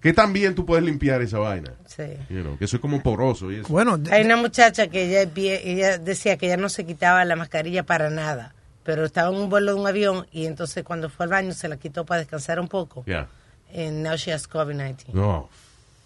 Que 0.02 0.14
también 0.14 0.54
tú 0.54 0.64
puedes 0.66 0.86
limpiar 0.86 1.22
esa 1.24 1.39
vaina. 1.39 1.72
Sí. 1.88 2.04
You 2.30 2.41
know, 2.41 2.58
que 2.58 2.66
eso 2.66 2.76
es 2.78 2.82
como 2.82 3.02
poroso 3.02 3.52
y 3.52 3.56
eso. 3.56 3.68
Bueno, 3.70 3.98
Hay 4.12 4.24
una 4.24 4.36
muchacha 4.38 4.88
que 4.89 5.06
ella, 5.06 5.32
ella 5.36 5.98
decía 5.98 6.38
que 6.38 6.45
ella 6.45 6.58
no 6.58 6.70
se 6.70 6.86
quitaba 6.86 7.26
la 7.26 7.36
mascarilla 7.36 7.82
para 7.84 8.10
nada, 8.12 8.54
pero 8.88 9.04
estaba 9.04 9.30
en 9.36 9.36
un 9.36 9.50
vuelo 9.50 9.74
de 9.76 9.82
un 9.82 9.86
avión 9.86 10.26
y 10.32 10.46
entonces 10.46 10.82
cuando 10.86 11.10
fue 11.10 11.26
al 11.26 11.30
baño 11.30 11.52
se 11.52 11.68
la 11.68 11.76
quitó 11.76 12.06
para 12.06 12.20
descansar 12.20 12.58
un 12.58 12.70
poco. 12.70 13.04
Yeah. 13.06 13.28
And 13.76 14.02
now 14.02 14.16
she 14.16 14.32
has 14.32 14.50
COVID-19. 14.50 15.10
No, 15.14 15.50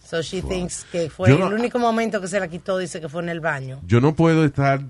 So 0.04 0.22
she 0.24 0.42
thinks 0.42 0.84
que 0.92 1.12
fue 1.12 1.30
Yo 1.30 1.38
no- 1.38 1.48
el 1.48 1.54
único 1.54 1.78
momento 1.78 2.20
que 2.20 2.28
se 2.28 2.40
la 2.40 2.48
quitó, 2.48 2.80
dice 2.80 3.00
que 3.00 3.08
fue 3.08 3.22
en 3.22 3.30
el 3.30 3.40
baño. 3.40 3.80
yo 3.86 4.02
no 4.02 4.16
puedo 4.16 4.44
estar 4.44 4.82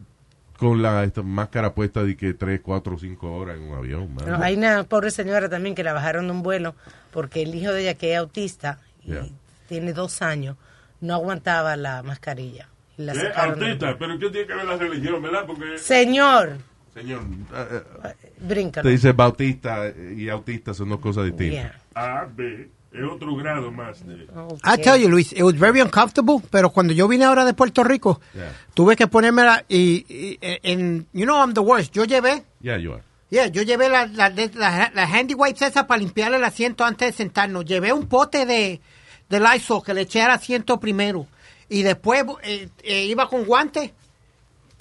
con 0.58 0.82
la 0.82 1.04
esta 1.04 1.22
máscara 1.22 1.74
puesta 1.74 2.02
de 2.02 2.16
que 2.16 2.34
3, 2.34 2.62
4, 2.64 2.98
5 2.98 3.30
horas 3.36 3.58
en 3.58 3.64
un 3.64 3.78
avión. 3.78 4.16
No, 4.26 4.42
hay 4.42 4.56
una 4.56 4.86
pobre 4.86 5.12
señora 5.12 5.50
también 5.50 5.76
que 5.76 5.84
la 5.84 5.92
bajaron 5.92 6.28
de 6.28 6.32
un 6.32 6.44
vuelo 6.44 6.76
porque 7.12 7.42
el 7.42 7.54
hijo 7.54 7.74
de 7.74 7.82
ella, 7.82 7.96
que 7.96 8.14
es 8.14 8.18
autista 8.20 8.80
y 9.04 9.10
Yeah. 9.12 9.26
tiene 9.68 9.92
dos 9.92 10.22
años, 10.22 10.56
no 11.02 11.16
aguantaba 11.16 11.76
la 11.76 12.02
mascarilla. 12.04 12.70
La 12.96 13.14
del 13.14 13.32
autista, 13.36 13.98
pero 14.00 14.18
¿qué 14.18 14.30
tiene 14.30 14.48
que 14.48 14.54
ver 14.54 14.66
la 14.66 14.78
religión, 14.78 15.22
verdad? 15.22 15.44
Porque 15.46 15.78
Señor, 15.78 16.58
Señor, 16.94 17.22
eh, 17.54 17.82
eh, 18.06 18.32
brinca. 18.42 18.82
te 18.82 18.89
dice 18.89 19.12
bautista 19.14 19.86
y 20.16 20.28
autista 20.30 20.74
son 20.74 20.89
dos 20.89 21.00
cosas 21.00 21.26
distintas. 21.26 21.72
A, 21.96 22.26
B, 22.36 22.70
es 22.92 23.04
otro 23.10 23.34
grado 23.38 23.72
más 23.72 24.06
de... 24.06 24.26
I 24.66 24.78
tell 24.82 25.00
you, 25.02 25.08
Luis, 25.08 25.32
it 25.32 25.42
was 25.44 25.58
very 25.58 25.80
uncomfortable, 25.80 26.39
pero 26.50 26.70
cuando 26.72 26.92
yo 26.94 27.08
vine 27.08 27.24
ahora 27.24 27.46
de 27.46 27.54
Puerto 27.54 27.84
Rico, 27.86 28.20
Yeah. 28.36 28.52
tuve 28.74 28.98
que 28.98 29.08
ponerme 29.08 29.44
la, 29.44 29.64
y, 29.70 30.06
y- 30.10 30.38
en, 30.42 31.08
you 31.14 31.24
know, 31.24 31.38
I'm 31.38 31.54
the 31.54 31.62
worst. 31.62 31.94
Yo 31.94 32.04
llevé, 32.04 32.44
Yeah, 32.62 32.78
you 32.78 32.92
are. 32.94 33.04
yeah, 33.30 33.48
yo 33.48 33.62
llevé 33.62 33.88
la, 33.88 34.08
la, 34.08 34.28
la- 34.30 34.92
la 34.94 35.04
handy 35.06 35.34
wipes 35.34 35.62
esa 35.62 35.88
para 35.88 36.00
limpiar 36.02 36.34
el 36.34 36.44
asiento 36.44 36.84
antes 36.84 37.12
de 37.12 37.14
sentarnos. 37.18 37.64
Llevé 37.64 37.94
un 37.94 38.08
pote 38.08 38.46
de, 38.46 38.82
de 39.30 39.39
Lysol 39.39 39.82
que 39.82 39.94
le 39.94 40.02
eché 40.02 40.22
al 40.22 40.32
asiento 40.32 40.78
primero. 40.78 41.26
Y 41.70 41.84
después 41.84 42.26
eh, 42.44 42.68
eh, 42.84 43.06
iba 43.06 43.30
con 43.30 43.46
guantes, 43.46 43.92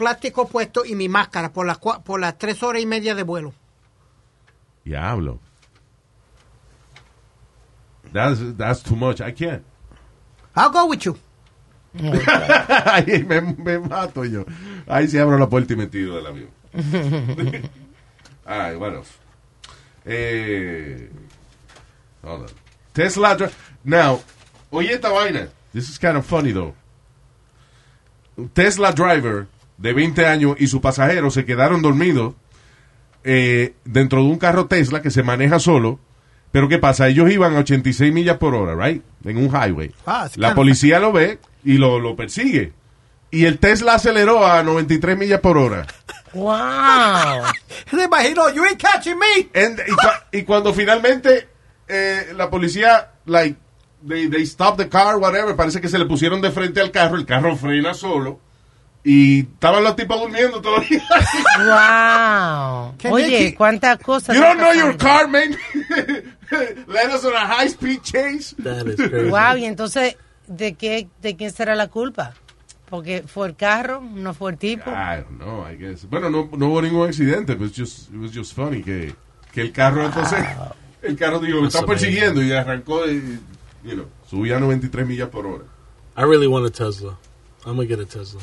plástico 0.01 0.49
puesto 0.49 0.87
y 0.87 0.95
mi 0.95 1.11
máscara 1.11 1.53
por 1.53 1.67
las, 1.67 1.79
por 1.79 2.19
las 2.19 2.39
tres 2.39 2.63
horas 2.63 2.81
y 2.81 2.87
media 2.87 3.15
de 3.15 3.23
vuelo. 3.23 3.53
Diablo. 4.83 5.39
That's, 8.11 8.41
that's 8.57 8.83
too 8.83 8.97
much. 8.97 9.21
I 9.21 9.33
can't. 9.33 9.63
I'll 10.57 10.71
go 10.71 10.87
with 10.87 11.05
you. 11.05 11.19
Ahí 11.95 13.25
me, 13.25 13.41
me 13.43 13.79
mato 13.79 14.25
yo. 14.25 14.47
Ahí 14.87 15.07
sí 15.07 15.19
abro 15.19 15.39
la 15.39 15.49
puerta 15.49 15.75
y 15.75 15.77
me 15.77 15.87
tiro 15.87 16.17
del 16.17 16.27
avión. 16.27 16.51
Ay, 18.47 18.77
bueno. 18.77 19.03
Eh, 20.07 21.11
hold 22.23 22.43
on. 22.43 22.49
Tesla. 22.95 23.37
Now, 23.85 24.23
oye 24.71 24.95
esta 24.95 25.11
vaina. 25.11 25.51
This 25.75 25.91
is 25.91 25.99
kind 25.99 26.17
of 26.17 26.25
funny 26.25 26.53
though. 26.53 26.75
Tesla 28.55 28.93
driver 28.93 29.47
de 29.81 29.93
20 29.93 30.27
años 30.27 30.57
y 30.59 30.67
su 30.69 30.81
pasajero 30.81 31.31
se 31.31 31.45
quedaron 31.45 31.83
dormidos 31.83 32.35
eh, 33.25 33.75
dentro 33.85 34.21
de 34.23 34.29
un 34.29 34.39
carro 34.39 34.67
Tesla 34.67 35.03
que 35.03 35.11
se 35.11 35.23
maneja 35.23 35.59
solo. 35.59 35.99
Pero 36.53 36.69
¿qué 36.69 36.79
pasa? 36.79 37.09
Ellos 37.09 37.31
iban 37.31 37.55
a 37.57 37.61
86 37.61 38.13
millas 38.13 38.39
por 38.39 38.55
hora, 38.55 38.75
right? 38.75 39.03
En 39.25 39.37
un 39.37 39.47
highway. 39.55 39.93
Ah, 40.07 40.29
La 40.35 40.55
policía 40.55 40.99
lo 40.99 41.13
ve 41.13 41.39
y 41.65 41.75
lo, 41.79 42.01
lo 42.01 42.17
persigue. 42.17 42.73
Y 43.31 43.45
el 43.45 43.59
Tesla 43.59 43.95
aceleró 43.95 44.45
a 44.45 44.63
93 44.65 45.17
millas 45.17 45.39
por 45.41 45.57
hora. 45.57 45.87
Wow. 46.33 47.45
Se 47.91 48.05
imaginó, 48.05 48.51
you 48.53 48.65
ain't 48.65 48.81
catching 48.83 49.17
me. 49.19 49.49
And- 49.61 49.81
y, 49.87 49.93
cua- 49.93 50.25
y 50.33 50.43
cuando 50.43 50.75
finalmente 50.75 51.49
eh, 51.87 52.33
la 52.37 52.51
policía, 52.51 53.13
like, 53.27 53.57
they, 54.09 54.29
they 54.29 54.43
stop 54.43 54.77
the 54.77 54.89
car, 54.89 55.17
whatever, 55.19 55.55
parece 55.55 55.81
que 55.81 55.89
se 55.89 55.99
le 55.99 56.07
pusieron 56.07 56.41
de 56.41 56.51
frente 56.51 56.81
al 56.81 56.91
carro, 56.91 57.17
el 57.17 57.27
carro 57.27 57.57
frena 57.57 57.95
solo, 57.95 58.41
Y 59.03 59.41
estaban 59.41 59.83
los 59.83 59.97
tipos 59.97 60.21
durmiendo 60.21 60.61
todavía. 60.61 61.03
Wow. 61.59 62.95
Can 62.99 63.13
Oye, 63.13 63.55
cuántas 63.55 63.99
cosas. 63.99 64.37
You 64.37 64.43
don't 64.43 64.59
know 64.59 64.73
your 64.75 64.97
car, 64.97 65.27
man. 65.27 65.57
Let 66.87 67.11
us 67.11 67.25
on 67.25 67.35
a 67.35 67.47
high 67.47 67.69
speed 67.69 68.03
chase. 68.03 68.55
That 68.59 68.87
is 68.87 68.97
crazy. 68.97 69.31
Wow, 69.31 69.57
y 69.57 69.65
entonces, 69.65 70.17
¿de 70.47 70.75
qué, 70.75 71.09
de 71.23 71.37
quién 71.37 71.53
será 71.53 71.75
la 71.75 71.89
culpa? 71.89 72.35
Porque 72.91 73.23
fue 73.27 73.47
el 73.47 73.57
carro, 73.57 74.01
no 74.03 74.35
fue 74.35 74.51
el 74.51 74.59
tipo. 74.59 74.91
I 74.91 75.23
don't 75.23 75.39
know, 75.39 75.65
I 75.65 75.77
guess. 75.77 76.05
Bueno, 76.09 76.29
no, 76.29 76.51
no 76.57 76.67
hubo 76.67 76.83
ningún 76.83 77.09
accidente, 77.09 77.53
it's 77.53 77.77
just, 77.77 78.11
it 78.11 78.17
was 78.17 78.33
just 78.35 78.53
funny 78.53 78.83
que, 78.83 79.15
que 79.53 79.61
el 79.61 79.73
carro 79.73 80.05
entonces, 80.05 80.45
el 81.03 81.17
carro 81.17 81.39
digo, 81.39 81.61
me 81.63 81.69
está 81.69 81.87
persiguiendo 81.87 82.43
y 82.43 82.53
arrancó 82.53 83.07
y, 83.07 83.39
you 83.85 83.95
know, 83.95 84.07
subía 84.29 84.57
a 84.57 84.61
93 84.61 85.07
millas 85.07 85.29
por 85.29 85.47
hora. 85.47 85.65
I 86.17 86.23
really 86.23 86.49
want 86.49 86.67
a 86.67 86.71
Tesla. 86.71 87.17
I'm 87.65 87.77
gonna 87.77 87.87
get 87.87 88.01
a 88.01 88.05
Tesla. 88.05 88.41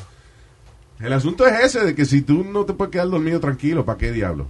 El 1.00 1.12
asunto 1.12 1.46
es 1.46 1.60
ese, 1.60 1.84
de 1.84 1.94
que 1.94 2.04
si 2.04 2.22
tú 2.22 2.44
no 2.44 2.64
te 2.64 2.72
puedes 2.72 2.90
quedar 2.90 3.08
dormido 3.08 3.38
tranquilo, 3.40 3.84
¿para 3.84 3.98
qué 3.98 4.10
diablo? 4.10 4.46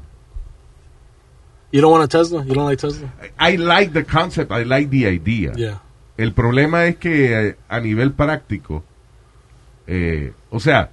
You 1.72 1.82
don't 1.82 1.92
want 1.92 2.04
a 2.04 2.08
Tesla? 2.08 2.42
You 2.44 2.54
don't 2.54 2.66
like 2.66 2.80
Tesla? 2.80 3.12
I 3.38 3.56
like 3.56 3.92
the 3.92 4.04
concept, 4.04 4.50
I 4.50 4.64
like 4.64 4.88
the 4.90 5.06
idea. 5.06 5.52
Yeah. 5.54 5.82
El 6.16 6.32
problema 6.32 6.86
es 6.86 6.96
que 6.96 7.48
eh, 7.48 7.56
a 7.68 7.80
nivel 7.80 8.12
práctico, 8.12 8.82
eh, 9.86 10.32
o 10.50 10.58
sea, 10.58 10.90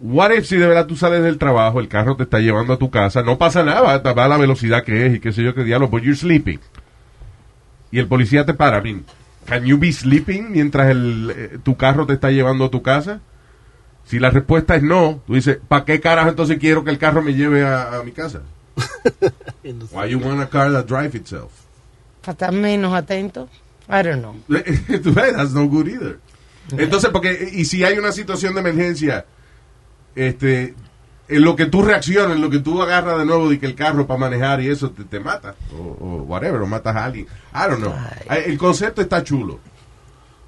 what 0.00 0.32
if 0.32 0.46
si 0.46 0.56
de 0.56 0.66
verdad 0.66 0.86
tú 0.86 0.96
sales 0.96 1.22
del 1.22 1.38
trabajo, 1.38 1.80
el 1.80 1.88
carro 1.88 2.16
te 2.16 2.24
está 2.24 2.40
llevando 2.40 2.72
a 2.72 2.78
tu 2.78 2.90
casa, 2.90 3.22
no 3.22 3.36
pasa 3.38 3.62
nada, 3.62 3.82
va, 3.82 4.12
va 4.12 4.24
a 4.24 4.28
la 4.28 4.38
velocidad 4.38 4.82
que 4.82 5.06
es 5.06 5.14
y 5.16 5.20
qué 5.20 5.32
sé 5.32 5.42
yo 5.42 5.54
qué 5.54 5.64
diablo, 5.64 5.88
but 5.88 6.02
you're 6.02 6.16
sleeping. 6.16 6.58
Y 7.92 7.98
el 7.98 8.08
policía 8.08 8.44
te 8.44 8.54
para, 8.54 8.78
I 8.78 8.82
mean, 8.82 9.04
can 9.44 9.64
you 9.64 9.78
be 9.78 9.92
sleeping 9.92 10.50
mientras 10.50 10.90
el, 10.90 11.32
eh, 11.36 11.58
tu 11.62 11.76
carro 11.76 12.06
te 12.06 12.14
está 12.14 12.30
llevando 12.30 12.64
a 12.64 12.70
tu 12.70 12.82
casa? 12.82 13.20
Si 14.06 14.18
la 14.20 14.30
respuesta 14.30 14.76
es 14.76 14.82
no, 14.82 15.20
tú 15.26 15.34
dices, 15.34 15.58
¿para 15.66 15.84
qué 15.84 16.00
carajo 16.00 16.28
entonces 16.28 16.58
quiero 16.58 16.84
que 16.84 16.90
el 16.90 16.98
carro 16.98 17.22
me 17.22 17.34
lleve 17.34 17.64
a, 17.64 17.96
a 17.96 18.02
mi 18.04 18.12
casa? 18.12 18.42
Why 19.92 20.08
you 20.08 20.18
want 20.18 20.40
a 20.40 20.48
car 20.48 20.70
that 20.72 20.86
drive 20.86 21.16
itself? 21.16 21.50
Para 22.20 22.32
estar 22.32 22.52
menos 22.52 22.94
atento. 22.94 23.48
I 23.88 24.02
don't 24.02 24.20
know. 24.20 24.34
That's 24.48 25.52
no 25.52 25.68
good 25.68 25.88
either. 25.88 26.18
Entonces, 26.72 27.10
porque, 27.10 27.50
y 27.52 27.64
si 27.64 27.84
hay 27.84 27.98
una 27.98 28.12
situación 28.12 28.54
de 28.54 28.60
emergencia, 28.60 29.24
este, 30.14 30.74
en 31.28 31.42
lo 31.42 31.54
que 31.54 31.66
tú 31.66 31.82
reaccionas, 31.82 32.36
en 32.36 32.42
lo 32.42 32.50
que 32.50 32.58
tú 32.58 32.82
agarras 32.82 33.18
de 33.18 33.26
nuevo 33.26 33.48
de 33.48 33.58
que 33.58 33.66
el 33.66 33.74
carro 33.74 34.06
para 34.06 34.18
manejar 34.18 34.60
y 34.60 34.68
eso 34.68 34.90
te, 34.90 35.04
te 35.04 35.20
mata, 35.20 35.54
o, 35.72 35.82
o 35.82 36.22
whatever, 36.22 36.60
o 36.60 36.66
matas 36.66 36.96
a 36.96 37.04
alguien. 37.04 37.26
I 37.54 37.68
don't 37.68 37.80
know. 37.80 37.94
El 38.28 38.58
concepto 38.58 39.00
está 39.02 39.22
chulo. 39.22 39.60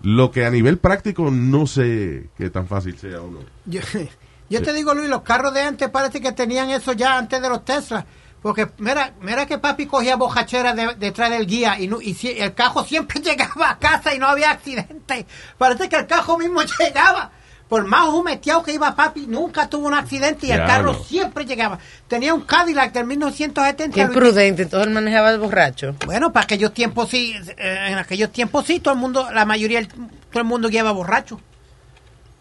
Lo 0.03 0.31
que 0.31 0.45
a 0.47 0.51
nivel 0.51 0.79
práctico 0.79 1.31
no 1.31 1.67
sé 1.67 2.31
qué 2.37 2.51
tan 2.51 2.67
fácil 2.69 2.97
sea 2.99 3.21
o 3.21 3.31
no. 3.31 3.41
Yo, 3.67 3.81
yo 4.51 4.63
te 4.63 4.73
digo, 4.73 4.95
Luis, 4.95 5.09
los 5.09 5.23
carros 5.23 5.53
de 5.55 5.63
antes 5.63 5.89
parece 5.91 6.21
que 6.21 6.33
tenían 6.33 6.71
eso 6.71 6.93
ya 6.93 7.19
antes 7.19 7.41
de 7.43 7.49
los 7.49 7.65
Tesla. 7.65 8.07
Porque 8.41 8.69
mira, 8.79 9.15
mira 9.21 9.47
que 9.47 9.59
papi 9.59 9.87
cogía 9.87 10.15
bojachera 10.15 10.73
de- 10.73 10.95
detrás 10.95 11.31
del 11.31 11.45
guía 11.47 11.81
y, 11.81 11.89
no- 11.89 12.01
y 12.01 12.15
si- 12.15 12.39
el 12.39 12.55
cajo 12.55 12.85
siempre 12.85 13.21
llegaba 13.25 13.71
a 13.71 13.79
casa 13.81 14.15
y 14.15 14.19
no 14.21 14.29
había 14.29 14.53
accidente. 14.53 15.27
Parece 15.59 15.89
que 15.89 15.97
el 15.97 16.07
cajo 16.07 16.39
mismo 16.39 16.61
llegaba. 16.79 17.33
Por 17.69 17.85
más 17.87 18.09
humeteado 18.09 18.63
que 18.63 18.73
iba 18.73 18.97
papi, 18.97 19.27
nunca 19.27 19.69
tuvo 19.69 19.89
un 19.89 19.95
accidente 19.95 20.47
y 20.47 20.53
el 20.53 20.65
carro 20.65 20.95
no. 20.95 21.05
siempre 21.05 21.45
llegaba. 21.45 21.79
Tenía 22.07 22.33
un 22.33 22.41
Cadillac 22.41 22.93
del 22.95 23.07
1970. 23.07 23.95
Qué 23.95 24.07
prudente, 24.07 24.65
todo 24.65 24.83
él 24.85 24.91
manejaba 24.91 25.33
de 25.33 25.39
borracho. 25.39 25.95
Bueno, 26.07 26.33
para 26.33 26.45
aquellos 26.45 26.73
tiempos 26.73 27.11
sí, 27.11 27.35
eh, 27.59 27.89
en 27.91 27.99
aquellos 27.99 28.33
tiempos 28.33 28.65
sí, 28.65 28.81
todo 28.81 28.95
el 28.95 29.01
mundo, 29.01 29.29
la 29.35 29.45
mayoría, 29.45 29.87
todo 29.87 30.41
el 30.41 30.45
mundo 30.45 30.71
guiaba 30.71 30.93
borracho. 30.93 31.39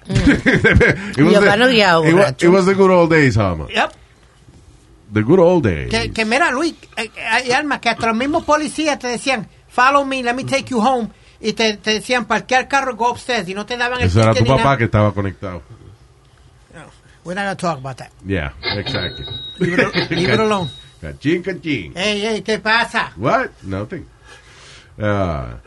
The- 0.07 1.57
no 1.57 1.67
guiaba 1.67 1.99
borracho. 1.99 2.45
It 2.47 2.53
was 2.53 2.65
the 2.65 2.73
good 2.73 2.89
old 2.89 3.11
days, 3.11 3.36
Hama. 3.36 3.67
Yep. 3.69 3.91
The 5.13 5.21
good 5.23 5.39
old 5.39 5.63
days. 5.65 5.89
Que, 5.89 6.11
que 6.11 6.23
mira, 6.23 6.51
Luis, 6.51 6.73
eh, 6.95 7.11
eh, 7.15 7.21
hay 7.30 7.51
alma 7.51 7.82
que 7.82 7.89
hasta 7.89 8.07
los 8.07 8.15
mismos 8.15 8.45
policías 8.45 8.97
te 8.97 9.07
decían, 9.07 9.47
follow 9.67 10.05
me, 10.05 10.23
let 10.23 10.34
me 10.34 10.45
take 10.45 10.69
you 10.69 10.80
home. 10.80 11.09
Y 11.39 11.53
te, 11.53 11.77
te 11.77 11.91
decían, 11.91 12.25
parquear 12.25 12.67
carro, 12.67 12.95
go 12.95 13.11
upstairs. 13.11 13.47
Y 13.47 13.53
no 13.53 13.65
te 13.65 13.77
daban 13.77 14.01
el 14.01 14.07
Eso 14.07 14.21
era 14.21 14.33
tu 14.33 14.43
papá 14.45 14.63
nada. 14.63 14.77
que 14.77 14.83
estaba 14.85 15.13
conectado. 15.13 15.61
We're 17.23 17.35
not 17.35 17.45
going 17.45 17.57
to 17.57 17.61
talk 17.61 17.77
about 17.79 17.97
that. 17.97 18.09
Yeah, 18.25 18.53
exactly. 18.77 19.25
Leave 19.59 19.79
it- 19.79 20.11
leave 20.15 20.33
it 20.33 20.39
alone. 20.39 20.69
Cachín, 21.01 21.43
cachín. 21.43 21.91
Ey, 21.95 22.25
ey, 22.25 22.41
¿qué 22.41 22.57
pasa? 22.59 23.11
What? 23.17 23.49
Nothing. 23.63 24.05
Ah, 24.97 25.57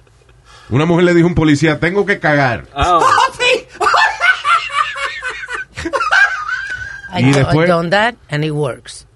una 0.71 0.87
mujer 0.87 1.05
le 1.05 1.14
dijo 1.14 1.27
a 1.27 1.29
un 1.29 1.35
policía, 1.35 1.79
tengo 1.79 2.05
que 2.07 2.18
cagar. 2.18 2.66
¡Oh, 2.75 3.05
sí! 3.39 3.66
I, 7.12 7.25
Y 7.29 7.33
después- 7.33 7.68
done 7.68 7.91
that 7.91 8.14
and 8.31 8.43
it 8.45 8.53
works. 8.53 9.07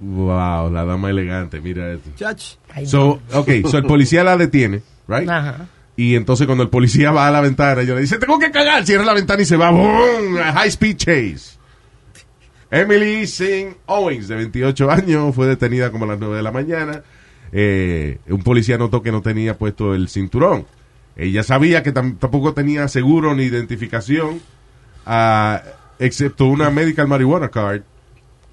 Wow, 0.00 0.70
la 0.70 0.84
dama 0.86 1.10
elegante, 1.10 1.60
mira 1.60 1.92
esto. 1.92 2.10
Judge. 2.18 2.56
So, 2.86 3.20
okay, 3.34 3.62
so 3.64 3.76
el 3.76 3.84
policía 3.84 4.24
la 4.24 4.38
detiene, 4.38 4.80
right? 5.10 5.28
Ajá. 5.28 5.66
Y 5.96 6.14
entonces 6.16 6.46
cuando 6.46 6.62
el 6.64 6.70
policía 6.70 7.10
va 7.10 7.26
a 7.28 7.30
la 7.30 7.40
ventana, 7.42 7.82
ella 7.82 7.94
le 7.94 8.00
dice, 8.02 8.18
tengo 8.18 8.38
que 8.38 8.50
cagar, 8.50 8.86
cierra 8.86 9.04
la 9.04 9.12
ventana 9.14 9.42
y 9.42 9.44
se 9.44 9.56
va, 9.56 9.70
¡boom! 9.70 10.38
A 10.38 10.52
high 10.52 10.68
speed 10.68 10.96
chase. 10.96 11.58
Emily 12.70 13.26
Singh 13.26 13.76
Owens, 13.86 14.28
de 14.28 14.36
28 14.36 14.90
años, 14.90 15.34
fue 15.34 15.46
detenida 15.46 15.90
como 15.90 16.04
a 16.04 16.08
las 16.08 16.18
9 16.20 16.36
de 16.36 16.42
la 16.42 16.52
mañana. 16.52 17.02
Eh, 17.52 18.18
un 18.28 18.42
policía 18.42 18.78
notó 18.78 19.02
que 19.02 19.10
no 19.10 19.22
tenía 19.22 19.58
puesto 19.58 19.94
el 19.94 20.08
cinturón. 20.08 20.66
Ella 21.16 21.42
sabía 21.42 21.82
que 21.82 21.92
tam- 21.92 22.16
tampoco 22.18 22.54
tenía 22.54 22.86
seguro 22.88 23.34
ni 23.34 23.42
identificación, 23.42 24.40
ah, 25.04 25.60
excepto 25.98 26.46
una 26.46 26.70
medical 26.70 27.08
marijuana 27.08 27.48
card, 27.48 27.82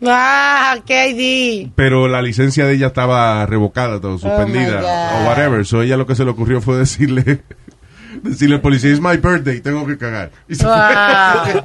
Ah, 0.06 0.78
qué 0.86 1.10
ID. 1.10 1.72
pero 1.76 2.08
la 2.08 2.22
licencia 2.22 2.66
de 2.66 2.76
ella 2.76 2.88
estaba 2.88 3.46
revocada, 3.46 4.00
todo, 4.00 4.18
suspendida, 4.20 4.82
Oh 4.84 5.24
o 5.24 5.28
whatever. 5.28 5.66
So 5.66 5.82
ella 5.82 5.98
lo 5.98 6.06
que 6.06 6.16
se 6.16 6.24
le 6.24 6.32
ocurrió 6.32 6.62
fue 6.62 6.78
decirle, 6.78 7.42
decirle 8.22 8.56
al 8.56 8.62
policía, 8.62 8.92
it's 8.92 9.02
my 9.02 9.18
birthday, 9.18 9.60
tengo 9.60 9.86
que 9.88 9.98
cagar. 9.98 10.32
Y 10.48 10.56
se 10.56 10.64
fue. 10.64 10.74
Wow. 10.74 11.64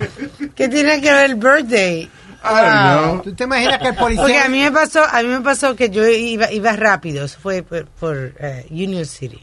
¿Qué 0.55 0.69
tiene 0.69 1.01
que 1.01 1.13
ver 1.13 1.31
el 1.31 1.37
birthday? 1.37 2.09
Wow. 2.43 3.23
¿Tú 3.23 3.35
te 3.35 3.45
imaginas 3.45 3.79
que 3.79 3.89
el 3.89 3.95
policía... 3.95 4.23
Porque 4.23 4.39
a 4.39 4.49
mí 4.49 4.61
me 4.63 4.73
pasó, 4.73 5.05
a 5.05 5.23
mí 5.23 5.29
me 5.29 5.41
pasó 5.43 5.77
que 5.77 5.91
yo 5.91 6.07
iba, 6.09 6.51
iba 6.51 6.73
rápido, 6.73 7.27
eso 7.27 7.39
fue 7.41 7.63
por, 7.63 7.87
por, 7.87 8.17
eh, 8.41 8.67
Union 8.71 9.05
City. 9.05 9.41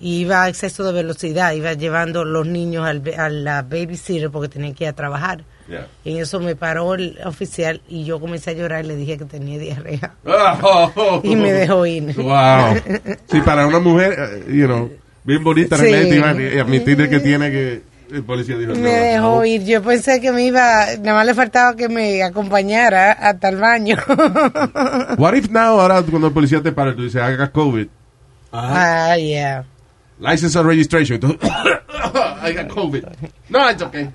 Y 0.00 0.20
iba 0.20 0.42
a 0.42 0.48
exceso 0.48 0.84
de 0.84 0.92
velocidad, 0.92 1.52
iba 1.52 1.72
llevando 1.72 2.24
los 2.24 2.46
niños 2.46 2.86
al, 2.86 3.02
a 3.16 3.28
la 3.30 3.62
babysitter 3.62 4.30
porque 4.30 4.48
tenían 4.48 4.74
que 4.74 4.84
ir 4.84 4.90
a 4.90 4.92
trabajar. 4.92 5.44
Yeah. 5.68 5.86
Y 6.02 6.12
en 6.16 6.22
eso 6.22 6.40
me 6.40 6.56
paró 6.56 6.94
el 6.94 7.18
oficial 7.24 7.82
y 7.88 8.04
yo 8.04 8.18
comencé 8.20 8.50
a 8.50 8.52
llorar 8.54 8.84
y 8.84 8.88
le 8.88 8.96
dije 8.96 9.18
que 9.18 9.26
tenía 9.26 9.58
diarrea. 9.58 10.14
Oh. 10.24 11.20
Y 11.24 11.36
me 11.36 11.52
dejó 11.52 11.84
ir. 11.84 12.14
Wow. 12.16 12.76
Sí, 13.30 13.40
para 13.42 13.66
una 13.66 13.78
mujer, 13.78 14.16
eh, 14.18 14.44
you 14.52 14.66
know, 14.66 14.90
bien 15.24 15.44
bonita, 15.44 15.76
Sí. 15.76 15.88
y 15.90 16.58
admitirle 16.58 17.10
que 17.10 17.20
tiene 17.20 17.50
que, 17.50 17.82
el 18.10 18.24
policía 18.24 18.56
dijo, 18.56 18.72
Me 18.76 18.90
dejó 18.90 19.36
no. 19.36 19.44
ir. 19.44 19.62
Yo 19.64 19.82
pensé 19.82 20.20
que 20.22 20.32
me 20.32 20.44
iba, 20.46 20.86
nada 21.00 21.18
más 21.18 21.26
le 21.26 21.34
faltaba 21.34 21.76
que 21.76 21.90
me 21.90 22.22
acompañara 22.22 23.12
hasta 23.12 23.50
el 23.50 23.56
baño. 23.56 23.96
What 25.18 25.34
if 25.34 25.50
now, 25.50 25.78
ahora 25.80 26.02
cuando 26.02 26.28
el 26.28 26.32
policía 26.32 26.62
te 26.62 26.72
para, 26.72 26.94
tú 26.96 27.02
dices, 27.02 27.20
haga 27.20 27.50
COVID, 27.52 27.86
ah, 28.52 29.16
yeah. 29.18 29.64
License 30.20 30.56
and 30.56 30.66
registration, 30.66 31.16
entonces, 31.20 31.38
I 31.48 32.52
got 32.52 32.68
COVID. 32.68 33.30
No, 33.50 33.68
it's 33.68 33.82
okay. 33.82 34.10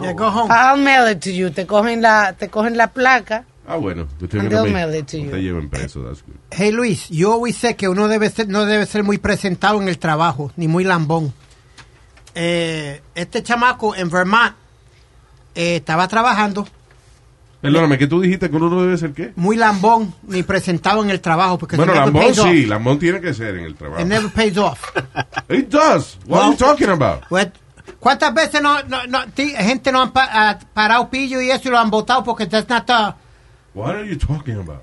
Yeah, 0.00 0.12
go 0.14 0.30
home. 0.30 0.50
I'll 0.50 0.76
mail 0.76 1.06
it 1.08 1.20
to 1.22 1.30
you. 1.32 1.50
Te 1.50 1.64
cogen 1.66 2.00
la, 2.02 2.32
te 2.32 2.48
cogen 2.48 2.76
la 2.76 2.88
placa. 2.88 3.44
Ah, 3.66 3.76
bueno, 3.76 4.06
And 4.20 4.32
no 4.34 4.48
they'll 4.48 4.64
me- 4.66 4.72
mail 4.72 4.92
it 4.94 5.06
to 5.08 5.16
no 5.18 5.24
you. 5.24 5.30
te 5.30 5.42
lleven 5.42 5.70
preso, 5.70 6.02
that's 6.06 6.20
good. 6.22 6.36
Hey 6.50 6.70
Luis, 6.70 7.08
yo 7.08 7.32
always 7.32 7.56
sé 7.56 7.76
que 7.76 7.88
uno 7.88 8.08
debe 8.08 8.28
ser, 8.30 8.46
no 8.48 8.66
debe 8.66 8.84
ser 8.86 9.02
muy 9.04 9.16
presentado 9.18 9.80
en 9.80 9.88
el 9.88 9.98
trabajo, 9.98 10.52
ni 10.56 10.68
muy 10.68 10.84
lambón. 10.84 11.32
Eh, 12.34 13.00
este 13.14 13.42
chamaco 13.42 13.94
en 13.94 14.10
Vermont 14.10 14.54
eh, 15.54 15.76
estaba 15.76 16.08
trabajando 16.08 16.66
Perdóname, 17.64 17.98
¿qué 17.98 18.06
tú 18.06 18.20
dijiste 18.20 18.50
que 18.50 18.56
uno 18.56 18.68
no 18.70 18.82
debe 18.82 18.96
ser 18.98 19.12
qué? 19.12 19.32
muy 19.36 19.56
lambón, 19.56 20.14
ni 20.28 20.42
presentado 20.42 21.02
en 21.02 21.10
el 21.10 21.20
trabajo. 21.20 21.58
Porque 21.58 21.76
Bueno, 21.76 21.94
Lambón 21.94 22.34
sí, 22.34 22.66
Lambón 22.66 22.98
tiene 22.98 23.20
que 23.20 23.32
ser 23.34 23.56
en 23.56 23.64
el 23.64 23.74
trabajo. 23.74 24.00
It 24.02 24.06
never 24.06 24.30
pays 24.30 24.56
off. 24.58 24.80
It 25.48 25.68
does. 25.68 26.18
What 26.26 26.42
are 26.42 26.50
you 26.50 26.56
talking 26.56 26.90
about? 26.90 27.24
Pues, 27.28 27.48
¿Cuántas 27.98 28.34
veces 28.34 28.60
no, 28.60 28.82
no, 28.82 29.06
no- 29.06 29.20
gente 29.34 29.90
no 29.92 30.02
han 30.02 30.12
pa- 30.12 30.28
ha 30.50 30.58
parado 30.58 31.08
pillo 31.08 31.40
y 31.40 31.50
eso 31.50 31.68
y 31.68 31.70
lo 31.70 31.78
han 31.78 31.90
votado 31.90 32.22
porque 32.22 32.46
that's 32.46 32.68
not 32.68 32.84
the- 32.86 33.14
What 33.74 33.96
are 33.96 34.06
you 34.08 34.18
talking 34.18 34.58
about? 34.58 34.82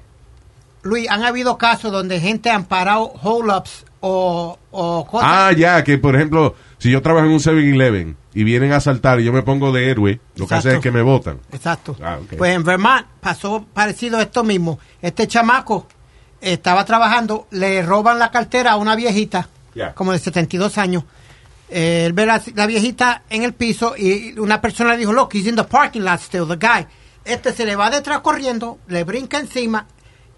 Luis, 0.84 1.08
han 1.10 1.24
habido 1.24 1.58
casos 1.60 1.92
donde 1.92 2.20
gente 2.20 2.50
han 2.50 2.66
parado 2.66 3.14
hold-ups 3.22 3.86
o, 4.00 4.58
o 4.72 5.06
cosas. 5.06 5.30
Ah, 5.32 5.52
ya, 5.56 5.84
que 5.84 6.00
por 6.00 6.16
ejemplo, 6.16 6.56
si 6.80 6.90
yo 6.90 7.04
trabajo 7.04 7.28
en 7.28 7.34
un 7.34 7.40
7-Eleven 7.40 8.16
y 8.34 8.44
vienen 8.44 8.72
a 8.74 8.78
asaltar 8.78 9.20
y 9.20 9.26
yo 9.26 9.34
me 9.34 9.42
pongo 9.44 9.72
de 9.72 9.90
héroe, 9.90 10.20
lo 10.36 10.48
que 10.48 10.56
hace 10.56 10.76
es 10.76 10.80
que 10.80 10.92
me 10.92 11.02
votan. 11.02 11.40
Exacto. 11.52 11.96
Ah. 12.02 12.18
Pues 12.38 12.56
en 12.56 12.64
Vermont 12.64 13.06
pasó 13.20 13.66
parecido 13.74 14.18
a 14.18 14.22
esto 14.22 14.44
mismo. 14.44 14.80
Este 15.02 15.28
chamaco 15.28 15.88
estaba 16.40 16.86
trabajando, 16.86 17.48
le 17.52 17.82
roban 17.84 18.18
la 18.20 18.32
cartera 18.32 18.72
a 18.72 18.78
una 18.78 18.96
viejita, 18.96 19.48
como 19.96 20.12
de 20.14 20.20
72 20.20 20.78
años. 20.78 21.04
eh, 21.70 22.04
él 22.06 22.14
ve 22.14 22.26
la, 22.26 22.42
la 22.56 22.66
viejita 22.68 23.24
en 23.30 23.44
el 23.44 23.54
piso 23.54 23.96
y 23.98 24.38
una 24.40 24.60
persona 24.60 24.92
le 24.94 24.98
dijo, 24.98 25.14
look, 25.14 25.30
he's 25.34 25.48
in 25.48 25.56
the 25.56 25.64
parking 25.64 26.02
lot 26.02 26.20
still, 26.20 26.46
the 26.48 26.56
guy. 26.58 26.86
Este 27.24 27.54
se 27.54 27.66
le 27.66 27.76
va 27.76 27.90
detrás 27.90 28.20
corriendo, 28.22 28.80
le 28.88 29.04
brinca 29.04 29.38
encima, 29.40 29.86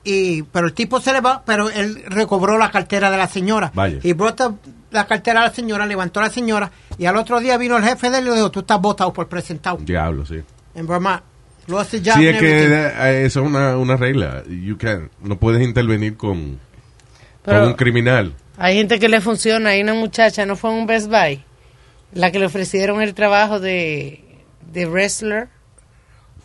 y 0.03 0.43
pero 0.43 0.67
el 0.67 0.73
tipo 0.73 0.99
se 0.99 1.13
le 1.13 1.21
va, 1.21 1.43
pero 1.45 1.69
él 1.69 2.03
recobró 2.07 2.57
la 2.57 2.71
cartera 2.71 3.09
de 3.11 3.17
la 3.17 3.27
señora. 3.27 3.71
Vaya. 3.73 3.99
Y 4.03 4.13
brota 4.13 4.53
la 4.91 5.07
cartera 5.07 5.41
a 5.41 5.45
la 5.45 5.53
señora, 5.53 5.85
levantó 5.85 6.19
a 6.19 6.23
la 6.23 6.29
señora, 6.29 6.71
y 6.97 7.05
al 7.05 7.17
otro 7.17 7.39
día 7.39 7.57
vino 7.57 7.77
el 7.77 7.83
jefe 7.83 8.09
de 8.09 8.19
él 8.19 8.25
y 8.27 8.29
le 8.29 8.35
dijo, 8.35 8.51
tú 8.51 8.59
estás 8.61 8.79
votado 8.81 9.11
por 9.13 9.27
presentado. 9.27 9.77
Diablo, 9.81 10.25
sí. 10.25 10.41
En 10.75 10.85
Vermont. 10.87 11.21
Lost 11.67 11.93
his 11.93 12.01
job 12.03 12.15
Sí, 12.17 12.27
and 12.27 12.35
es 12.35 12.39
que 12.41 12.63
everything. 12.65 12.97
eh, 12.99 13.25
eso 13.25 13.39
es 13.41 13.47
una, 13.47 13.77
una 13.77 13.95
regla. 13.95 14.43
You 14.49 14.77
can, 14.77 15.09
no 15.21 15.39
puedes 15.39 15.61
intervenir 15.63 16.17
con, 16.17 16.59
Pero- 17.45 17.59
con 17.61 17.67
un 17.69 17.73
criminal. 17.75 18.33
Hay 18.57 18.75
gente 18.75 18.99
que 18.99 19.07
le 19.09 19.21
funciona. 19.21 19.69
Hay 19.69 19.81
una 19.81 19.93
muchacha, 19.93 20.45
¿no 20.45 20.55
fue 20.57 20.71
en 20.71 20.77
un 20.79 20.85
Best 20.87 21.07
Buy? 21.09 21.41
La 22.13 22.31
que 22.31 22.37
le 22.39 22.45
ofrecieron 22.47 23.01
el 23.01 23.13
trabajo 23.13 23.59
de, 23.61 24.23
de 24.73 24.85
wrestler. 24.85 25.47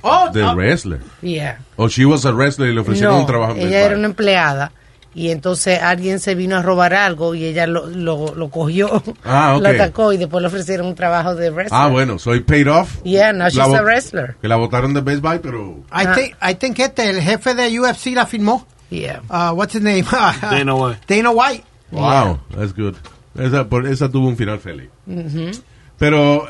Oh, 0.02 0.30
The 0.32 0.54
wrestler. 0.54 1.00
Yeah. 1.22 1.58
O 1.76 1.88
she 1.88 2.04
was 2.04 2.24
a 2.24 2.32
wrestler 2.32 2.70
y 2.70 2.74
le 2.74 2.80
ofrecieron 2.80 3.14
No, 3.14 3.20
un 3.20 3.26
trabajo 3.26 3.54
ella 3.56 3.80
era 3.80 3.96
una 3.96 4.06
empleada 4.06 4.72
y 5.14 5.30
entonces 5.30 5.80
alguien 5.82 6.20
se 6.20 6.34
vino 6.36 6.56
a 6.56 6.62
robar 6.62 6.94
algo 6.94 7.34
y 7.34 7.44
ella 7.44 7.66
lo, 7.66 7.86
lo, 7.86 8.34
lo 8.36 8.50
cogió, 8.50 9.02
Ah, 9.24 9.54
ok. 9.56 9.62
lo 9.62 9.68
atacó 9.70 10.12
y 10.12 10.16
después 10.18 10.40
le 10.42 10.48
ofrecieron 10.48 10.86
un 10.86 10.94
trabajo 10.94 11.34
de 11.34 11.50
wrestler. 11.50 11.80
Ah, 11.80 11.88
bueno, 11.88 12.18
soy 12.20 12.40
paid 12.40 12.68
off. 12.70 13.02
Yeah, 13.02 13.32
now 13.32 13.48
she's 13.48 13.56
La 13.56 13.78
a 13.78 13.82
wrestler. 13.82 14.36
Que 14.40 14.46
la 14.46 14.56
votaron 14.56 14.94
de 14.94 15.00
Best 15.00 15.20
Buy, 15.22 15.40
pero... 15.40 15.82
I 15.92 16.06
think, 16.14 16.36
I 16.40 16.54
think 16.54 16.78
este, 16.78 17.08
el 17.10 17.20
jefe 17.20 17.54
de 17.54 17.80
UFC 17.80 18.14
la 18.14 18.26
firmó. 18.26 18.64
Yeah. 18.90 19.22
Uh, 19.28 19.52
what's 19.54 19.74
his 19.74 19.82
name? 19.82 20.04
Dana 20.40 20.74
White. 20.76 21.00
Dana 21.08 21.30
White. 21.32 21.64
Wow, 21.90 22.38
that's 22.56 22.72
good. 22.72 22.94
Esa, 23.36 23.64
por- 23.68 23.86
esa 23.86 24.08
tuvo 24.08 24.28
un 24.28 24.36
final 24.36 24.58
feliz. 24.60 24.88
Ujú. 25.06 25.50
Pero 25.98 26.46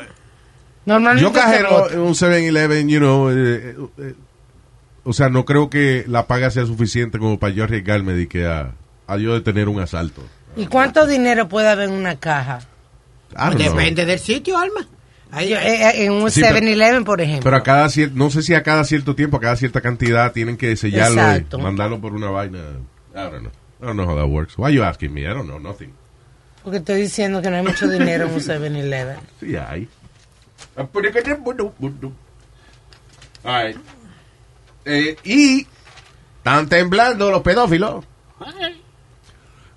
Normalmente 0.89 1.21
yo 1.29 1.31
cajero 1.33 1.89
en 1.91 1.99
un 1.99 2.13
7-Eleven, 2.13 2.89
you 2.89 2.99
know, 2.99 3.29
eh, 3.29 3.75
eh, 3.99 4.13
o 5.03 5.13
sea, 5.13 5.29
no 5.29 5.45
creo 5.45 5.69
que 5.69 6.03
la 6.07 6.27
paga 6.27 6.49
sea 6.51 6.65
suficiente 6.65 7.19
como 7.19 7.39
para 7.39 7.53
yo 7.53 7.63
arriesgarme 7.63 8.13
de 8.13 8.27
que 8.27 8.45
a, 8.47 8.71
a 9.07 9.17
yo 9.17 9.33
de 9.33 9.41
tener 9.41 9.69
un 9.69 9.79
asalto. 9.79 10.21
¿Y 10.55 10.65
cuánto 10.65 11.05
dinero 11.07 11.47
puede 11.47 11.69
haber 11.69 11.89
en 11.89 11.95
una 11.95 12.19
caja? 12.19 12.59
I 13.31 13.35
don't 13.35 13.55
know. 13.61 13.69
Depende 13.75 14.05
del 14.05 14.19
sitio, 14.19 14.57
Alma. 14.57 14.87
Eh, 15.37 15.53
eh, 15.53 16.05
en 16.05 16.11
un 16.11 16.31
Sí, 16.31 16.41
pero- 16.41 16.57
7-Eleven, 16.57 17.03
por 17.03 17.21
ejemplo. 17.21 17.43
Pero 17.43 17.55
a 17.57 17.61
cada 17.63 17.85
cier- 17.85 18.11
no 18.13 18.31
sé 18.31 18.41
si 18.41 18.55
a 18.55 18.63
cada 18.63 18.83
cierto 18.83 19.13
tiempo, 19.15 19.37
a 19.37 19.39
cada 19.39 19.55
cierta 19.55 19.79
cantidad 19.81 20.31
tienen 20.31 20.57
que 20.57 20.75
sellarlo 20.75 21.21
Exacto. 21.21 21.59
y 21.59 21.61
mandarlo 21.61 22.01
por 22.01 22.13
una 22.13 22.31
vaina. 22.31 22.57
I 23.13 23.17
don't 23.19 23.39
know. 23.41 23.51
I 23.81 23.85
don't 23.85 23.93
know 23.95 24.09
how 24.09 24.15
that 24.17 24.27
works. 24.27 24.55
Why 24.57 24.73
you 24.73 24.83
asking 24.83 25.13
me? 25.13 25.21
I 25.21 25.27
don't 25.27 25.45
know 25.47 25.59
nothing. 25.59 25.93
Porque 26.63 26.79
estoy 26.79 27.01
diciendo 27.01 27.41
que 27.41 27.49
no 27.49 27.57
hay 27.57 27.63
mucho 27.63 27.87
dinero 27.87 28.25
en 28.25 28.33
un 28.33 28.39
7-Eleven. 28.39 29.15
Sí 29.39 29.55
hay. 29.55 29.87
Right. 33.43 33.77
Eh, 34.85 35.17
y 35.23 35.67
están 36.37 36.67
temblando 36.69 37.31
los 37.31 37.41
pedófilos. 37.41 38.05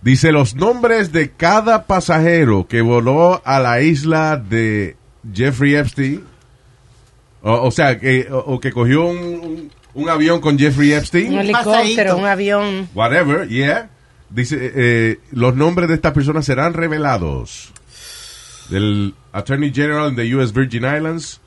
Dice 0.01 0.33
los 0.33 0.55
nombres 0.57 1.13
de 1.13 1.31
cada 1.31 1.87
pasajero 1.87 2.67
que 2.67 2.81
voló 2.81 3.41
a 3.45 3.61
la 3.61 3.81
isla 3.81 4.37
de 4.37 4.97
Jeffrey 5.33 5.77
Epstein. 5.77 6.25
O, 7.43 7.53
o 7.67 7.71
sea, 7.71 7.99
que, 7.99 8.29
o, 8.31 8.39
o 8.39 8.61
que 8.61 8.73
cogió 8.73 9.05
un, 9.07 9.17
un- 9.19 9.73
un 9.95 10.09
avión 10.09 10.41
con 10.41 10.59
Jeffrey 10.59 10.93
Epstein. 10.93 11.35
Un 11.35 11.39
helicóptero, 11.41 12.17
un 12.17 12.25
avión. 12.27 12.89
Whatever, 12.95 13.47
yeah. 13.49 13.91
Dice, 14.31 14.57
eh, 14.75 15.21
los 15.33 15.55
nombres 15.55 15.89
de 15.89 15.95
estas 15.97 16.13
personas 16.13 16.47
serán 16.47 16.73
revelados. 16.73 17.73
Del 18.73 19.15
Attorney 19.33 19.71
General 19.71 20.09
in 20.09 20.17
the 20.17 20.35
U.S. 20.35 20.51
Virgin 20.51 20.85
Islands, 20.85 21.41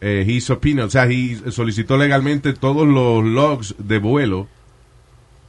eh, 0.00 0.24
he 0.26 0.38
o 0.82 0.90
sea, 0.90 1.06
he 1.06 1.50
solicitó 1.50 1.98
legalmente 1.98 2.54
todos 2.54 2.88
los 2.88 3.22
logs 3.22 3.74
de 3.78 3.98
vuelo 3.98 4.48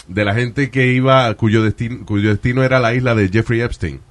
de 0.10 0.26
la 0.26 0.34
gente 0.34 0.70
que 0.72 0.92
iba, 0.92 1.34
cuyo 1.36 1.64
destino, 1.64 2.06
cuyo 2.06 2.32
destino 2.32 2.64
era 2.64 2.82
la 2.82 2.94
isla 2.94 3.16
de 3.16 3.30
Jeffrey 3.30 3.62
Epstein. 3.62 4.02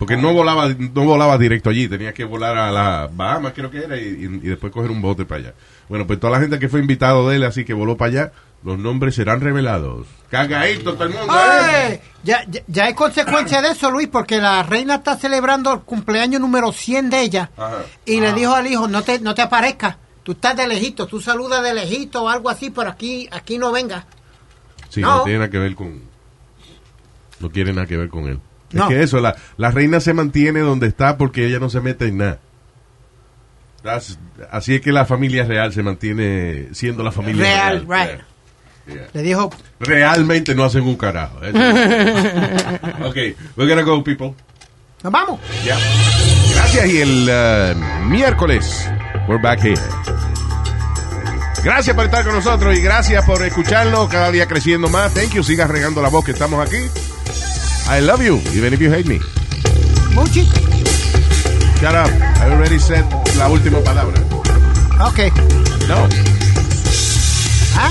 Porque 0.00 0.16
no 0.16 0.32
volaba, 0.32 0.66
no 0.68 1.04
volaba 1.04 1.36
directo 1.38 1.68
allí, 1.70 1.86
tenía 1.86 2.12
que 2.14 2.24
volar 2.24 2.56
a 2.56 2.72
las 2.72 3.14
Bahamas, 3.14 3.52
creo 3.54 3.70
que 3.70 3.84
era, 3.84 3.96
y, 3.98 4.06
y- 4.08 4.48
después 4.48 4.72
coger 4.72 4.90
un 4.90 5.00
bote 5.02 5.26
para 5.26 5.40
allá. 5.42 5.54
Bueno, 5.90 6.06
pues 6.06 6.18
toda 6.18 6.32
la 6.32 6.40
gente 6.40 6.58
que 6.58 6.68
fue 6.70 6.80
invitado 6.80 7.28
de 7.28 7.36
él, 7.36 7.44
así 7.44 7.64
que 7.66 7.74
voló 7.74 7.96
para 7.98 8.10
allá, 8.10 8.32
los 8.64 8.78
nombres 8.78 9.14
serán 9.14 9.40
revelados. 9.42 10.06
Cagadito 10.30 10.94
todo 10.94 11.04
el 11.04 11.10
mundo, 11.10 11.26
¡Ay! 11.30 11.92
¿eh? 11.92 12.00
Ya, 12.24 12.42
ya, 12.48 12.62
ya 12.66 12.84
hay 12.86 12.94
consecuencia 12.94 13.60
de 13.60 13.68
eso, 13.72 13.90
Luis, 13.90 14.08
porque 14.08 14.38
la 14.38 14.62
reina 14.62 14.96
está 14.96 15.16
celebrando 15.18 15.70
el 15.72 15.80
cumpleaños 15.80 16.40
número 16.40 16.72
100 16.72 17.10
de 17.10 17.20
ella 17.20 17.50
Ajá. 17.58 17.82
y 18.06 18.20
le 18.20 18.32
dijo 18.32 18.54
al 18.54 18.66
hijo, 18.66 18.88
no 18.88 19.02
te, 19.02 19.20
no 19.20 19.34
te 19.34 19.42
aparezcas, 19.42 19.96
tú 20.22 20.32
estás 20.32 20.56
de 20.56 20.66
lejito, 20.66 21.06
tú 21.06 21.20
saludas 21.20 21.62
de 21.62 21.74
lejito 21.74 22.22
o 22.24 22.28
algo 22.30 22.48
así, 22.48 22.70
pero 22.70 22.88
aquí, 22.88 23.28
aquí 23.30 23.58
no 23.58 23.70
venga. 23.70 24.06
Sí, 24.88 25.02
no. 25.02 25.18
No. 25.18 25.22
tiene 25.24 25.40
nada 25.40 25.50
que 25.50 25.58
ver 25.58 25.74
con... 25.74 26.00
No 27.40 27.50
quiere 27.50 27.72
nada 27.74 27.86
que 27.86 27.96
ver 27.98 28.08
con 28.08 28.24
él. 28.28 28.40
No. 28.72 28.84
Es 28.84 28.88
que 28.88 29.02
eso, 29.02 29.20
la, 29.20 29.34
la 29.56 29.70
reina 29.70 30.00
se 30.00 30.14
mantiene 30.14 30.60
donde 30.60 30.86
está 30.86 31.16
porque 31.18 31.46
ella 31.46 31.58
no 31.58 31.68
se 31.70 31.80
mete 31.80 32.06
en 32.06 32.18
nada. 32.18 32.38
That's- 33.82 34.18
así 34.50 34.74
es 34.74 34.80
que 34.80 34.92
la 34.92 35.04
familia 35.06 35.44
real 35.44 35.72
se 35.72 35.82
mantiene 35.82 36.68
siendo 36.72 37.02
la 37.02 37.12
familia 37.12 37.42
Real, 37.44 37.86
real. 37.88 38.08
right. 38.08 38.20
Yeah, 38.86 38.94
yeah. 38.96 39.08
Le 39.12 39.22
dijo, 39.22 39.50
Realmente 39.80 40.54
no 40.54 40.64
hacen 40.64 40.82
un 40.82 40.96
carajo. 40.96 41.36
ok, 43.04 43.16
we're 43.56 43.68
gonna 43.68 43.82
go, 43.82 44.02
people. 44.04 44.34
nos 45.02 45.12
vamos. 45.12 45.40
Ya. 45.64 45.78
Gracias 46.54 46.86
y 46.90 46.98
el 47.00 47.26
eh, 47.30 47.74
miércoles 48.06 48.88
we're 49.28 49.42
back 49.42 49.60
here. 49.64 49.80
Gracias 51.62 51.94
por 51.94 52.06
estar 52.06 52.24
con 52.24 52.34
nosotros 52.34 52.76
y 52.76 52.80
gracias 52.80 53.24
por 53.24 53.42
escucharnos 53.44 54.08
cada 54.08 54.30
día 54.30 54.46
creciendo 54.46 54.88
más. 54.88 55.12
Thank 55.14 55.32
you. 55.32 55.42
Sigas 55.42 55.68
regando 55.70 56.00
la 56.02 56.08
voz 56.08 56.24
que 56.24 56.32
estamos 56.32 56.66
aquí. 56.66 56.78
I 57.90 57.98
love 57.98 58.22
you, 58.22 58.38
even 58.54 58.72
if 58.72 58.80
you 58.80 58.88
hate 58.88 59.08
me. 59.08 59.18
Muchi. 60.14 60.44
Shut 61.80 61.92
up. 61.96 62.08
I 62.38 62.48
already 62.48 62.78
said 62.78 63.04
la 63.36 63.48
última 63.48 63.82
palabra. 63.82 64.14
Ok. 65.00 65.18
No. 65.88 66.08
¿Ah? 67.74 67.90